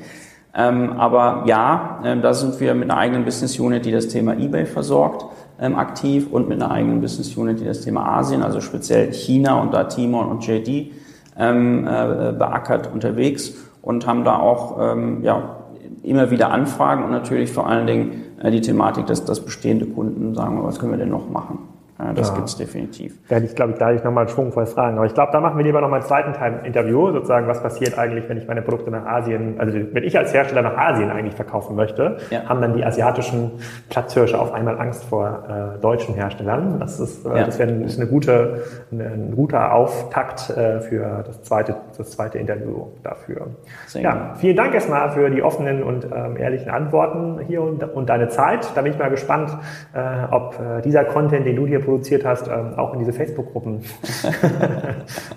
Ähm, 0.54 0.92
aber 0.98 1.44
ja, 1.46 2.00
äh, 2.04 2.20
da 2.20 2.34
sind 2.34 2.60
wir 2.60 2.74
mit 2.74 2.90
einer 2.90 2.98
eigenen 2.98 3.24
Business 3.24 3.58
Unit, 3.58 3.84
die 3.84 3.92
das 3.92 4.08
Thema 4.08 4.34
eBay 4.34 4.66
versorgt 4.66 5.24
aktiv 5.58 6.28
und 6.30 6.48
mit 6.48 6.62
einer 6.62 6.70
eigenen 6.70 7.00
Business 7.00 7.36
Unit, 7.36 7.60
die 7.60 7.64
das 7.64 7.80
Thema 7.80 8.06
Asien, 8.06 8.42
also 8.42 8.60
speziell 8.60 9.12
China 9.12 9.60
und 9.60 9.74
da 9.74 9.84
Timor 9.84 10.28
und 10.28 10.46
JD 10.46 10.92
ähm, 11.36 11.86
äh, 11.86 12.32
beackert 12.32 12.92
unterwegs 12.92 13.54
und 13.82 14.06
haben 14.06 14.24
da 14.24 14.38
auch 14.38 14.78
ähm, 14.80 15.22
ja, 15.22 15.56
immer 16.02 16.30
wieder 16.30 16.50
Anfragen 16.50 17.04
und 17.04 17.10
natürlich 17.10 17.50
vor 17.52 17.66
allen 17.66 17.86
Dingen 17.86 18.22
äh, 18.40 18.50
die 18.50 18.60
Thematik, 18.60 19.06
dass, 19.06 19.24
dass 19.24 19.44
bestehende 19.44 19.86
Kunden 19.86 20.34
sagen, 20.34 20.62
was 20.62 20.78
können 20.78 20.92
wir 20.92 20.98
denn 20.98 21.10
noch 21.10 21.28
machen? 21.30 21.58
Ja, 21.98 22.12
das 22.12 22.28
ja. 22.28 22.36
gibt's 22.36 22.56
definitiv. 22.56 23.18
Da 23.28 23.36
hätte 23.36 23.46
ich, 23.46 23.56
glaube 23.56 23.72
ich, 23.72 23.78
da 23.78 23.86
hätte 23.86 23.98
ich 23.98 24.04
nochmal 24.04 24.28
schwungvoll 24.28 24.66
fragen. 24.66 24.98
Aber 24.98 25.06
ich 25.06 25.14
glaube, 25.14 25.32
da 25.32 25.40
machen 25.40 25.58
wir 25.58 25.64
lieber 25.64 25.80
nochmal 25.80 26.00
einen 26.00 26.08
zweiten 26.08 26.32
Teil 26.32 26.60
Interview, 26.64 27.10
sozusagen, 27.10 27.48
was 27.48 27.60
passiert 27.60 27.98
eigentlich, 27.98 28.28
wenn 28.28 28.38
ich 28.38 28.46
meine 28.46 28.62
Produkte 28.62 28.90
nach 28.90 29.04
Asien, 29.04 29.56
also 29.58 29.76
wenn 29.92 30.04
ich 30.04 30.16
als 30.16 30.32
Hersteller 30.32 30.62
nach 30.62 30.76
Asien 30.76 31.10
eigentlich 31.10 31.34
verkaufen 31.34 31.74
möchte, 31.74 32.18
ja. 32.30 32.44
haben 32.48 32.60
dann 32.60 32.74
die 32.74 32.84
asiatischen 32.84 33.50
Platzhirsche 33.90 34.38
auf 34.38 34.52
einmal 34.52 34.78
Angst 34.78 35.04
vor 35.04 35.42
äh, 35.48 35.80
deutschen 35.80 36.14
Herstellern. 36.14 36.78
Das 36.78 37.00
ist, 37.00 37.26
äh, 37.26 37.44
das 37.44 37.58
wäre 37.58 37.70
ist 37.72 37.98
eine 37.98 38.08
gute, 38.08 38.62
eine, 38.92 39.04
ein 39.04 39.34
guter 39.34 39.74
Auftakt 39.74 40.50
äh, 40.50 40.80
für 40.80 41.24
das 41.26 41.42
zweite, 41.42 41.74
das 41.96 42.12
zweite 42.12 42.38
Interview 42.38 42.86
dafür. 43.02 43.48
Sehr 43.88 44.02
ja, 44.02 44.12
gut. 44.12 44.38
vielen 44.38 44.56
Dank 44.56 44.72
erstmal 44.72 45.10
für 45.10 45.30
die 45.30 45.42
offenen 45.42 45.82
und 45.82 46.04
ähm, 46.04 46.36
ehrlichen 46.36 46.70
Antworten 46.70 47.40
hier 47.46 47.60
und, 47.60 47.82
und 47.82 48.08
deine 48.08 48.28
Zeit. 48.28 48.70
Da 48.76 48.82
bin 48.82 48.92
ich 48.92 48.98
mal 48.98 49.10
gespannt, 49.10 49.50
äh, 49.94 50.32
ob 50.32 50.54
äh, 50.60 50.80
dieser 50.82 51.04
Content, 51.04 51.44
den 51.44 51.56
du 51.56 51.66
dir 51.66 51.87
produziert 51.88 52.24
hast, 52.24 52.46
ähm, 52.48 52.74
auch 52.76 52.92
in 52.92 52.98
diese 53.00 53.12
Facebook-Gruppen 53.12 53.80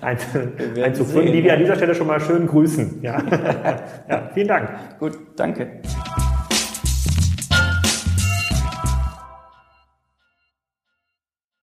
einzuführen, 0.00 1.32
die 1.32 1.42
wir 1.42 1.54
an 1.54 1.58
dieser 1.58 1.76
Stelle 1.76 1.94
schon 1.94 2.06
mal 2.06 2.20
schön 2.20 2.46
grüßen. 2.46 3.02
Ja. 3.02 3.22
ja, 4.08 4.30
vielen 4.34 4.48
Dank. 4.48 4.70
Gut, 4.98 5.18
danke. 5.36 5.80